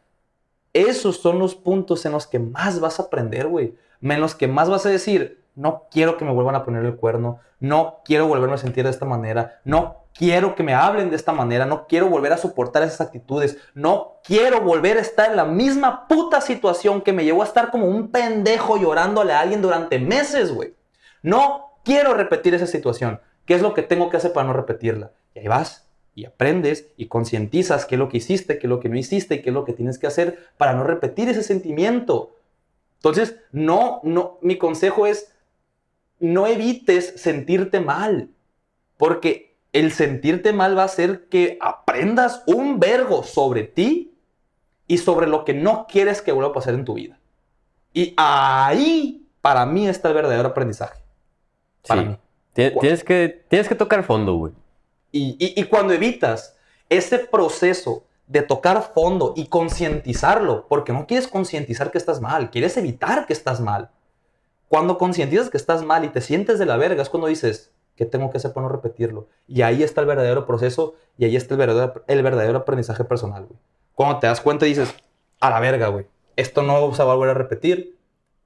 Esos 0.75 1.19
son 1.19 1.39
los 1.39 1.55
puntos 1.55 2.05
en 2.05 2.13
los 2.13 2.27
que 2.27 2.39
más 2.39 2.81
vas 2.81 3.01
a 3.01 3.05
aprender, 3.05 3.47
güey. 3.47 3.75
En 4.03 4.21
los 4.21 4.35
que 4.35 4.49
más 4.49 4.69
vas 4.69 4.87
a 4.87 4.91
decir, 4.91 5.45
no 5.55 5.85
quiero 5.91 6.17
que 6.17 6.25
me 6.25 6.33
vuelvan 6.33 6.57
a 6.57 6.65
poner 6.65 6.85
el 6.85 6.97
cuerno, 6.97 7.41
no 7.61 8.01
quiero 8.05 8.27
volverme 8.27 8.55
a 8.55 8.59
sentir 8.59 8.85
de 8.85 8.91
esta 8.91 9.07
manera, 9.07 9.61
no 9.65 10.05
quiero 10.15 10.55
que 10.55 10.63
me 10.63 10.75
hablen 10.75 11.11
de 11.11 11.17
esta 11.17 11.33
manera, 11.33 11.67
no 11.67 11.87
quiero 11.87 12.09
volver 12.09 12.33
a 12.33 12.39
soportar 12.39 12.83
esas 12.83 13.01
actitudes, 13.01 13.59
no 13.75 14.21
quiero 14.25 14.61
volver 14.61 14.99
a 14.99 15.01
estar 15.01 15.31
en 15.31 15.37
la 15.37 15.45
misma 15.45 16.07
puta 16.09 16.41
situación 16.41 17.03
que 17.03 17.13
me 17.13 17.25
llevó 17.25 17.43
a 17.43 17.47
estar 17.47 17.71
como 17.71 17.87
un 17.87 18.11
pendejo 18.11 18.77
llorándole 18.77 19.33
a 19.33 19.41
alguien 19.41 19.63
durante 19.63 19.99
meses, 19.99 20.53
güey. 20.53 20.75
No 21.23 21.79
quiero 21.85 22.15
repetir 22.15 22.55
esa 22.55 22.67
situación. 22.67 23.21
¿Qué 23.45 23.55
es 23.55 23.63
lo 23.63 23.75
que 23.75 23.83
tengo 23.83 24.11
que 24.11 24.17
hacer 24.17 24.33
para 24.33 24.47
no 24.47 24.53
repetirla? 24.53 25.13
Y 25.35 25.41
ahí 25.41 25.49
vas 25.49 25.89
y 26.15 26.25
aprendes 26.27 26.89
y 26.97 27.09
concientizas 27.09 27.87
qué 27.87 27.97
es 27.97 27.99
lo 27.99 28.09
que 28.09 28.19
hiciste, 28.19 28.59
qué 28.59 28.67
es 28.67 28.71
lo 28.71 28.81
que 28.81 28.89
no 28.89 28.97
hiciste 28.97 29.37
y 29.37 29.43
qué 29.43 29.51
es 29.51 29.55
lo 29.55 29.65
que 29.65 29.73
tienes 29.73 29.99
que 29.99 30.07
hacer 30.07 30.39
para 30.57 30.75
no 30.75 30.85
repetir 30.85 31.29
ese 31.29 31.43
sentimiento. 31.43 32.37
Entonces, 33.05 33.37
no, 33.53 34.01
no, 34.03 34.39
mi 34.41 34.57
consejo 34.57 35.07
es 35.07 35.31
no 36.21 36.47
evites 36.47 37.21
sentirte 37.21 37.81
mal, 37.81 38.31
porque 38.97 39.57
el 39.75 39.93
sentirte 39.93 40.55
mal 40.55 40.79
va 40.79 40.83
a 40.83 40.87
hacer 40.87 41.29
que 41.29 41.59
aprendas 41.61 42.43
un 42.47 42.81
vergo 42.81 43.23
sobre 43.23 43.65
ti 43.65 44.15
y 44.87 44.99
sobre 44.99 45.27
lo 45.27 45.45
que 45.45 45.53
no 45.53 45.87
quieres 45.87 46.23
que 46.23 46.33
vuelva 46.33 46.51
a 46.51 46.55
pasar 46.55 46.73
en 46.75 46.87
tu 46.87 46.95
vida. 46.95 47.19
Y 47.93 48.15
ahí, 48.17 49.29
para 49.43 49.67
mí, 49.67 49.87
está 49.87 50.09
el 50.09 50.15
verdadero 50.15 50.49
aprendizaje. 50.49 50.99
Para 51.87 52.01
Sí. 52.03 52.09
mí. 52.09 52.17
Tien- 52.55 52.81
Tienes 52.81 53.05
que, 53.05 53.45
tienes 53.49 53.69
que 53.69 53.75
tocar 53.75 54.03
fondo, 54.05 54.35
güey. 54.37 54.53
Y, 55.13 55.37
y- 55.39 55.61
y 55.61 55.65
cuando 55.65 55.93
evitas 55.93 56.57
ese 56.89 57.19
proceso 57.19 58.07
de 58.27 58.43
tocar 58.43 58.93
fondo 58.95 59.35
y 59.37 59.47
concientizarlo, 59.47 60.67
porque 60.69 60.93
no 60.93 61.07
quieres 61.07 61.29
concientizar 61.29 61.91
que 61.91 61.99
estás 61.99 62.21
mal, 62.21 62.51
quieres 62.51 62.77
evitar 62.77 63.27
que 63.27 63.33
estás 63.33 63.61
mal. 63.61 63.91
Cuando 64.69 64.99
concientizas 64.99 65.51
que 65.51 65.57
estás 65.57 65.85
mal 65.85 66.05
y 66.05 66.09
te 66.09 66.21
sientes 66.21 66.59
de 66.59 66.67
la 66.67 66.77
verga, 66.77 67.03
es 67.03 67.11
cuando 67.11 67.29
dices, 67.29 67.73
¿qué 67.97 68.07
tengo 68.07 68.31
que 68.31 68.39
hacer 68.39 68.53
para 68.53 68.67
no 68.67 68.73
repetirlo? 68.73 69.29
Y 69.47 69.63
ahí 69.63 69.83
está 69.83 70.01
el 70.01 70.07
verdadero 70.07 70.47
proceso 70.47 70.95
y 71.19 71.27
ahí 71.27 71.37
está 71.37 71.55
el 71.55 71.59
verdadero, 71.59 72.05
el 72.07 72.23
verdadero 72.23 72.59
aprendizaje 72.59 73.05
personal, 73.05 73.47
güey. 73.47 73.59
Cuando 73.95 74.19
te 74.19 74.27
das 74.27 74.41
cuenta 74.41 74.67
y 74.67 74.71
dices, 74.71 74.95
a 75.41 75.51
la 75.51 75.61
verga, 75.61 75.89
güey, 75.89 76.07
esto 76.37 76.63
no 76.63 76.93
se 76.95 77.05
va 77.05 77.13
a 77.13 77.17
volver 77.17 77.37
a 77.37 77.39
repetir, 77.39 77.97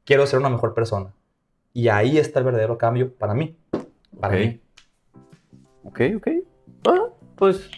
quiero 0.05 0.27
ser 0.27 0.41
una 0.41 0.51
mejor 0.51 0.75
persona. 0.75 1.15
Y 1.73 1.89
ahí 1.89 2.19
está 2.19 2.41
el 2.41 2.45
verdadero 2.45 2.77
cambio 2.77 3.15
para 3.15 3.35
mí. 3.35 3.57
Para 4.21 4.37
mí. 4.37 4.61
Ok, 5.85 6.01
ok. 6.17 6.29
Ah, 6.87 7.09
pues, 7.37 7.71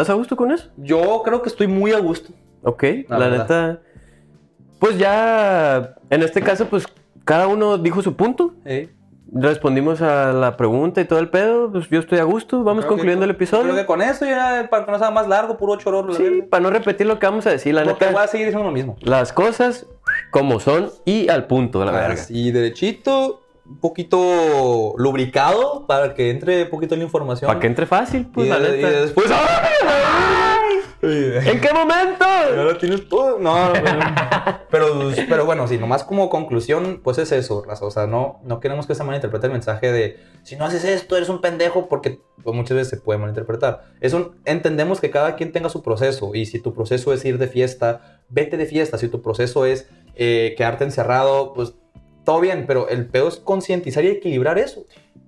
¿estás 0.00 0.14
a 0.14 0.16
gusto 0.18 0.36
con 0.36 0.50
eso? 0.52 0.68
Yo 0.76 1.22
creo 1.24 1.42
que 1.42 1.48
estoy 1.48 1.66
muy 1.66 1.92
a 1.92 1.98
gusto. 1.98 2.32
Ok, 2.62 2.82
La 3.08 3.18
la, 3.18 3.28
verdad. 3.28 3.42
neta. 3.42 3.80
Pues 4.78 4.98
ya, 4.98 5.94
en 6.10 6.22
este 6.22 6.40
caso, 6.40 6.66
pues 6.66 6.86
cada 7.24 7.46
uno 7.46 7.76
dijo 7.78 8.02
su 8.02 8.16
punto. 8.16 8.54
Respondimos 9.32 10.02
a 10.02 10.32
la 10.32 10.56
pregunta 10.56 11.00
y 11.00 11.04
todo 11.04 11.20
el 11.20 11.28
pedo. 11.28 11.70
Pues 11.70 11.88
yo 11.88 12.00
estoy 12.00 12.18
a 12.18 12.24
gusto. 12.24 12.64
Vamos 12.64 12.80
Creo 12.84 12.88
que- 12.88 12.88
concluyendo 12.96 13.24
el 13.24 13.30
episodio. 13.30 13.64
Creo 13.64 13.76
que 13.76 13.86
con 13.86 14.02
eso 14.02 14.24
ya, 14.24 14.66
para 14.70 14.84
que 14.84 14.90
no 14.90 14.98
sea 14.98 15.10
más 15.12 15.28
largo, 15.28 15.56
puro 15.56 15.76
chorro. 15.76 16.12
Sí, 16.14 16.42
para 16.50 16.62
no 16.62 16.70
repetir 16.70 17.06
lo 17.06 17.18
que 17.20 17.26
vamos 17.26 17.46
a 17.46 17.50
decir, 17.50 17.72
la 17.74 17.84
Porque 17.84 18.06
neta. 18.06 18.16
voy 18.16 18.24
a 18.24 18.26
seguir 18.26 18.46
diciendo 18.46 18.66
lo 18.66 18.72
mismo. 18.74 18.96
Las 19.02 19.32
cosas 19.32 19.86
como 20.32 20.58
son 20.58 20.90
y 21.04 21.28
al 21.28 21.46
punto, 21.46 21.84
la 21.84 21.92
verga. 21.92 22.14
Así, 22.14 22.50
derechito, 22.50 23.42
un 23.66 23.78
poquito 23.78 24.94
lubricado 24.96 25.86
para 25.86 26.14
que 26.14 26.30
entre 26.30 26.64
un 26.64 26.70
poquito 26.70 26.96
la 26.96 27.04
información. 27.04 27.46
Para 27.46 27.60
que 27.60 27.68
entre 27.68 27.86
fácil, 27.86 28.26
pues 28.34 28.48
y, 28.48 28.50
la 28.50 28.58
de- 28.58 28.80
y 28.80 28.82
neta. 28.82 29.00
después... 29.02 29.26
¡ay! 29.30 29.79
¿En 31.02 31.60
qué 31.60 31.72
momento? 31.72 32.24
Ya 32.54 32.62
lo 32.62 32.76
tienes 32.76 33.08
todo. 33.08 33.38
No, 33.38 33.72
no, 33.72 33.80
no. 33.80 34.60
pero, 34.70 35.10
pero 35.28 35.46
bueno, 35.46 35.66
sí, 35.66 35.78
nomás 35.78 36.04
como 36.04 36.28
conclusión, 36.28 37.00
pues 37.02 37.18
es 37.18 37.32
eso, 37.32 37.64
raza. 37.66 37.86
O 37.86 37.90
sea, 37.90 38.06
no, 38.06 38.40
no 38.44 38.60
queremos 38.60 38.86
que 38.86 38.94
se 38.94 39.02
malinterprete 39.02 39.46
el 39.46 39.52
mensaje 39.52 39.92
de 39.92 40.18
si 40.42 40.56
no 40.56 40.64
haces 40.64 40.84
esto, 40.84 41.16
eres 41.16 41.28
un 41.28 41.40
pendejo, 41.40 41.88
porque 41.88 42.20
pues, 42.42 42.56
muchas 42.56 42.76
veces 42.76 42.90
se 42.90 42.96
puede 42.98 43.18
malinterpretar. 43.18 43.84
Es 44.00 44.12
un, 44.12 44.40
entendemos 44.44 45.00
que 45.00 45.10
cada 45.10 45.36
quien 45.36 45.52
tenga 45.52 45.68
su 45.68 45.82
proceso, 45.82 46.34
y 46.34 46.46
si 46.46 46.60
tu 46.60 46.74
proceso 46.74 47.12
es 47.12 47.24
ir 47.24 47.38
de 47.38 47.48
fiesta, 47.48 48.20
vete 48.28 48.56
de 48.56 48.66
fiesta. 48.66 48.98
Si 48.98 49.08
tu 49.08 49.22
proceso 49.22 49.64
es 49.64 49.88
eh, 50.16 50.54
quedarte 50.56 50.84
encerrado, 50.84 51.54
pues 51.54 51.74
todo 52.24 52.40
bien, 52.40 52.64
pero 52.66 52.88
el 52.88 53.06
pedo 53.06 53.28
es 53.28 53.36
concientizar 53.36 54.04
y 54.04 54.08
equilibrar 54.08 54.58
eso. 54.58 54.84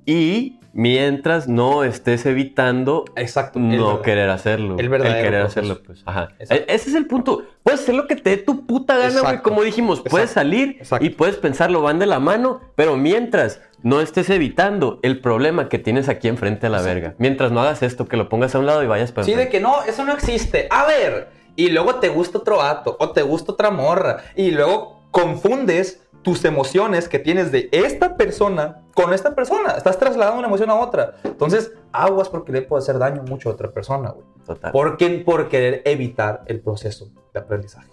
Y 0.06 0.58
mientras 0.74 1.48
no 1.48 1.84
estés 1.84 2.24
evitando 2.26 3.04
Exacto. 3.16 3.58
el 3.58 3.76
no 3.76 4.00
querer 4.02 4.30
hacerlo. 4.30 4.76
el 4.78 4.88
verdadero 4.88 5.22
querer 5.22 5.40
proceso. 5.42 5.60
hacerlo, 5.60 5.82
pues. 5.86 6.02
Ajá. 6.06 6.28
Exacto. 6.38 6.64
E- 6.66 6.74
Ese 6.74 6.90
es 6.90 6.96
el 6.96 7.06
punto. 7.06 7.42
Puedes 7.62 7.80
hacer 7.80 7.94
lo 7.94 8.06
que 8.06 8.16
te 8.16 8.30
dé 8.30 8.36
tu 8.38 8.66
puta 8.66 8.96
gana, 8.96 9.20
güey. 9.20 9.38
Como 9.42 9.62
dijimos, 9.62 10.00
puedes 10.00 10.30
Exacto. 10.30 10.50
salir 10.88 11.04
y 11.04 11.10
puedes 11.10 11.36
pensarlo, 11.36 11.82
van 11.82 11.98
de 11.98 12.06
la 12.06 12.18
mano, 12.20 12.60
pero 12.74 12.96
mientras 12.96 13.60
no 13.82 14.00
estés 14.00 14.30
evitando 14.30 14.98
el 15.02 15.20
problema 15.20 15.68
que 15.68 15.78
tienes 15.78 16.08
aquí 16.08 16.28
enfrente 16.28 16.68
a 16.68 16.70
la 16.70 16.82
verga. 16.82 17.14
Mientras 17.18 17.52
no 17.52 17.60
hagas 17.60 17.82
esto, 17.82 18.06
que 18.06 18.16
lo 18.16 18.28
pongas 18.28 18.54
a 18.54 18.58
un 18.58 18.66
lado 18.66 18.82
y 18.82 18.86
vayas 18.86 19.12
para 19.12 19.24
Sí, 19.26 19.34
de 19.34 19.48
que 19.48 19.60
no, 19.60 19.82
eso 19.82 20.04
no 20.04 20.12
existe. 20.12 20.68
A 20.70 20.86
ver, 20.86 21.28
y 21.56 21.68
luego 21.68 21.96
te 21.96 22.08
gusta 22.08 22.38
otro 22.38 22.58
vato, 22.58 22.96
o 22.98 23.10
te 23.10 23.22
gusta 23.22 23.52
otra 23.52 23.70
morra, 23.70 24.18
y 24.36 24.52
luego 24.52 25.02
confundes 25.10 26.00
tus 26.22 26.44
emociones 26.44 27.08
que 27.08 27.18
tienes 27.18 27.50
de 27.52 27.68
esta 27.72 28.16
persona 28.16 28.82
con 28.94 29.12
esta 29.12 29.34
persona. 29.34 29.72
Estás 29.72 29.98
trasladando 29.98 30.38
una 30.38 30.48
emoción 30.48 30.70
a 30.70 30.76
otra. 30.76 31.14
Entonces, 31.24 31.72
aguas 31.92 32.28
porque 32.28 32.52
le 32.52 32.62
puede 32.62 32.82
hacer 32.82 32.98
daño 32.98 33.22
mucho 33.22 33.50
a 33.50 33.52
otra 33.52 33.70
persona, 33.70 34.10
güey. 34.10 34.26
Total. 34.46 34.72
Porque, 34.72 35.08
por 35.24 35.48
querer 35.48 35.82
evitar 35.84 36.42
el 36.46 36.60
proceso 36.60 37.10
de 37.34 37.40
aprendizaje. 37.40 37.90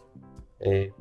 Eh, 0.59 0.91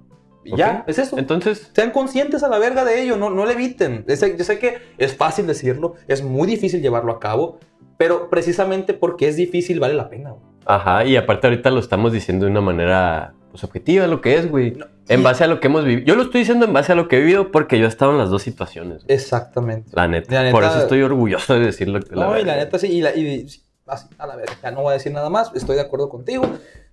y 0.45 0.57
ya, 0.57 0.85
es 0.87 0.99
eso. 0.99 1.19
Entonces, 1.19 1.71
Sean 1.75 1.91
conscientes 1.91 2.43
a 2.43 2.49
la 2.49 2.59
verga 2.59 2.85
de 2.85 3.03
ello, 3.03 3.17
no, 3.17 3.29
no 3.29 3.45
le 3.45 3.53
eviten. 3.53 4.05
Es- 4.09 4.21
yo 4.37 4.45
sé 4.45 4.59
que 4.59 4.79
es 4.97 5.15
fácil 5.17 5.47
decirlo, 5.47 5.95
es 6.07 6.23
muy 6.23 6.47
difícil 6.47 6.81
llevarlo 6.81 7.13
a 7.13 7.21
cabo, 7.21 7.59
Pero 7.99 8.31
precisamente 8.31 8.95
porque 8.95 9.27
es 9.27 9.35
difícil, 9.35 9.81
vale 9.81 9.95
la 9.95 10.09
pena, 10.09 10.31
güey. 10.31 10.43
Ajá, 10.67 11.05
y 11.05 11.17
aparte 11.17 11.49
ahorita 11.49 11.69
lo 11.73 11.81
estamos 11.81 12.13
diciendo 12.13 12.45
de 12.45 12.53
una 12.53 12.61
manera 12.61 13.35
pues, 13.51 13.65
objetiva, 13.65 14.07
lo 14.07 14.21
que 14.21 14.37
es, 14.37 14.51
güey. 14.51 14.73
No, 14.73 14.87
En 15.09 15.21
y- 15.21 15.23
base 15.23 15.45
a 15.45 15.47
lo 15.47 15.61
que 15.61 15.67
hemos 15.69 15.85
vivido. 15.85 16.07
Yo 16.07 16.15
lo 16.17 16.23
estoy 16.23 16.41
diciendo 16.41 16.67
en 16.67 16.73
base 16.73 16.93
a 16.93 16.95
lo 16.95 17.09
que 17.09 17.17
he 17.17 17.21
vivido 17.21 17.51
porque 17.51 17.79
yo 17.79 17.87
he 17.87 17.89
estado 17.89 18.13
en 18.13 18.19
las 18.19 18.31
dos 18.31 18.43
situaciones. 18.43 19.05
güey. 19.05 19.17
Exactamente. 19.17 19.91
La 19.95 20.07
neta. 20.09 20.33
La 20.35 20.43
neta- 20.43 20.53
Por 20.53 20.65
eso 20.65 20.79
estoy 20.79 21.03
orgulloso 21.03 21.55
de 21.55 21.61
decirlo. 21.67 22.01
que 22.01 22.15
No, 22.15 22.39
y 22.39 22.45
la 22.45 22.57
neta 22.57 22.79
sí, 22.79 22.89
y, 22.89 23.01
la, 23.01 23.15
y 23.17 23.47
así, 23.87 24.09
a 24.19 24.27
la 24.27 24.37
verga, 24.37 24.53
ya 24.63 24.71
no 24.71 24.83
voy 24.83 24.91
a 24.91 24.95
decir 24.95 25.13
nada 25.13 25.31
más, 25.31 25.51
estoy 25.55 25.77
de 25.77 25.83
acuerdo 25.83 26.09
contigo. 26.09 26.45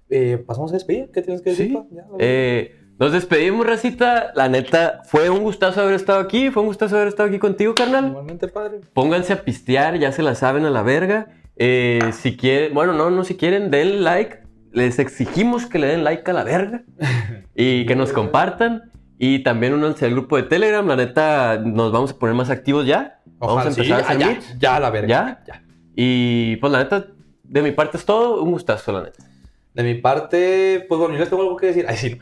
Eh, 0.09 0.37
pasamos 0.45 0.71
a 0.71 0.75
despedir, 0.75 1.09
¿qué 1.13 1.21
tienes 1.21 1.41
que 1.41 1.49
decir? 1.51 1.67
Sí. 1.69 1.79
Ya, 1.91 2.03
Eh, 2.19 2.75
nos 2.99 3.11
despedimos, 3.11 3.65
Racita. 3.65 4.31
La 4.35 4.47
neta, 4.49 5.01
fue 5.05 5.29
un 5.29 5.39
gustazo 5.41 5.81
haber 5.81 5.95
estado 5.95 6.19
aquí. 6.19 6.51
Fue 6.51 6.61
un 6.61 6.67
gustazo 6.67 6.95
haber 6.95 7.07
estado 7.09 7.27
aquí 7.27 7.39
contigo, 7.39 7.73
carnal. 7.75 8.09
Igualmente, 8.09 8.47
padre. 8.47 8.81
Pónganse 8.93 9.33
a 9.33 9.43
pistear, 9.43 9.97
ya 9.99 10.11
se 10.11 10.21
la 10.23 10.35
saben 10.35 10.63
a 10.65 10.69
la 10.69 10.83
verga. 10.83 11.27
Eh, 11.57 11.99
si 12.13 12.37
quieren, 12.37 12.73
bueno, 12.73 12.93
no, 12.93 13.09
no, 13.09 13.23
si 13.23 13.35
quieren, 13.35 13.71
denle 13.71 13.99
like. 13.99 14.44
Les 14.76 14.99
exigimos 14.99 15.65
que 15.65 15.80
le 15.80 15.88
den 15.88 16.03
like 16.03 16.30
a 16.30 16.34
la 16.34 16.43
verga 16.43 16.84
y 17.55 17.86
que 17.86 17.95
nos 17.95 18.11
compartan. 18.11 18.91
Y 19.17 19.39
también 19.43 19.73
únanse 19.73 20.05
al 20.05 20.11
grupo 20.11 20.36
de 20.36 20.43
Telegram. 20.43 20.86
La 20.86 20.97
neta, 20.97 21.57
nos 21.63 21.91
vamos 21.93 22.11
a 22.11 22.17
poner 22.19 22.36
más 22.36 22.49
activos 22.49 22.86
ya. 22.86 23.21
Vamos 23.39 23.55
Ojalá, 23.55 23.69
a 23.69 23.73
sí, 23.73 23.82
empezar 23.82 23.99
a 23.99 24.01
ya, 24.01 24.07
hacer 24.07 24.19
ya, 24.19 24.28
meets. 24.28 24.59
ya, 24.59 24.80
la 24.82 24.89
verga. 24.89 25.07
¿Ya? 25.07 25.43
ya. 25.47 25.61
Y 25.95 26.57
pues 26.57 26.73
la 26.73 26.80
neta, 26.80 27.05
de 27.43 27.61
mi 27.61 27.71
parte 27.71 27.95
es 27.97 28.03
todo. 28.05 28.43
Un 28.43 28.51
gustazo, 28.51 28.91
la 28.91 29.03
neta. 29.03 29.23
De 29.73 29.84
mi 29.84 29.95
parte, 29.95 30.86
pues 30.89 30.99
bueno, 30.99 31.13
yo 31.15 31.21
les 31.21 31.30
tengo 31.30 31.43
algo 31.43 31.55
que 31.55 31.67
decir. 31.67 31.86
Ay, 31.88 31.95
sí. 31.95 32.19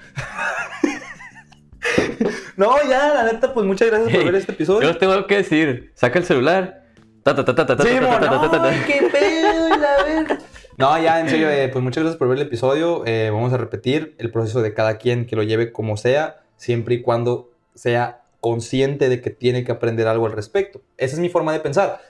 no, 2.58 2.76
ya, 2.88 3.14
la 3.16 3.32
neta, 3.32 3.54
pues 3.54 3.66
muchas 3.66 3.88
gracias 3.89 4.10
por 4.12 4.20
Hey, 4.20 4.26
ver 4.26 4.36
este 4.36 4.51
Yo 4.51 4.56
episodio. 4.56 4.88
les 4.89 4.99
tengo 4.99 5.14
algo 5.14 5.28
que 5.28 5.38
decir. 5.38 5.91
Saca 5.95 6.20
el 6.20 6.26
celular. 6.26 6.84
Ta, 7.24 7.34
ta, 7.36 7.43
ta, 7.43 7.56
ta, 7.56 7.66
ta, 7.66 7.84
Sí, 7.84 7.89
ta, 7.99 7.99
ta, 8.01 8.20
ta, 8.20 8.30
ta, 8.30 8.51
ta, 8.51 8.51
ta, 8.51 10.28
ta. 10.28 10.38
No, 10.78 10.99
ya, 11.01 11.19
en 11.19 11.30
serio, 11.30 11.49
eh, 11.49 11.69
pues 11.69 11.84
muchas 11.84 12.03
gracias 12.03 12.17
por 12.17 12.28
ver 12.28 12.38
el 12.38 12.47
episodio. 12.47 13.03
Eh, 13.05 13.30
vamos 13.32 13.53
a 13.53 13.57
repetir 13.57 14.15
el 14.17 14.32
proceso 14.32 14.61
de 14.61 14.74
cada 14.74 14.97
quien 14.97 15.26
que 15.26 15.36
lo 15.36 15.43
lleve 15.43 15.71
como 15.71 15.97
sea, 15.97 16.41
siempre 16.57 16.95
y 16.95 17.01
cuando 17.01 17.51
sea 17.76 18.21
consciente 18.39 19.07
de 19.07 19.21
que 19.21 19.30
tiene 19.30 19.63
que 19.63 19.71
aprender 19.71 20.07
algo 20.07 20.26
al 20.26 20.32
respecto. 20.32 20.82
Esa 20.97 21.15
es 21.15 21.19
mi 21.19 21.30
forma 21.30 21.53
de 21.53 21.59
pensar. 21.59 22.01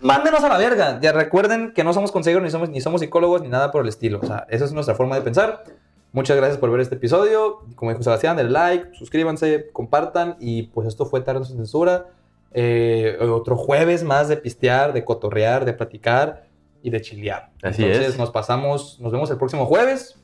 Mándenos 0.00 0.42
a 0.42 0.48
la 0.48 0.58
verga. 0.58 0.98
Ya 1.00 1.12
recuerden 1.12 1.72
que 1.72 1.84
no 1.84 1.92
somos 1.92 2.10
consejeros, 2.10 2.42
ni 2.42 2.50
somos, 2.50 2.68
ni 2.68 2.80
somos 2.80 3.00
psicólogos, 3.00 3.42
ni 3.42 3.48
nada 3.48 3.70
por 3.70 3.82
el 3.82 3.88
estilo. 3.88 4.18
O 4.22 4.26
sea, 4.26 4.46
esa 4.50 4.64
es 4.64 4.72
nuestra 4.72 4.96
forma 4.96 5.14
de 5.14 5.22
pensar. 5.22 5.64
Muchas 6.12 6.36
gracias 6.36 6.58
por 6.58 6.70
ver 6.70 6.80
este 6.80 6.96
episodio. 6.96 7.60
Como 7.76 7.92
dijo 7.92 8.02
Sebastián, 8.02 8.36
denle 8.36 8.52
like, 8.52 8.94
suscríbanse, 8.94 9.70
compartan. 9.72 10.36
Y 10.40 10.64
pues 10.64 10.88
esto 10.88 11.06
fue 11.06 11.20
Tarde 11.20 11.44
sin 11.44 11.56
Censura. 11.56 12.08
Eh, 12.52 13.16
otro 13.20 13.56
jueves 13.56 14.02
más 14.02 14.28
de 14.28 14.36
pistear, 14.36 14.92
de 14.92 15.04
cotorrear, 15.04 15.64
de 15.64 15.72
platicar 15.72 16.44
y 16.84 16.90
de 16.90 17.00
chilear. 17.00 17.50
Así 17.62 17.82
Entonces 17.82 18.10
es. 18.12 18.18
nos 18.18 18.30
pasamos, 18.30 19.00
nos 19.00 19.10
vemos 19.10 19.30
el 19.30 19.38
próximo 19.38 19.64
jueves. 19.66 20.16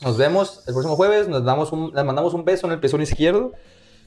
Nos 0.00 0.16
vemos 0.16 0.62
el 0.68 0.72
próximo 0.72 0.94
jueves. 0.94 1.28
Nos 1.28 1.44
damos 1.44 1.72
un, 1.72 1.92
les 1.92 2.04
mandamos 2.04 2.32
un 2.34 2.44
beso 2.44 2.66
en 2.68 2.72
el 2.72 2.78
pezón 2.80 3.02
izquierdo. 3.02 3.52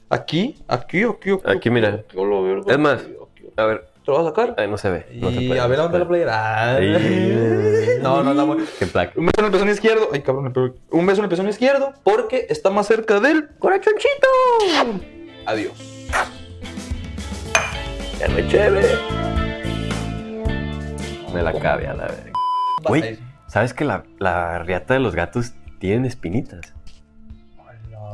Aquí, 0.08 0.56
aquí, 0.66 1.04
aquí, 1.04 1.30
aquí. 1.30 1.48
Aquí, 1.48 1.70
mira. 1.70 2.02
Es 2.66 2.78
más, 2.78 3.02
aquí, 3.02 3.12
aquí. 3.30 3.52
A 3.56 3.64
ver, 3.66 3.88
¿Te 4.04 4.10
lo 4.10 4.16
vas 4.16 4.26
a 4.26 4.28
sacar? 4.30 4.54
ay, 4.56 4.68
no 4.68 4.78
se 4.78 4.90
ve. 4.90 5.06
No 5.14 5.30
se 5.30 5.42
Y 5.42 5.48
puede, 5.48 5.60
a 5.60 5.66
ver 5.66 5.78
no 5.78 5.84
se 5.84 5.90
dónde 5.90 5.98
la 5.98 6.08
playera. 6.08 6.74
Ay. 6.76 7.98
No, 8.02 8.22
no, 8.22 8.32
no. 8.32 8.56
Qué 8.78 8.86
placa. 8.86 9.12
Un 9.16 9.26
beso 9.26 9.40
en 9.40 9.44
el 9.44 9.52
pezón 9.52 9.68
izquierdo. 9.68 10.08
Ay, 10.12 10.22
cabrón. 10.22 10.74
Un 10.90 11.06
beso 11.06 11.20
en 11.20 11.24
el 11.24 11.28
pezón 11.30 11.48
izquierdo 11.48 11.92
porque 12.02 12.46
está 12.48 12.70
más 12.70 12.86
cerca 12.86 13.20
del 13.20 13.50
corachoncito. 13.58 14.28
Adiós. 15.46 15.74
Ya 18.18 18.28
no 18.28 18.38
es 18.38 18.48
chévere. 18.48 19.21
Me 21.34 21.42
la 21.42 21.52
cabe 21.52 21.86
a 21.86 21.94
la 21.94 22.06
verga. 22.06 22.32
Güey, 22.86 23.18
¿sabes 23.46 23.74
que 23.74 23.84
la, 23.84 24.04
la 24.18 24.58
riata 24.60 24.94
de 24.94 25.00
los 25.00 25.14
gatos 25.14 25.52
tienen 25.78 26.04
espinitas? 26.04 26.74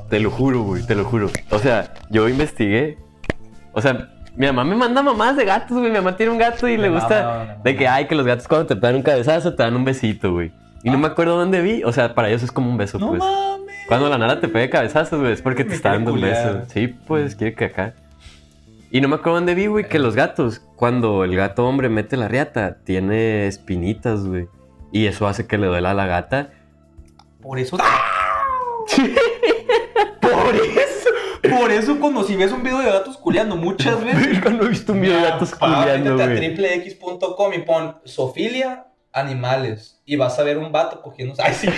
Te 0.08 0.20
lo 0.20 0.30
juro, 0.30 0.62
güey, 0.62 0.82
te 0.86 0.94
lo 0.94 1.04
juro. 1.04 1.30
O 1.50 1.58
sea, 1.58 1.92
yo 2.10 2.28
investigué. 2.28 2.96
O 3.72 3.80
sea, 3.82 4.08
mi 4.36 4.46
mamá 4.46 4.64
me 4.64 4.74
manda 4.76 5.02
mamás 5.02 5.36
de 5.36 5.44
gatos, 5.44 5.76
güey. 5.78 5.90
Mi 5.90 5.98
mamá 5.98 6.16
tiene 6.16 6.32
un 6.32 6.38
gato 6.38 6.66
y 6.68 6.76
le 6.76 6.88
gusta 6.88 7.58
de 7.62 7.76
que, 7.76 7.86
ay, 7.88 8.06
que 8.06 8.14
los 8.14 8.24
gatos 8.26 8.48
cuando 8.48 8.66
te 8.66 8.74
dan 8.74 8.94
un 8.94 9.02
cabezazo 9.02 9.54
te 9.54 9.62
dan 9.62 9.76
un 9.76 9.84
besito, 9.84 10.32
güey. 10.32 10.52
Y 10.82 10.90
no 10.90 10.98
me 10.98 11.08
acuerdo 11.08 11.36
dónde 11.36 11.60
vi. 11.60 11.82
O 11.84 11.92
sea, 11.92 12.14
para 12.14 12.28
ellos 12.28 12.42
es 12.42 12.52
como 12.52 12.70
un 12.70 12.76
beso, 12.78 12.96
Ah. 12.98 13.00
No 13.00 13.08
pues. 13.08 13.18
mames. 13.20 13.74
Cuando 13.88 14.08
la 14.08 14.18
nana 14.18 14.40
te 14.40 14.48
pega 14.48 14.70
cabezazos, 14.70 15.18
güey, 15.20 15.32
es 15.32 15.42
porque 15.42 15.64
te 15.64 15.74
está 15.74 15.90
dando 15.90 16.12
un 16.12 16.20
beso. 16.20 16.62
Sí, 16.68 16.88
pues, 16.88 17.34
quiere 17.36 17.54
que 17.54 17.64
acá. 17.66 17.94
Y 18.90 19.00
no 19.00 19.08
me 19.08 19.16
acuerdo 19.16 19.34
dónde 19.34 19.54
vi, 19.54 19.66
güey, 19.66 19.86
que 19.88 19.98
los 19.98 20.14
gatos, 20.14 20.60
cuando 20.76 21.24
el 21.24 21.36
gato 21.36 21.66
hombre 21.66 21.88
mete 21.90 22.16
la 22.16 22.28
riata, 22.28 22.78
tiene 22.84 23.46
espinitas, 23.46 24.24
güey. 24.24 24.48
Y 24.92 25.06
eso 25.06 25.26
hace 25.26 25.46
que 25.46 25.58
le 25.58 25.66
duela 25.66 25.90
a 25.90 25.94
la 25.94 26.06
gata. 26.06 26.52
Por 27.42 27.58
eso. 27.58 27.76
Por 30.20 30.56
eso. 30.56 31.10
Por 31.50 31.70
eso, 31.70 32.00
cuando 32.00 32.24
si 32.24 32.36
ves 32.36 32.50
un 32.52 32.62
video 32.62 32.78
de 32.78 32.90
gatos 32.90 33.18
culeando 33.18 33.56
muchas 33.56 34.02
veces. 34.02 34.42
no 34.52 34.64
he 34.64 34.68
visto 34.68 34.92
un 34.92 35.02
video 35.02 35.16
de 35.16 35.22
gatos 35.22 35.54
culiando, 35.54 36.14
Métete 36.16 36.22
a 36.22 36.36
triplex.com 36.36 37.52
y 37.52 37.58
pon 37.58 37.96
Sofilia 38.04 38.86
animales. 39.12 40.00
Y 40.06 40.16
vas 40.16 40.38
a 40.38 40.42
ver 40.42 40.56
un 40.56 40.72
vato 40.72 41.02
cogiendo. 41.02 41.34
Ay, 41.38 41.54
sí. 41.54 41.68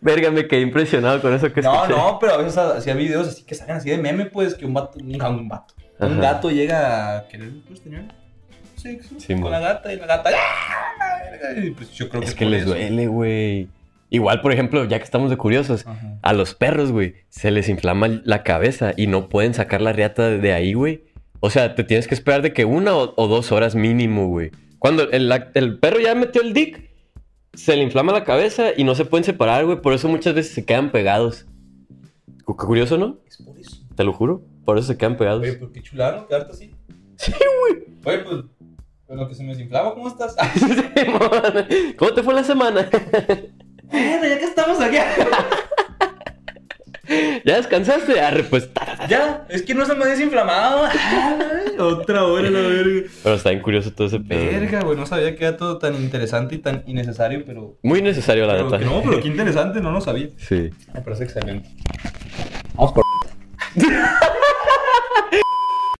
Verga, 0.00 0.30
me 0.30 0.46
quedé 0.46 0.60
impresionado 0.60 1.20
con 1.20 1.32
eso 1.34 1.52
que 1.52 1.62
No, 1.62 1.74
escuché. 1.84 1.98
no, 1.98 2.18
pero 2.20 2.34
a 2.34 2.36
veces 2.38 2.56
hacía 2.58 2.94
videos 2.94 3.28
así 3.28 3.42
que 3.44 3.54
salen 3.54 3.76
así 3.76 3.90
de 3.90 3.98
meme, 3.98 4.26
pues, 4.26 4.54
que 4.54 4.66
un 4.66 4.74
vato, 4.74 4.98
un, 4.98 5.10
un 5.22 5.48
vato, 5.48 5.74
un 5.98 6.20
gato 6.20 6.50
llega 6.50 7.16
a 7.18 7.28
querer, 7.28 7.50
pues, 7.66 7.80
tener 7.82 8.04
sexo 8.76 9.14
Sí, 9.18 9.34
con 9.40 9.50
la 9.50 9.58
gata 9.60 9.92
y 9.92 9.96
la 9.96 10.06
gata, 10.06 10.30
¡ah! 10.34 11.60
Y 11.62 11.70
pues 11.70 11.90
yo 11.92 12.08
creo 12.08 12.20
que 12.22 12.28
Es 12.28 12.34
que 12.34 12.44
les 12.46 12.62
eso. 12.62 12.70
duele, 12.70 13.06
güey. 13.06 13.68
Igual, 14.10 14.40
por 14.40 14.52
ejemplo, 14.52 14.84
ya 14.84 14.98
que 14.98 15.04
estamos 15.04 15.30
de 15.30 15.36
curiosos, 15.36 15.86
Ajá. 15.86 16.18
a 16.22 16.32
los 16.32 16.54
perros, 16.54 16.92
güey, 16.92 17.14
se 17.28 17.50
les 17.50 17.68
inflama 17.68 18.08
la 18.24 18.42
cabeza 18.44 18.92
y 18.96 19.06
no 19.08 19.28
pueden 19.28 19.52
sacar 19.54 19.80
la 19.80 19.92
riata 19.92 20.28
de 20.30 20.52
ahí, 20.52 20.74
güey. 20.74 21.02
O 21.40 21.50
sea, 21.50 21.74
te 21.74 21.82
tienes 21.84 22.06
que 22.06 22.14
esperar 22.14 22.42
de 22.42 22.52
que 22.52 22.64
una 22.64 22.94
o, 22.94 23.14
o 23.16 23.26
dos 23.28 23.50
horas 23.52 23.74
mínimo, 23.74 24.28
güey. 24.28 24.52
Cuando 24.78 25.08
el 25.10 25.78
perro 25.78 25.98
ya 26.00 26.14
metió 26.14 26.40
el 26.42 26.52
dick, 26.52 26.88
se 27.56 27.76
le 27.76 27.82
inflama 27.82 28.12
la 28.12 28.24
cabeza 28.24 28.68
y 28.76 28.84
no 28.84 28.94
se 28.94 29.04
pueden 29.04 29.24
separar, 29.24 29.64
güey. 29.64 29.80
Por 29.80 29.92
eso 29.92 30.08
muchas 30.08 30.34
veces 30.34 30.54
se 30.54 30.64
quedan 30.64 30.92
pegados. 30.92 31.46
Qué 32.46 32.54
curioso, 32.54 32.96
¿no? 32.98 33.18
Es 33.26 33.38
por 33.38 33.58
eso. 33.58 33.82
Te 33.96 34.04
lo 34.04 34.12
juro. 34.12 34.42
Por 34.64 34.78
eso 34.78 34.88
se 34.88 34.96
quedan 34.96 35.16
pegados. 35.16 35.42
Oye, 35.42 35.54
pues 35.54 35.70
qué 35.72 35.82
chulano 35.82 36.26
quedarte 36.26 36.52
así. 36.52 36.74
Sí, 37.16 37.32
güey. 37.32 37.84
Oye, 38.04 38.18
pues, 38.24 38.44
pues 39.06 39.18
lo 39.18 39.28
que 39.28 39.34
se 39.34 39.42
me 39.42 39.50
desinflama, 39.50 39.94
¿cómo 39.94 40.08
estás? 40.08 40.36
Simón. 40.54 41.20
¿Cómo 41.98 42.12
te 42.12 42.22
fue 42.22 42.34
la 42.34 42.44
semana? 42.44 42.88
bueno, 43.90 44.26
ya 44.26 44.38
que 44.38 44.44
estamos 44.44 44.80
aquí. 44.80 44.96
¿Ya 47.44 47.56
descansaste? 47.56 48.20
Arre, 48.20 48.44
pues. 48.44 48.68
ya, 49.08 49.44
es 49.48 49.62
que 49.62 49.74
no 49.74 49.84
se 49.86 49.94
me 49.94 50.04
ha 50.04 50.08
desinflamado. 50.08 50.88
Otra 51.78 52.24
hora, 52.24 52.50
la 52.50 52.60
verga. 52.60 53.08
Pero 53.22 53.34
está 53.34 53.50
bien 53.50 53.62
curioso 53.62 53.92
todo 53.92 54.06
ese 54.08 54.20
pedo. 54.20 54.44
Verga, 54.44 54.80
güey, 54.82 54.96
no 54.96 55.06
sabía 55.06 55.36
que 55.36 55.44
era 55.44 55.56
todo 55.56 55.78
tan 55.78 55.94
interesante 55.94 56.56
y 56.56 56.58
tan 56.58 56.82
innecesario, 56.86 57.44
pero... 57.46 57.76
Muy 57.82 58.02
necesario, 58.02 58.46
la 58.46 58.54
pero 58.54 58.64
neta. 58.64 58.78
que 58.78 58.84
no, 58.84 59.02
pero 59.02 59.20
qué 59.22 59.28
interesante, 59.28 59.80
no 59.80 59.92
lo 59.92 60.00
sabía. 60.00 60.28
Sí. 60.38 60.70
Me 60.94 61.00
parece 61.00 61.24
excelente. 61.24 61.68
Vamos 62.74 62.92
por... 62.92 63.04